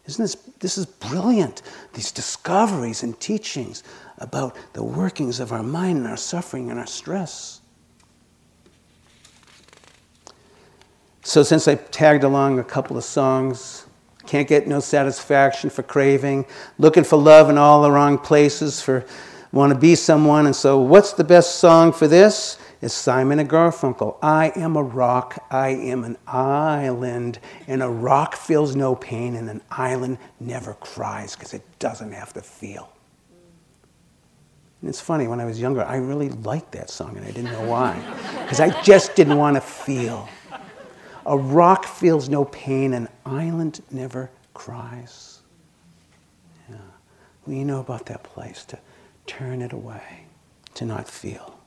Isn't 0.06 0.22
this, 0.22 0.34
this 0.60 0.78
is 0.78 0.86
brilliant, 0.86 1.60
these 1.92 2.10
discoveries 2.10 3.02
and 3.02 3.18
teachings 3.20 3.82
about 4.18 4.56
the 4.72 4.82
workings 4.82 5.40
of 5.40 5.52
our 5.52 5.62
mind 5.62 5.98
and 5.98 6.06
our 6.06 6.16
suffering 6.16 6.70
and 6.70 6.78
our 6.78 6.86
stress. 6.86 7.60
So, 11.22 11.42
since 11.42 11.66
I 11.66 11.74
tagged 11.74 12.22
along 12.24 12.60
a 12.60 12.64
couple 12.64 12.96
of 12.96 13.04
songs, 13.04 13.85
can't 14.26 14.48
get 14.48 14.66
no 14.66 14.80
satisfaction 14.80 15.70
for 15.70 15.82
craving, 15.82 16.46
looking 16.78 17.04
for 17.04 17.16
love 17.16 17.50
in 17.50 17.58
all 17.58 17.82
the 17.82 17.90
wrong 17.90 18.18
places, 18.18 18.80
for 18.80 19.04
want 19.52 19.72
to 19.72 19.78
be 19.78 19.94
someone. 19.94 20.46
And 20.46 20.54
so, 20.54 20.78
what's 20.78 21.12
the 21.12 21.24
best 21.24 21.56
song 21.56 21.92
for 21.92 22.06
this? 22.06 22.58
It's 22.82 22.92
Simon 22.92 23.38
and 23.38 23.48
Garfunkel. 23.48 24.18
I 24.22 24.52
am 24.54 24.76
a 24.76 24.82
rock, 24.82 25.42
I 25.50 25.70
am 25.70 26.04
an 26.04 26.18
island, 26.26 27.38
and 27.66 27.82
a 27.82 27.88
rock 27.88 28.36
feels 28.36 28.76
no 28.76 28.94
pain, 28.94 29.34
and 29.34 29.48
an 29.48 29.62
island 29.70 30.18
never 30.40 30.74
cries 30.74 31.34
because 31.34 31.54
it 31.54 31.62
doesn't 31.78 32.12
have 32.12 32.34
to 32.34 32.42
feel. 32.42 32.92
And 34.82 34.90
it's 34.90 35.00
funny, 35.00 35.26
when 35.26 35.40
I 35.40 35.46
was 35.46 35.58
younger, 35.58 35.82
I 35.82 35.96
really 35.96 36.28
liked 36.28 36.72
that 36.72 36.90
song, 36.90 37.16
and 37.16 37.24
I 37.24 37.30
didn't 37.30 37.50
know 37.52 37.66
why. 37.66 37.98
Because 38.42 38.60
I 38.60 38.82
just 38.82 39.16
didn't 39.16 39.38
want 39.38 39.56
to 39.56 39.62
feel. 39.62 40.28
A 41.26 41.36
rock 41.36 41.84
feels 41.84 42.28
no 42.28 42.44
pain, 42.44 42.94
an 42.94 43.08
island 43.24 43.82
never 43.90 44.30
cries. 44.54 45.40
Yeah. 46.70 46.76
We 47.46 47.64
know 47.64 47.80
about 47.80 48.06
that 48.06 48.22
place 48.22 48.64
to 48.66 48.78
turn 49.26 49.60
it 49.60 49.72
away, 49.72 50.26
to 50.74 50.84
not 50.84 51.08
feel. 51.08 51.58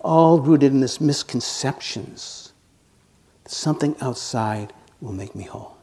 All 0.00 0.40
rooted 0.40 0.72
in 0.72 0.80
this 0.80 1.00
misconceptions 1.00 2.52
something 3.46 3.96
outside 4.00 4.72
will 5.00 5.12
make 5.12 5.34
me 5.34 5.44
whole. 5.44 5.76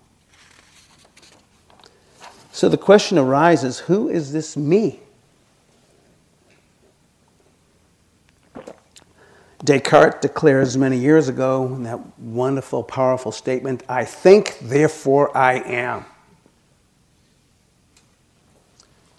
So 2.52 2.70
the 2.70 2.78
question 2.78 3.18
arises 3.18 3.80
who 3.80 4.10
is 4.10 4.32
this 4.32 4.56
me? 4.56 5.00
Descartes 9.66 10.22
declares 10.22 10.78
many 10.78 10.98
years 10.98 11.28
ago 11.28 11.66
in 11.66 11.84
that 11.84 12.20
wonderful, 12.20 12.84
powerful 12.84 13.32
statement 13.32 13.82
I 13.90 14.06
think, 14.06 14.60
therefore 14.62 15.36
I 15.36 15.56
am. 15.56 16.06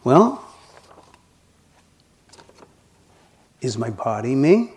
Well, 0.04 0.44
is 3.60 3.76
my 3.76 3.90
body 3.90 4.36
me? 4.36 4.70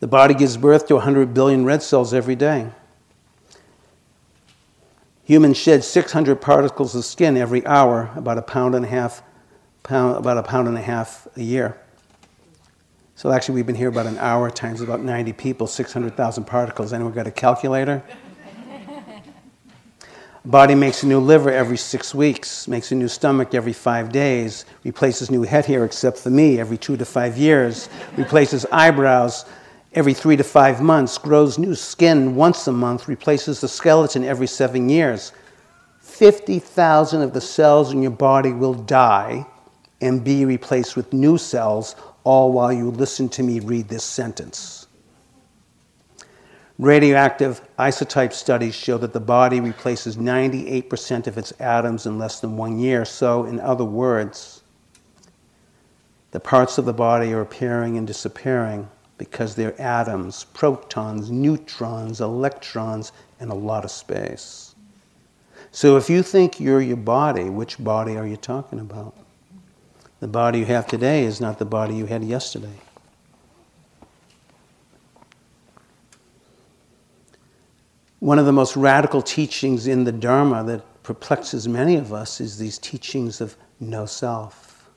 The 0.00 0.08
body 0.08 0.34
gives 0.34 0.56
birth 0.56 0.88
to 0.88 0.94
100 0.96 1.32
billion 1.32 1.64
red 1.64 1.80
cells 1.80 2.12
every 2.12 2.34
day. 2.34 2.70
Humans 5.22 5.56
shed 5.56 5.84
600 5.84 6.40
particles 6.40 6.96
of 6.96 7.04
skin 7.04 7.36
every 7.36 7.64
hour, 7.64 8.10
about 8.16 8.36
a 8.36 8.42
pound 8.42 8.74
and 8.74 8.84
a 8.84 8.88
half, 8.88 9.22
pound, 9.84 10.16
about 10.16 10.36
a 10.36 10.42
pound 10.42 10.66
and 10.66 10.76
a 10.76 10.82
half 10.82 11.28
a 11.36 11.42
year. 11.42 11.80
So 13.16 13.30
actually, 13.30 13.54
we've 13.54 13.66
been 13.66 13.76
here 13.76 13.88
about 13.88 14.06
an 14.06 14.18
hour 14.18 14.50
times 14.50 14.80
about 14.80 15.00
90 15.00 15.32
people, 15.34 15.66
600,000 15.68 16.44
particles. 16.44 16.92
Anyone 16.92 17.12
got 17.12 17.28
a 17.28 17.30
calculator? 17.30 18.02
Body 20.46 20.74
makes 20.74 21.02
a 21.04 21.06
new 21.06 21.20
liver 21.20 21.50
every 21.50 21.78
six 21.78 22.14
weeks, 22.14 22.68
makes 22.68 22.92
a 22.92 22.94
new 22.94 23.08
stomach 23.08 23.54
every 23.54 23.72
five 23.72 24.12
days, 24.12 24.66
replaces 24.82 25.30
new 25.30 25.42
head 25.42 25.64
hair, 25.64 25.84
except 25.84 26.18
for 26.18 26.28
me, 26.28 26.60
every 26.60 26.76
two 26.76 26.98
to 26.98 27.04
five 27.04 27.38
years, 27.38 27.88
replaces 28.16 28.66
eyebrows 28.66 29.46
every 29.94 30.12
three 30.12 30.36
to 30.36 30.44
five 30.44 30.82
months, 30.82 31.16
grows 31.16 31.56
new 31.56 31.74
skin 31.74 32.34
once 32.34 32.66
a 32.66 32.72
month, 32.72 33.08
replaces 33.08 33.60
the 33.60 33.68
skeleton 33.68 34.24
every 34.24 34.46
seven 34.46 34.88
years. 34.88 35.32
50,000 36.00 37.22
of 37.22 37.32
the 37.32 37.40
cells 37.40 37.92
in 37.92 38.02
your 38.02 38.10
body 38.10 38.52
will 38.52 38.74
die 38.74 39.46
and 40.00 40.22
be 40.22 40.44
replaced 40.44 40.96
with 40.96 41.12
new 41.12 41.38
cells 41.38 41.96
all 42.24 42.52
while 42.52 42.72
you 42.72 42.90
listen 42.90 43.28
to 43.28 43.42
me 43.42 43.60
read 43.60 43.88
this 43.88 44.04
sentence. 44.04 44.84
Radioactive 46.78 47.60
isotope 47.78 48.32
studies 48.32 48.74
show 48.74 48.98
that 48.98 49.12
the 49.12 49.20
body 49.20 49.60
replaces 49.60 50.16
98% 50.16 51.28
of 51.28 51.38
its 51.38 51.52
atoms 51.60 52.04
in 52.04 52.18
less 52.18 52.40
than 52.40 52.56
one 52.56 52.80
year. 52.80 53.04
So, 53.04 53.44
in 53.44 53.60
other 53.60 53.84
words, 53.84 54.62
the 56.32 56.40
parts 56.40 56.78
of 56.78 56.84
the 56.84 56.92
body 56.92 57.32
are 57.32 57.42
appearing 57.42 57.96
and 57.96 58.04
disappearing 58.04 58.88
because 59.18 59.54
they're 59.54 59.80
atoms, 59.80 60.46
protons, 60.52 61.30
neutrons, 61.30 62.20
electrons, 62.20 63.12
and 63.38 63.52
a 63.52 63.54
lot 63.54 63.84
of 63.84 63.92
space. 63.92 64.74
So, 65.70 65.96
if 65.96 66.10
you 66.10 66.24
think 66.24 66.58
you're 66.58 66.80
your 66.80 66.96
body, 66.96 67.50
which 67.50 67.82
body 67.82 68.16
are 68.16 68.26
you 68.26 68.36
talking 68.36 68.80
about? 68.80 69.14
The 70.24 70.28
body 70.28 70.60
you 70.60 70.64
have 70.64 70.86
today 70.86 71.24
is 71.24 71.38
not 71.38 71.58
the 71.58 71.66
body 71.66 71.94
you 71.94 72.06
had 72.06 72.24
yesterday. 72.24 72.72
One 78.20 78.38
of 78.38 78.46
the 78.46 78.52
most 78.52 78.74
radical 78.74 79.20
teachings 79.20 79.86
in 79.86 80.04
the 80.04 80.12
Dharma 80.12 80.64
that 80.64 81.02
perplexes 81.02 81.68
many 81.68 81.96
of 81.96 82.14
us 82.14 82.40
is 82.40 82.56
these 82.56 82.78
teachings 82.78 83.42
of 83.42 83.54
no 83.80 84.06
self. 84.06 84.88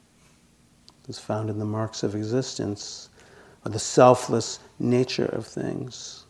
It's 1.09 1.19
found 1.19 1.49
in 1.49 1.59
the 1.59 1.65
marks 1.65 2.03
of 2.03 2.15
existence, 2.15 3.09
or 3.65 3.71
the 3.71 3.79
selfless 3.79 4.59
nature 4.79 5.25
of 5.25 5.45
things. 5.45 6.23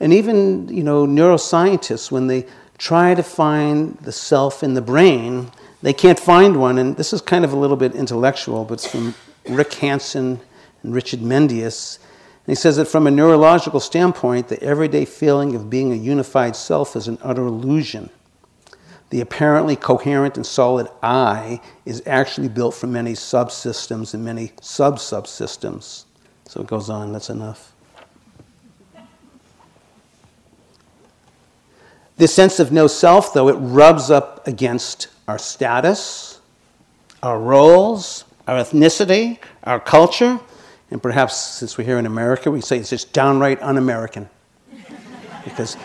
And 0.00 0.12
even, 0.12 0.68
you 0.68 0.82
know, 0.82 1.06
neuroscientists, 1.06 2.10
when 2.10 2.26
they 2.26 2.44
try 2.76 3.14
to 3.14 3.22
find 3.22 3.96
the 4.00 4.12
self 4.12 4.62
in 4.62 4.74
the 4.74 4.82
brain, 4.82 5.50
they 5.82 5.92
can't 5.92 6.18
find 6.18 6.58
one, 6.60 6.78
and 6.78 6.96
this 6.96 7.12
is 7.12 7.20
kind 7.20 7.44
of 7.44 7.52
a 7.52 7.56
little 7.56 7.76
bit 7.76 7.94
intellectual, 7.94 8.64
but 8.64 8.74
it's 8.74 8.86
from 8.86 9.14
Rick 9.48 9.74
Hanson 9.74 10.40
and 10.82 10.94
Richard 10.94 11.20
Mendius. 11.20 11.98
And 11.98 12.52
he 12.52 12.54
says 12.54 12.76
that 12.76 12.86
from 12.86 13.06
a 13.06 13.10
neurological 13.10 13.80
standpoint, 13.80 14.48
the 14.48 14.62
everyday 14.62 15.04
feeling 15.04 15.54
of 15.54 15.68
being 15.68 15.92
a 15.92 15.96
unified 15.96 16.56
self 16.56 16.96
is 16.96 17.08
an 17.08 17.18
utter 17.22 17.46
illusion. 17.46 18.10
The 19.10 19.20
apparently 19.20 19.76
coherent 19.76 20.36
and 20.36 20.46
solid 20.46 20.88
I 21.02 21.60
is 21.84 22.02
actually 22.06 22.48
built 22.48 22.74
from 22.74 22.92
many 22.92 23.12
subsystems 23.12 24.14
and 24.14 24.24
many 24.24 24.52
sub 24.62 24.96
subsystems. 24.96 26.04
So 26.46 26.60
it 26.60 26.66
goes 26.66 26.88
on, 26.88 27.12
that's 27.12 27.28
enough. 27.28 27.72
This 32.16 32.32
sense 32.32 32.60
of 32.60 32.70
no 32.70 32.86
self, 32.86 33.34
though, 33.34 33.48
it 33.48 33.54
rubs 33.54 34.10
up 34.10 34.46
against 34.46 35.08
our 35.32 35.38
status, 35.38 36.42
our 37.22 37.40
roles, 37.40 38.26
our 38.46 38.58
ethnicity, 38.58 39.38
our 39.64 39.80
culture, 39.80 40.38
and 40.90 41.02
perhaps 41.02 41.34
since 41.34 41.78
we're 41.78 41.84
here 41.84 41.98
in 41.98 42.04
America, 42.04 42.50
we 42.50 42.60
say 42.60 42.76
it's 42.76 42.90
just 42.90 43.14
downright 43.14 43.58
un 43.62 43.78
American. 43.78 44.28
because 45.44 45.78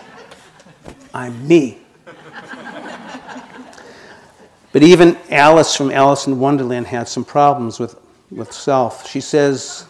I'm 1.14 1.48
me. 1.48 1.78
But 4.72 4.82
even 4.82 5.16
Alice 5.30 5.74
from 5.74 5.92
Alice 5.92 6.26
in 6.26 6.38
Wonderland 6.38 6.86
had 6.86 7.08
some 7.08 7.24
problems 7.24 7.80
with, 7.80 7.98
with 8.30 8.52
self. 8.52 9.08
She 9.08 9.22
says 9.22 9.86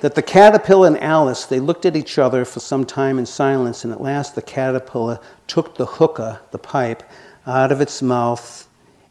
that 0.00 0.14
the 0.14 0.22
caterpillar 0.22 0.86
and 0.86 0.98
Alice, 1.02 1.44
they 1.44 1.60
looked 1.60 1.84
at 1.84 1.94
each 1.94 2.16
other 2.16 2.46
for 2.46 2.60
some 2.60 2.86
time 2.86 3.18
in 3.18 3.26
silence, 3.26 3.84
and 3.84 3.92
at 3.92 4.00
last 4.00 4.34
the 4.34 4.40
caterpillar 4.40 5.20
took 5.46 5.76
the 5.76 5.84
hookah, 5.84 6.40
the 6.52 6.58
pipe, 6.58 7.02
out 7.46 7.70
of 7.70 7.82
its 7.82 8.00
mouth 8.00 8.64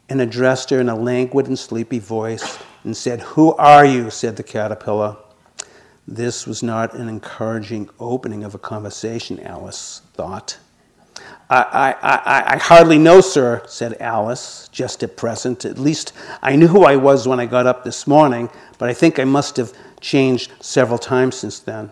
and 0.08 0.20
addressed 0.20 0.70
her 0.70 0.80
in 0.80 0.88
a 0.88 0.96
languid 0.96 1.46
and 1.46 1.58
sleepy 1.58 1.98
voice 1.98 2.58
and 2.84 2.96
said, 2.96 3.20
Who 3.20 3.54
are 3.54 3.84
you? 3.84 4.10
said 4.10 4.36
the 4.36 4.42
caterpillar. 4.42 5.16
This 6.06 6.46
was 6.46 6.62
not 6.62 6.94
an 6.94 7.08
encouraging 7.08 7.90
opening 8.00 8.42
of 8.42 8.54
a 8.54 8.58
conversation, 8.58 9.40
Alice 9.40 10.00
thought. 10.14 10.58
I, 11.50 11.94
I, 12.02 12.54
I, 12.54 12.58
hardly 12.58 12.98
know, 12.98 13.20
sir, 13.20 13.62
said 13.66 13.96
Alice, 14.00 14.68
just 14.70 15.02
at 15.02 15.16
present. 15.16 15.64
At 15.64 15.78
least 15.78 16.12
I 16.42 16.56
knew 16.56 16.66
who 16.66 16.84
I 16.84 16.96
was 16.96 17.26
when 17.26 17.40
I 17.40 17.46
got 17.46 17.66
up 17.66 17.84
this 17.84 18.06
morning, 18.06 18.50
but 18.78 18.90
I 18.90 18.94
think 18.94 19.18
I 19.18 19.24
must 19.24 19.56
have 19.56 19.72
changed 20.00 20.52
several 20.60 20.98
times 20.98 21.36
since 21.36 21.58
then. 21.58 21.90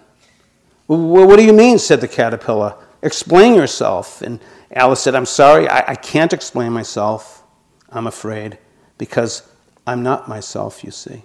Well, 0.88 1.26
what 1.26 1.38
do 1.38 1.44
you 1.44 1.54
mean? 1.54 1.78
said 1.78 2.00
the 2.00 2.08
caterpillar. 2.08 2.76
Explain 3.02 3.54
yourself. 3.54 4.20
And 4.20 4.40
Alice 4.72 5.02
said, 5.02 5.14
I'm 5.14 5.26
sorry, 5.26 5.68
I, 5.68 5.92
I 5.92 5.94
can't 5.94 6.32
explain 6.32 6.72
myself, 6.72 7.42
I'm 7.90 8.06
afraid, 8.06 8.58
because 8.98 9.48
I'm 9.86 10.02
not 10.02 10.28
myself, 10.28 10.82
you 10.82 10.90
see. 10.90 11.22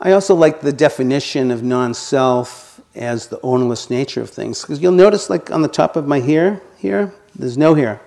I 0.00 0.12
also 0.12 0.34
like 0.34 0.60
the 0.60 0.72
definition 0.72 1.50
of 1.50 1.62
non 1.62 1.92
self 1.92 2.80
as 2.94 3.28
the 3.28 3.40
ownerless 3.42 3.90
nature 3.90 4.20
of 4.20 4.30
things. 4.30 4.62
Because 4.62 4.80
you'll 4.80 4.92
notice, 4.92 5.28
like 5.28 5.50
on 5.50 5.62
the 5.62 5.68
top 5.68 5.96
of 5.96 6.06
my 6.06 6.20
hair 6.20 6.60
here, 6.76 7.12
there's 7.34 7.58
no 7.58 7.74
hair. 7.74 8.00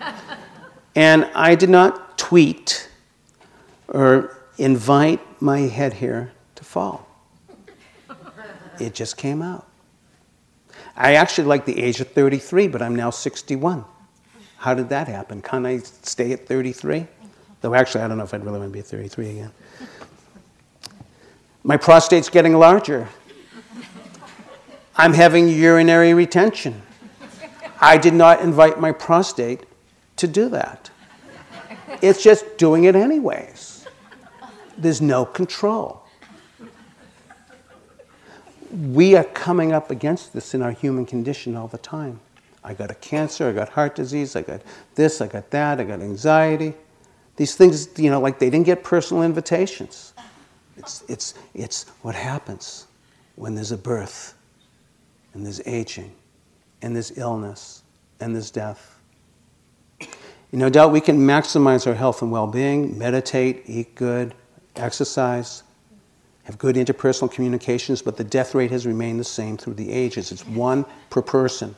and 0.94 1.24
I 1.34 1.54
did 1.54 1.70
not 1.70 2.16
tweet 2.18 2.88
or 3.88 4.36
invite 4.58 5.20
my 5.42 5.60
head 5.60 5.94
hair 5.94 6.32
to 6.54 6.64
fall, 6.64 7.08
it 8.80 8.94
just 8.94 9.16
came 9.16 9.42
out. 9.42 9.66
I 10.96 11.14
actually 11.14 11.46
like 11.46 11.64
the 11.64 11.80
age 11.80 12.00
of 12.00 12.08
33, 12.10 12.68
but 12.68 12.82
I'm 12.82 12.94
now 12.94 13.10
61. 13.10 13.84
How 14.58 14.74
did 14.74 14.88
that 14.90 15.08
happen? 15.08 15.42
Can 15.42 15.66
I 15.66 15.78
stay 15.78 16.32
at 16.32 16.46
33? 16.46 17.06
Though 17.60 17.74
actually, 17.74 18.02
I 18.02 18.08
don't 18.08 18.18
know 18.18 18.24
if 18.24 18.34
I'd 18.34 18.44
really 18.44 18.58
want 18.58 18.70
to 18.70 18.72
be 18.72 18.80
at 18.80 18.86
33 18.86 19.30
again. 19.30 19.52
My 21.64 21.76
prostate's 21.76 22.28
getting 22.28 22.54
larger. 22.54 23.08
I'm 24.96 25.12
having 25.12 25.48
urinary 25.48 26.12
retention. 26.12 26.82
I 27.80 27.96
did 27.96 28.14
not 28.14 28.40
invite 28.40 28.78
my 28.78 28.92
prostate 28.92 29.64
to 30.16 30.26
do 30.28 30.48
that. 30.50 30.90
It's 32.00 32.22
just 32.22 32.58
doing 32.58 32.84
it 32.84 32.94
anyways. 32.94 33.86
There's 34.76 35.00
no 35.00 35.24
control. 35.24 36.01
We 38.72 39.16
are 39.16 39.24
coming 39.24 39.72
up 39.72 39.90
against 39.90 40.32
this 40.32 40.54
in 40.54 40.62
our 40.62 40.72
human 40.72 41.04
condition 41.04 41.56
all 41.56 41.68
the 41.68 41.78
time. 41.78 42.20
I 42.64 42.74
got 42.74 42.90
a 42.90 42.94
cancer, 42.94 43.48
I 43.48 43.52
got 43.52 43.68
heart 43.68 43.94
disease, 43.94 44.34
I 44.34 44.42
got 44.42 44.62
this, 44.94 45.20
I 45.20 45.26
got 45.26 45.50
that, 45.50 45.80
I 45.80 45.84
got 45.84 46.00
anxiety. 46.00 46.74
These 47.36 47.54
things, 47.54 47.88
you 47.98 48.10
know, 48.10 48.20
like 48.20 48.38
they 48.38 48.48
didn't 48.50 48.66
get 48.66 48.82
personal 48.82 49.24
invitations. 49.24 50.14
It's, 50.76 51.04
it's, 51.08 51.34
it's 51.54 51.88
what 52.02 52.14
happens 52.14 52.86
when 53.36 53.54
there's 53.54 53.72
a 53.72 53.76
birth, 53.78 54.34
and 55.34 55.44
there's 55.44 55.60
aging, 55.66 56.12
and 56.80 56.94
there's 56.94 57.16
illness, 57.18 57.82
and 58.20 58.34
there's 58.34 58.50
death. 58.50 58.98
no 60.52 60.70
doubt 60.70 60.92
we 60.92 61.00
can 61.00 61.18
maximize 61.18 61.86
our 61.86 61.94
health 61.94 62.22
and 62.22 62.30
well 62.30 62.46
being, 62.46 62.96
meditate, 62.96 63.64
eat 63.66 63.94
good, 63.94 64.34
exercise, 64.76 65.62
have 66.44 66.58
good 66.58 66.76
interpersonal 66.76 67.30
communications, 67.30 68.02
but 68.02 68.16
the 68.16 68.24
death 68.24 68.54
rate 68.54 68.70
has 68.70 68.86
remained 68.86 69.20
the 69.20 69.24
same 69.24 69.56
through 69.56 69.74
the 69.74 69.90
ages. 69.92 70.32
It's 70.32 70.46
one 70.46 70.84
per 71.08 71.22
person. 71.22 71.76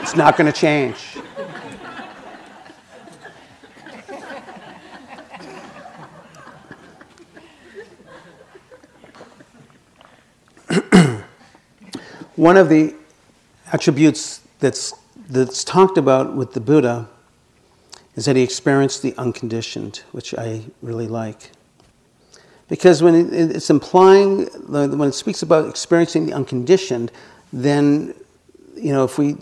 it's 0.00 0.14
not 0.16 0.36
going 0.36 0.52
to 0.52 0.58
change. 0.58 1.16
One 12.36 12.58
of 12.58 12.68
the 12.68 12.94
attributes 13.72 14.40
that's, 14.60 14.92
that's 15.28 15.64
talked 15.64 15.96
about 15.96 16.36
with 16.36 16.52
the 16.52 16.60
Buddha 16.60 17.08
is 18.14 18.26
that 18.26 18.36
he 18.36 18.42
experienced 18.42 19.02
the 19.02 19.14
unconditioned, 19.16 20.02
which 20.12 20.34
I 20.34 20.64
really 20.82 21.08
like. 21.08 21.50
Because 22.68 23.02
when 23.02 23.32
it's 23.32 23.70
implying, 23.70 24.46
when 24.66 25.08
it 25.08 25.14
speaks 25.14 25.42
about 25.42 25.68
experiencing 25.68 26.26
the 26.26 26.32
unconditioned, 26.32 27.12
then, 27.52 28.14
you 28.74 28.92
know, 28.92 29.04
if 29.04 29.18
we, 29.18 29.36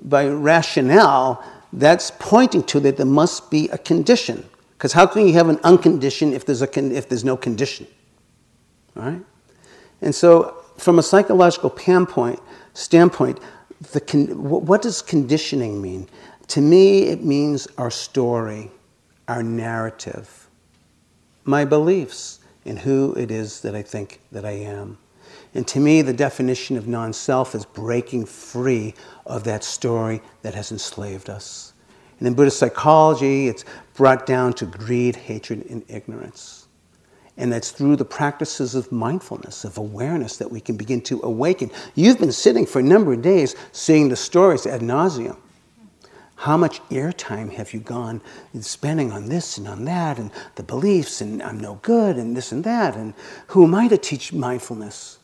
by 0.00 0.28
rationale, 0.28 1.42
that's 1.72 2.12
pointing 2.18 2.62
to 2.64 2.80
that 2.80 2.98
there 2.98 3.06
must 3.06 3.50
be 3.50 3.68
a 3.70 3.78
condition. 3.78 4.44
Because 4.76 4.92
how 4.92 5.06
can 5.06 5.26
you 5.26 5.32
have 5.34 5.48
an 5.48 5.58
unconditioned 5.64 6.34
if 6.34 6.44
there's, 6.44 6.62
a 6.62 6.66
con- 6.66 6.92
if 6.92 7.08
there's 7.08 7.24
no 7.24 7.36
condition? 7.36 7.86
All 8.96 9.04
right? 9.04 9.22
And 10.02 10.14
so 10.14 10.62
from 10.76 10.98
a 10.98 11.02
psychological 11.02 11.70
standpoint, 11.76 12.40
standpoint 12.74 13.40
the 13.92 14.00
con- 14.00 14.42
what 14.42 14.82
does 14.82 15.02
conditioning 15.02 15.80
mean? 15.80 16.08
To 16.48 16.60
me, 16.60 17.04
it 17.04 17.22
means 17.22 17.66
our 17.78 17.90
story, 17.90 18.70
our 19.26 19.42
narrative, 19.42 20.48
my 21.44 21.64
beliefs 21.64 22.37
in 22.68 22.76
who 22.76 23.14
it 23.14 23.30
is 23.30 23.60
that 23.62 23.74
I 23.74 23.82
think 23.82 24.20
that 24.30 24.44
I 24.44 24.52
am. 24.52 24.98
And 25.54 25.66
to 25.68 25.80
me, 25.80 26.02
the 26.02 26.12
definition 26.12 26.76
of 26.76 26.86
non 26.86 27.12
self 27.12 27.54
is 27.54 27.64
breaking 27.64 28.26
free 28.26 28.94
of 29.26 29.44
that 29.44 29.64
story 29.64 30.20
that 30.42 30.54
has 30.54 30.70
enslaved 30.70 31.30
us. 31.30 31.72
And 32.18 32.28
in 32.28 32.34
Buddhist 32.34 32.58
psychology, 32.58 33.48
it's 33.48 33.64
brought 33.94 34.26
down 34.26 34.52
to 34.54 34.66
greed, 34.66 35.16
hatred, 35.16 35.64
and 35.70 35.84
ignorance. 35.88 36.66
And 37.36 37.52
that's 37.52 37.70
through 37.70 37.96
the 37.96 38.04
practices 38.04 38.74
of 38.74 38.90
mindfulness, 38.90 39.64
of 39.64 39.78
awareness, 39.78 40.36
that 40.38 40.50
we 40.50 40.60
can 40.60 40.76
begin 40.76 41.00
to 41.02 41.20
awaken. 41.22 41.70
You've 41.94 42.18
been 42.18 42.32
sitting 42.32 42.66
for 42.66 42.80
a 42.80 42.82
number 42.82 43.12
of 43.12 43.22
days 43.22 43.54
seeing 43.72 44.08
the 44.08 44.16
stories 44.16 44.66
ad 44.66 44.80
nauseum. 44.80 45.36
How 46.38 46.56
much 46.56 46.80
airtime 46.82 47.52
have 47.54 47.74
you 47.74 47.80
gone 47.80 48.20
in 48.54 48.62
spending 48.62 49.10
on 49.10 49.28
this 49.28 49.58
and 49.58 49.66
on 49.66 49.84
that, 49.86 50.18
and 50.18 50.30
the 50.54 50.62
beliefs, 50.62 51.20
and 51.20 51.42
I'm 51.42 51.58
no 51.58 51.80
good, 51.82 52.16
and 52.16 52.36
this 52.36 52.52
and 52.52 52.62
that, 52.62 52.94
and 52.94 53.12
who 53.48 53.64
am 53.64 53.74
I 53.74 53.88
to 53.88 53.98
teach 53.98 54.32
mindfulness? 54.32 55.18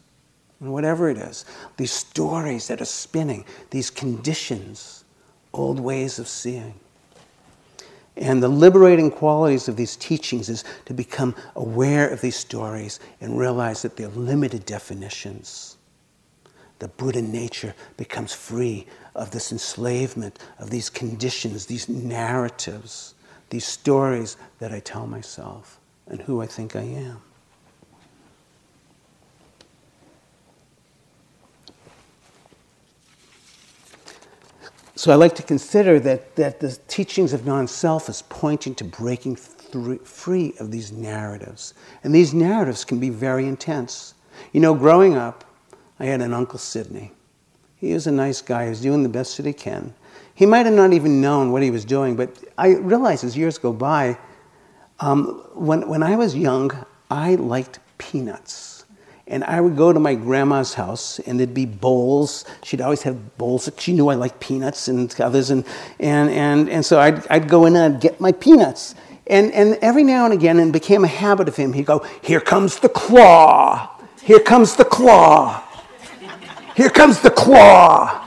And 0.59 0.73
whatever 0.73 1.09
it 1.09 1.17
is, 1.17 1.45
these 1.77 1.93
stories 1.93 2.67
that 2.67 2.81
are 2.81 2.85
spinning, 2.85 3.45
these 3.71 3.91
conditions, 3.91 5.05
old 5.53 5.79
ways 5.79 6.19
of 6.19 6.27
seeing. 6.27 6.75
And 8.17 8.43
the 8.43 8.49
liberating 8.49 9.13
qualities 9.13 9.69
of 9.69 9.77
these 9.77 9.95
teachings 9.95 10.49
is 10.49 10.65
to 10.87 10.95
become 10.95 11.37
aware 11.55 12.09
of 12.09 12.23
these 12.23 12.37
stories 12.37 12.99
and 13.21 13.39
realize 13.39 13.83
that 13.83 13.97
they're 13.97 14.09
limited 14.09 14.67
definitions. 14.67 15.77
The 16.79 16.89
Buddha 16.89 17.23
nature 17.23 17.75
becomes 17.97 18.35
free 18.35 18.87
of 19.15 19.31
this 19.31 19.53
enslavement, 19.53 20.39
of 20.59 20.71
these 20.71 20.91
conditions, 20.91 21.67
these 21.67 21.89
narratives, 21.89 23.15
these 23.51 23.65
stories 23.65 24.37
that 24.59 24.73
I 24.73 24.81
tell 24.81 25.07
myself 25.07 25.79
and 26.09 26.21
who 26.21 26.43
I 26.43 26.47
think 26.47 26.77
I 26.77 26.83
am. 26.83 27.21
So 34.97 35.13
I 35.13 35.17
like 35.17 35.35
to 35.35 35.43
consider 35.43 36.01
that, 36.01 36.37
that 36.37 36.61
the 36.61 36.79
teachings 36.89 37.33
of 37.33 37.45
non 37.45 37.67
self 37.67 38.09
is 38.09 38.23
pointing 38.23 38.75
to 38.77 38.85
breaking 38.85 39.37
free 39.37 40.55
of 40.61 40.71
these 40.71 40.93
narratives. 40.93 41.75
And 42.05 42.15
these 42.15 42.33
narratives 42.33 42.85
can 42.85 43.01
be 43.01 43.11
very 43.11 43.47
intense. 43.47 44.15
You 44.53 44.61
know, 44.61 44.75
growing 44.75 45.15
up, 45.15 45.45
I 45.99 46.07
had 46.07 46.21
an 46.21 46.35
Uncle 46.35 46.59
Sidney. 46.59 47.13
He 47.77 47.93
was 47.93 48.07
a 48.07 48.13
nice 48.13 48.41
guy, 48.41 48.65
he 48.65 48.71
was 48.71 48.81
doing 48.81 49.03
the 49.03 49.09
best 49.09 49.37
that 49.37 49.47
he 49.47 49.53
can. 49.53 49.95
He 50.35 50.47
might 50.47 50.67
have 50.67 50.75
not 50.75 50.93
even 50.93 51.21
known 51.21 51.53
what 51.53 51.63
he 51.63 51.71
was 51.71 51.85
doing, 51.85 52.17
but 52.17 52.31
I 52.59 52.75
realized 52.75 53.25
as 53.25 53.37
years 53.37 53.59
go 53.59 53.73
by, 53.73 54.19
um, 55.01 55.45
when, 55.55 55.89
when 55.89 56.03
I 56.03 56.17
was 56.17 56.35
young, 56.35 56.73
I 57.11 57.37
liked 57.37 57.79
peanuts. 57.99 58.85
And 59.27 59.43
I 59.45 59.61
would 59.61 59.77
go 59.77 59.93
to 59.93 60.01
my 60.01 60.15
grandma's 60.15 60.75
house, 60.75 61.19
and 61.21 61.39
there'd 61.39 61.55
be 61.55 61.65
bowls. 61.65 62.45
She'd 62.63 62.81
always 62.83 63.03
have 63.03 63.39
bowls. 63.39 63.71
She 63.79 63.93
knew 63.95 64.09
I 64.09 64.17
liked 64.17 64.39
peanuts 64.41 64.89
and 64.89 65.15
others, 65.21 65.51
and, 65.51 65.65
and, 65.99 66.29
and, 66.31 66.69
and 66.69 66.85
so 66.85 67.01
I'd, 67.01 67.27
I'd 67.29 67.49
go 67.49 67.65
in 67.65 67.77
and 67.77 67.95
I'd 67.95 68.01
get 68.03 68.21
my 68.21 68.33
peanuts. 68.33 68.95
And, 69.27 69.51
and 69.53 69.79
every 69.81 70.05
now 70.05 70.27
and 70.27 70.35
again, 70.35 70.59
and 70.59 70.73
became 70.73 71.05
a 71.05 71.09
habit 71.09 71.49
of 71.49 71.57
him, 71.57 71.73
he'd 71.73 71.87
go, 71.87 72.01
Here 72.23 72.41
comes 72.41 72.81
the 72.81 72.91
claw. 72.91 73.91
Here 74.23 74.41
comes 74.41 74.77
the 74.77 74.85
claw. 74.85 75.64
Here 76.75 76.91
comes 76.91 77.21
the 77.21 77.31
claw. 77.31 78.21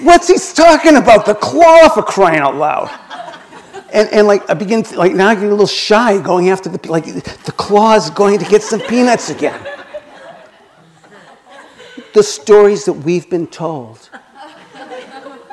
What's 0.00 0.28
he 0.28 0.36
talking 0.54 0.96
about? 0.96 1.26
The 1.26 1.34
claw 1.34 1.88
for 1.88 2.02
crying 2.02 2.38
out 2.38 2.56
loud. 2.56 2.90
And, 3.92 4.08
and 4.10 4.26
like 4.26 4.48
I 4.50 4.54
begin, 4.54 4.82
to, 4.82 4.98
like 4.98 5.14
now 5.14 5.28
I 5.28 5.34
get 5.34 5.44
a 5.44 5.48
little 5.48 5.66
shy 5.66 6.20
going 6.20 6.50
after 6.50 6.68
the, 6.68 6.90
like 6.90 7.04
the 7.04 7.52
claw's 7.56 8.10
going 8.10 8.38
to 8.38 8.44
get 8.44 8.62
some 8.62 8.80
peanuts 8.80 9.30
again 9.30 9.58
the 12.18 12.22
stories 12.24 12.84
that 12.84 12.92
we've 12.92 13.30
been 13.30 13.46
told 13.46 14.10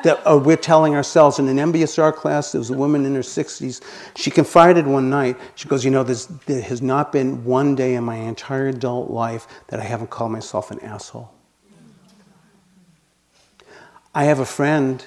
that 0.02 0.20
uh, 0.26 0.36
we're 0.36 0.56
telling 0.56 0.94
ourselves. 0.94 1.38
In 1.38 1.48
an 1.48 1.72
MBSR 1.72 2.12
class, 2.14 2.52
there 2.52 2.58
was 2.58 2.70
a 2.70 2.76
woman 2.76 3.04
in 3.06 3.14
her 3.14 3.20
60s. 3.20 3.82
She 4.16 4.30
confided 4.32 4.84
one 4.84 5.08
night, 5.08 5.36
she 5.54 5.68
goes, 5.68 5.84
You 5.84 5.92
know, 5.92 6.02
there 6.02 6.62
has 6.62 6.82
not 6.82 7.12
been 7.12 7.44
one 7.44 7.76
day 7.76 7.94
in 7.94 8.02
my 8.02 8.16
entire 8.16 8.68
adult 8.68 9.10
life 9.10 9.46
that 9.68 9.78
I 9.78 9.84
haven't 9.84 10.10
called 10.10 10.32
myself 10.32 10.72
an 10.72 10.80
asshole. 10.80 11.32
I 14.16 14.24
have 14.24 14.40
a 14.40 14.46
friend. 14.46 15.04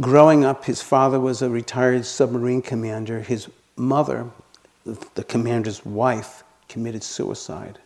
Growing 0.00 0.42
up, 0.42 0.64
his 0.64 0.80
father 0.80 1.20
was 1.20 1.42
a 1.42 1.50
retired 1.50 2.06
submarine 2.06 2.62
commander. 2.62 3.20
His 3.20 3.46
mother, 3.76 4.30
the 4.86 5.24
commander's 5.24 5.84
wife, 5.84 6.44
committed 6.70 7.02
suicide. 7.02 7.78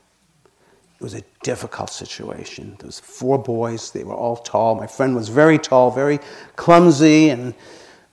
It 0.95 1.03
was 1.03 1.14
a 1.14 1.23
difficult 1.43 1.91
situation. 1.91 2.77
There 2.79 2.87
was 2.87 3.01
four 3.01 3.39
boys. 3.43 3.91
They 3.91 4.05
were 4.05 4.14
all 4.14 4.37
tall. 4.37 4.77
My 4.77 4.87
friend 4.87 5.17
was 5.17 5.29
very 5.29 5.59
tall, 5.59 5.91
very 5.91 6.21
clumsy, 6.55 7.31
and 7.31 7.53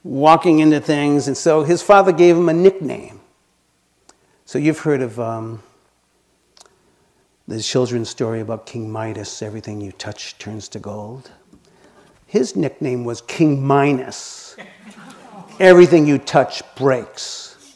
walking 0.03 0.57
into 0.57 0.81
things. 0.81 1.27
And 1.27 1.37
so 1.37 1.63
his 1.63 1.83
father 1.83 2.11
gave 2.11 2.35
him 2.35 2.49
a 2.49 2.53
nickname. 2.53 3.21
So 4.45 4.57
you've 4.57 4.79
heard 4.79 5.03
of 5.03 5.19
um, 5.19 5.61
the 7.47 7.61
children's 7.61 8.09
story 8.09 8.39
about 8.39 8.65
King 8.65 8.91
Midas. 8.91 9.43
Everything 9.43 9.81
you 9.81 9.91
touch 9.91 10.35
turns 10.39 10.67
to 10.69 10.79
gold. 10.79 11.29
His 12.33 12.55
nickname 12.55 13.03
was 13.03 13.21
King 13.21 13.63
Minus. 13.63 14.57
Everything 15.59 16.07
you 16.07 16.17
touch 16.17 16.63
breaks. 16.73 17.75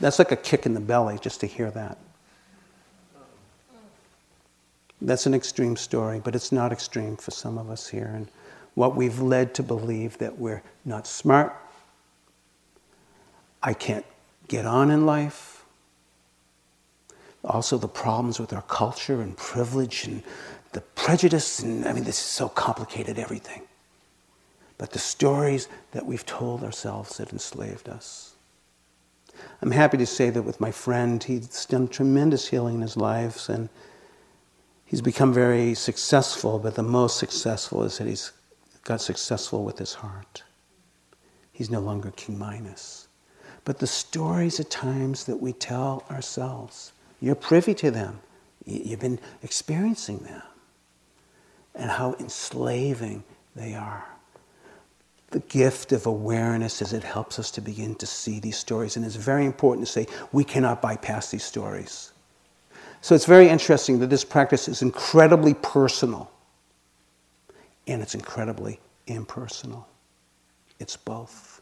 That's 0.00 0.18
like 0.18 0.32
a 0.32 0.36
kick 0.36 0.66
in 0.66 0.74
the 0.74 0.80
belly 0.80 1.16
just 1.20 1.38
to 1.42 1.46
hear 1.46 1.70
that. 1.70 1.96
That's 5.00 5.26
an 5.26 5.32
extreme 5.32 5.76
story, 5.76 6.18
but 6.18 6.34
it's 6.34 6.50
not 6.50 6.72
extreme 6.72 7.16
for 7.16 7.30
some 7.30 7.56
of 7.56 7.70
us 7.70 7.86
here. 7.86 8.10
And 8.12 8.28
what 8.74 8.96
we've 8.96 9.20
led 9.20 9.54
to 9.54 9.62
believe 9.62 10.18
that 10.18 10.40
we're 10.40 10.64
not 10.84 11.06
smart, 11.06 11.54
I 13.62 13.74
can't 13.74 14.06
get 14.48 14.66
on 14.66 14.90
in 14.90 15.06
life. 15.06 15.64
Also, 17.44 17.78
the 17.78 17.86
problems 17.86 18.40
with 18.40 18.52
our 18.52 18.62
culture 18.62 19.20
and 19.20 19.36
privilege 19.36 20.04
and 20.08 20.24
the 20.72 20.80
prejudice, 20.80 21.60
and 21.60 21.86
I 21.86 21.92
mean, 21.92 22.02
this 22.02 22.18
is 22.18 22.26
so 22.26 22.48
complicated, 22.48 23.20
everything 23.20 23.62
but 24.78 24.90
the 24.90 24.98
stories 24.98 25.68
that 25.92 26.06
we've 26.06 26.26
told 26.26 26.62
ourselves 26.64 27.16
that 27.18 27.32
enslaved 27.32 27.88
us. 27.88 28.34
I'm 29.62 29.70
happy 29.70 29.96
to 29.98 30.06
say 30.06 30.30
that 30.30 30.42
with 30.42 30.60
my 30.60 30.70
friend, 30.70 31.22
he's 31.22 31.66
done 31.66 31.88
tremendous 31.88 32.48
healing 32.48 32.76
in 32.76 32.80
his 32.80 32.96
life 32.96 33.48
and 33.48 33.68
he's 34.84 35.00
become 35.00 35.32
very 35.32 35.74
successful, 35.74 36.58
but 36.58 36.74
the 36.74 36.82
most 36.82 37.18
successful 37.18 37.82
is 37.82 37.98
that 37.98 38.06
he's 38.06 38.32
got 38.84 39.00
successful 39.00 39.64
with 39.64 39.78
his 39.78 39.94
heart. 39.94 40.42
He's 41.52 41.70
no 41.70 41.80
longer 41.80 42.10
King 42.12 42.38
Minus. 42.38 43.08
But 43.64 43.78
the 43.78 43.86
stories 43.86 44.60
at 44.60 44.70
times 44.70 45.24
that 45.24 45.40
we 45.40 45.52
tell 45.52 46.04
ourselves, 46.10 46.92
you're 47.20 47.34
privy 47.34 47.74
to 47.74 47.90
them, 47.90 48.20
you've 48.66 49.00
been 49.00 49.20
experiencing 49.42 50.18
them, 50.18 50.42
and 51.74 51.90
how 51.90 52.14
enslaving 52.20 53.24
they 53.56 53.74
are 53.74 54.04
the 55.34 55.40
gift 55.40 55.90
of 55.90 56.06
awareness 56.06 56.80
is 56.80 56.92
it 56.92 57.02
helps 57.02 57.40
us 57.40 57.50
to 57.50 57.60
begin 57.60 57.96
to 57.96 58.06
see 58.06 58.38
these 58.38 58.56
stories. 58.56 58.96
And 58.96 59.04
it's 59.04 59.16
very 59.16 59.44
important 59.44 59.84
to 59.84 59.92
say 59.92 60.06
we 60.30 60.44
cannot 60.44 60.80
bypass 60.80 61.32
these 61.32 61.42
stories. 61.42 62.12
So 63.00 63.16
it's 63.16 63.24
very 63.24 63.48
interesting 63.48 63.98
that 63.98 64.10
this 64.10 64.24
practice 64.24 64.68
is 64.68 64.80
incredibly 64.80 65.54
personal 65.54 66.30
and 67.88 68.00
it's 68.00 68.14
incredibly 68.14 68.78
impersonal. 69.08 69.88
It's 70.78 70.96
both. 70.96 71.60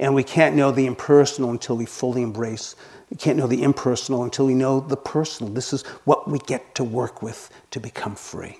And 0.00 0.12
we 0.12 0.24
can't 0.24 0.56
know 0.56 0.72
the 0.72 0.86
impersonal 0.86 1.52
until 1.52 1.76
we 1.76 1.86
fully 1.86 2.22
embrace. 2.22 2.74
We 3.10 3.16
can't 3.16 3.38
know 3.38 3.46
the 3.46 3.62
impersonal 3.62 4.24
until 4.24 4.46
we 4.46 4.54
know 4.54 4.80
the 4.80 4.96
personal. 4.96 5.52
This 5.52 5.72
is 5.72 5.82
what 6.04 6.28
we 6.28 6.40
get 6.40 6.74
to 6.74 6.82
work 6.82 7.22
with 7.22 7.48
to 7.70 7.78
become 7.78 8.16
free, 8.16 8.58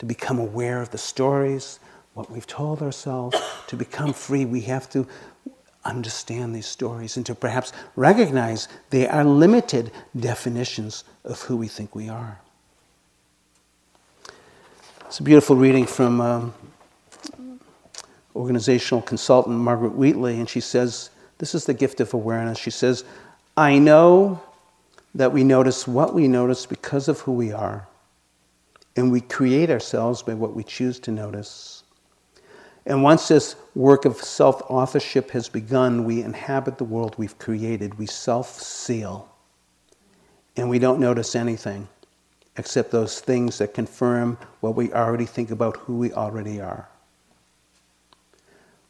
to 0.00 0.04
become 0.04 0.40
aware 0.40 0.82
of 0.82 0.90
the 0.90 0.98
stories, 0.98 1.78
what 2.14 2.30
we've 2.30 2.46
told 2.46 2.82
ourselves. 2.82 3.36
to 3.68 3.76
become 3.76 4.12
free, 4.12 4.44
we 4.44 4.62
have 4.62 4.88
to 4.90 5.06
understand 5.84 6.54
these 6.54 6.66
stories 6.66 7.16
and 7.16 7.24
to 7.26 7.34
perhaps 7.34 7.72
recognize 7.96 8.68
they 8.90 9.06
are 9.06 9.24
limited 9.24 9.90
definitions 10.18 11.04
of 11.24 11.40
who 11.42 11.56
we 11.56 11.68
think 11.68 11.94
we 11.94 12.08
are. 12.08 12.40
It's 15.06 15.20
a 15.20 15.22
beautiful 15.22 15.56
reading 15.56 15.86
from 15.86 16.20
um, 16.20 16.54
organizational 18.36 19.00
consultant 19.02 19.56
Margaret 19.56 19.94
Wheatley, 19.94 20.38
and 20.38 20.48
she 20.48 20.60
says, 20.60 21.10
This 21.38 21.54
is 21.54 21.64
the 21.64 21.74
gift 21.74 22.00
of 22.00 22.12
awareness. 22.12 22.58
She 22.58 22.70
says, 22.70 23.04
I 23.56 23.78
know 23.78 24.42
that 25.14 25.32
we 25.32 25.44
notice 25.44 25.88
what 25.88 26.14
we 26.14 26.28
notice 26.28 26.66
because 26.66 27.08
of 27.08 27.20
who 27.20 27.32
we 27.32 27.52
are, 27.52 27.88
and 28.96 29.10
we 29.10 29.22
create 29.22 29.70
ourselves 29.70 30.22
by 30.22 30.34
what 30.34 30.54
we 30.54 30.62
choose 30.62 31.00
to 31.00 31.10
notice. 31.10 31.77
And 32.88 33.02
once 33.02 33.28
this 33.28 33.54
work 33.74 34.06
of 34.06 34.16
self 34.16 34.62
authorship 34.70 35.30
has 35.32 35.46
begun, 35.46 36.04
we 36.04 36.22
inhabit 36.22 36.78
the 36.78 36.84
world 36.84 37.14
we've 37.18 37.38
created. 37.38 37.98
We 37.98 38.06
self 38.06 38.58
seal. 38.60 39.28
And 40.56 40.70
we 40.70 40.78
don't 40.78 40.98
notice 40.98 41.36
anything 41.36 41.86
except 42.56 42.90
those 42.90 43.20
things 43.20 43.58
that 43.58 43.74
confirm 43.74 44.38
what 44.60 44.74
we 44.74 44.90
already 44.92 45.26
think 45.26 45.50
about 45.50 45.76
who 45.76 45.98
we 45.98 46.12
already 46.14 46.60
are. 46.62 46.88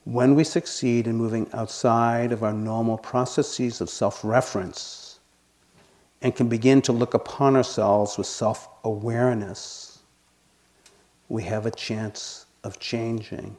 When 0.05 0.37
we 0.37 0.45
succeed 0.45 1.09
in 1.09 1.17
moving 1.17 1.51
outside 1.53 2.31
of 2.31 2.45
our 2.45 2.53
normal 2.53 2.99
processes 2.99 3.81
of 3.81 3.91
self 3.91 4.25
reference 4.25 5.19
and 6.23 6.37
can 6.37 6.49
begin 6.49 6.81
to 6.83 6.93
look 6.93 7.15
upon 7.15 7.57
ourselves 7.57 8.17
with 8.17 8.29
self 8.29 8.69
awareness, 8.85 9.99
we 11.29 11.43
have 11.43 11.67
a 11.67 11.73
chance 11.73 12.47
of 12.63 12.79
changing 12.79 13.57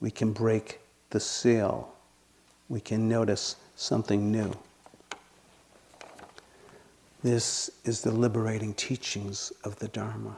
we 0.00 0.10
can 0.10 0.32
break 0.32 0.80
the 1.10 1.20
seal. 1.20 1.92
We 2.68 2.80
can 2.80 3.08
notice 3.08 3.56
something 3.76 4.30
new. 4.30 4.52
This 7.22 7.70
is 7.84 8.00
the 8.00 8.12
liberating 8.12 8.72
teachings 8.74 9.52
of 9.64 9.78
the 9.78 9.88
Dharma 9.88 10.36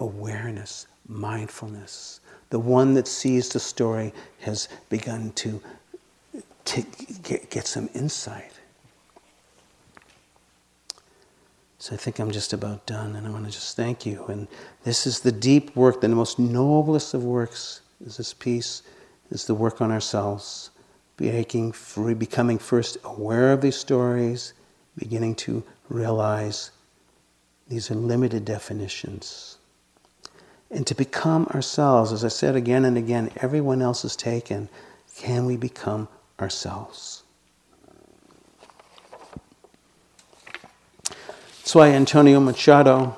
awareness, 0.00 0.86
mindfulness. 1.08 2.20
The 2.50 2.58
one 2.60 2.94
that 2.94 3.08
sees 3.08 3.48
the 3.48 3.58
story 3.58 4.12
has 4.40 4.68
begun 4.88 5.32
to, 5.32 5.60
to 6.66 6.84
get, 7.24 7.50
get 7.50 7.66
some 7.66 7.90
insight. 7.94 8.52
So 11.80 11.94
I 11.94 11.98
think 11.98 12.20
I'm 12.20 12.30
just 12.30 12.52
about 12.52 12.86
done, 12.86 13.16
and 13.16 13.26
I 13.26 13.30
want 13.30 13.46
to 13.46 13.50
just 13.50 13.76
thank 13.76 14.06
you. 14.06 14.24
And 14.26 14.46
this 14.84 15.04
is 15.04 15.20
the 15.20 15.32
deep 15.32 15.74
work, 15.74 16.00
the 16.00 16.08
most 16.08 16.38
noblest 16.38 17.12
of 17.14 17.24
works 17.24 17.80
is 18.04 18.16
this 18.16 18.34
peace, 18.34 18.82
is 19.30 19.46
the 19.46 19.54
work 19.54 19.80
on 19.80 19.90
ourselves, 19.90 20.70
free, 21.72 22.14
becoming 22.14 22.58
first 22.58 22.96
aware 23.04 23.52
of 23.52 23.60
these 23.60 23.76
stories, 23.76 24.54
beginning 24.96 25.34
to 25.34 25.62
realize 25.88 26.70
these 27.68 27.90
are 27.90 27.94
limited 27.94 28.44
definitions. 28.44 29.58
And 30.70 30.86
to 30.86 30.94
become 30.94 31.46
ourselves, 31.46 32.12
as 32.12 32.24
I 32.24 32.28
said 32.28 32.54
again 32.54 32.84
and 32.84 32.96
again, 32.96 33.30
everyone 33.36 33.82
else 33.82 34.04
is 34.04 34.16
taken. 34.16 34.68
Can 35.16 35.46
we 35.46 35.56
become 35.56 36.08
ourselves? 36.40 37.24
That's 41.58 41.74
why 41.74 41.88
Antonio 41.88 42.40
Machado 42.40 43.16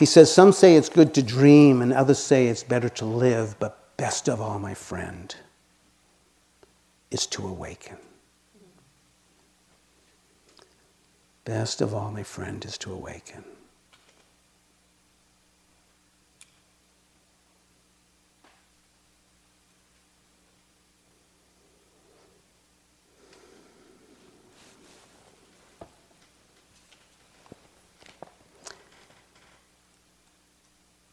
he 0.00 0.06
says, 0.06 0.32
Some 0.32 0.52
say 0.52 0.76
it's 0.76 0.88
good 0.88 1.12
to 1.14 1.22
dream, 1.22 1.82
and 1.82 1.92
others 1.92 2.18
say 2.18 2.46
it's 2.46 2.64
better 2.64 2.88
to 2.88 3.04
live, 3.04 3.54
but 3.58 3.96
best 3.98 4.28
of 4.28 4.40
all, 4.40 4.58
my 4.58 4.72
friend, 4.72 5.34
is 7.10 7.26
to 7.26 7.46
awaken. 7.46 7.98
Best 11.44 11.82
of 11.82 11.94
all, 11.94 12.10
my 12.10 12.22
friend, 12.22 12.64
is 12.64 12.78
to 12.78 12.92
awaken. 12.94 13.44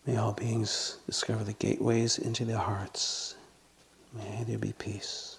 May 0.07 0.15
all 0.15 0.31
beings 0.31 0.99
discover 1.05 1.43
the 1.43 1.51
gateways 1.51 2.17
into 2.17 2.45
their 2.45 2.57
hearts. 2.57 3.35
May 4.13 4.45
there 4.47 4.57
be 4.57 4.71
peace. 4.71 5.36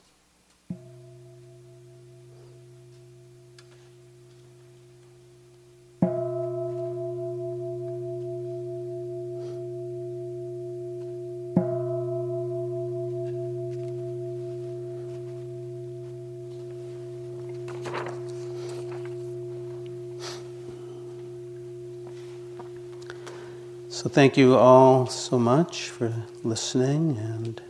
Thank 24.10 24.38
you 24.38 24.56
all 24.56 25.06
so 25.06 25.38
much 25.38 25.90
for 25.90 26.10
listening 26.42 27.18
and 27.18 27.60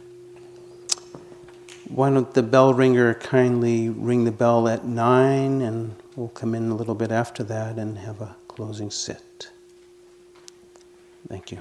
why 1.89 2.11
don't 2.11 2.33
the 2.33 2.45
bell 2.45 2.73
ringer 2.73 3.15
kindly 3.15 3.89
ring 3.89 4.25
the 4.25 4.31
bell 4.31 4.69
at 4.69 4.85
nine 4.85 5.63
and 5.63 5.97
we'll 6.15 6.29
come 6.29 6.55
in 6.55 6.71
a 6.71 6.77
little 6.77 6.95
bit 6.95 7.11
after 7.11 7.43
that 7.43 7.77
and 7.77 7.99
have 7.99 8.21
a 8.21 8.37
closing 8.47 8.89
sit. 8.89 9.51
Thank 11.29 11.51
you. 11.51 11.61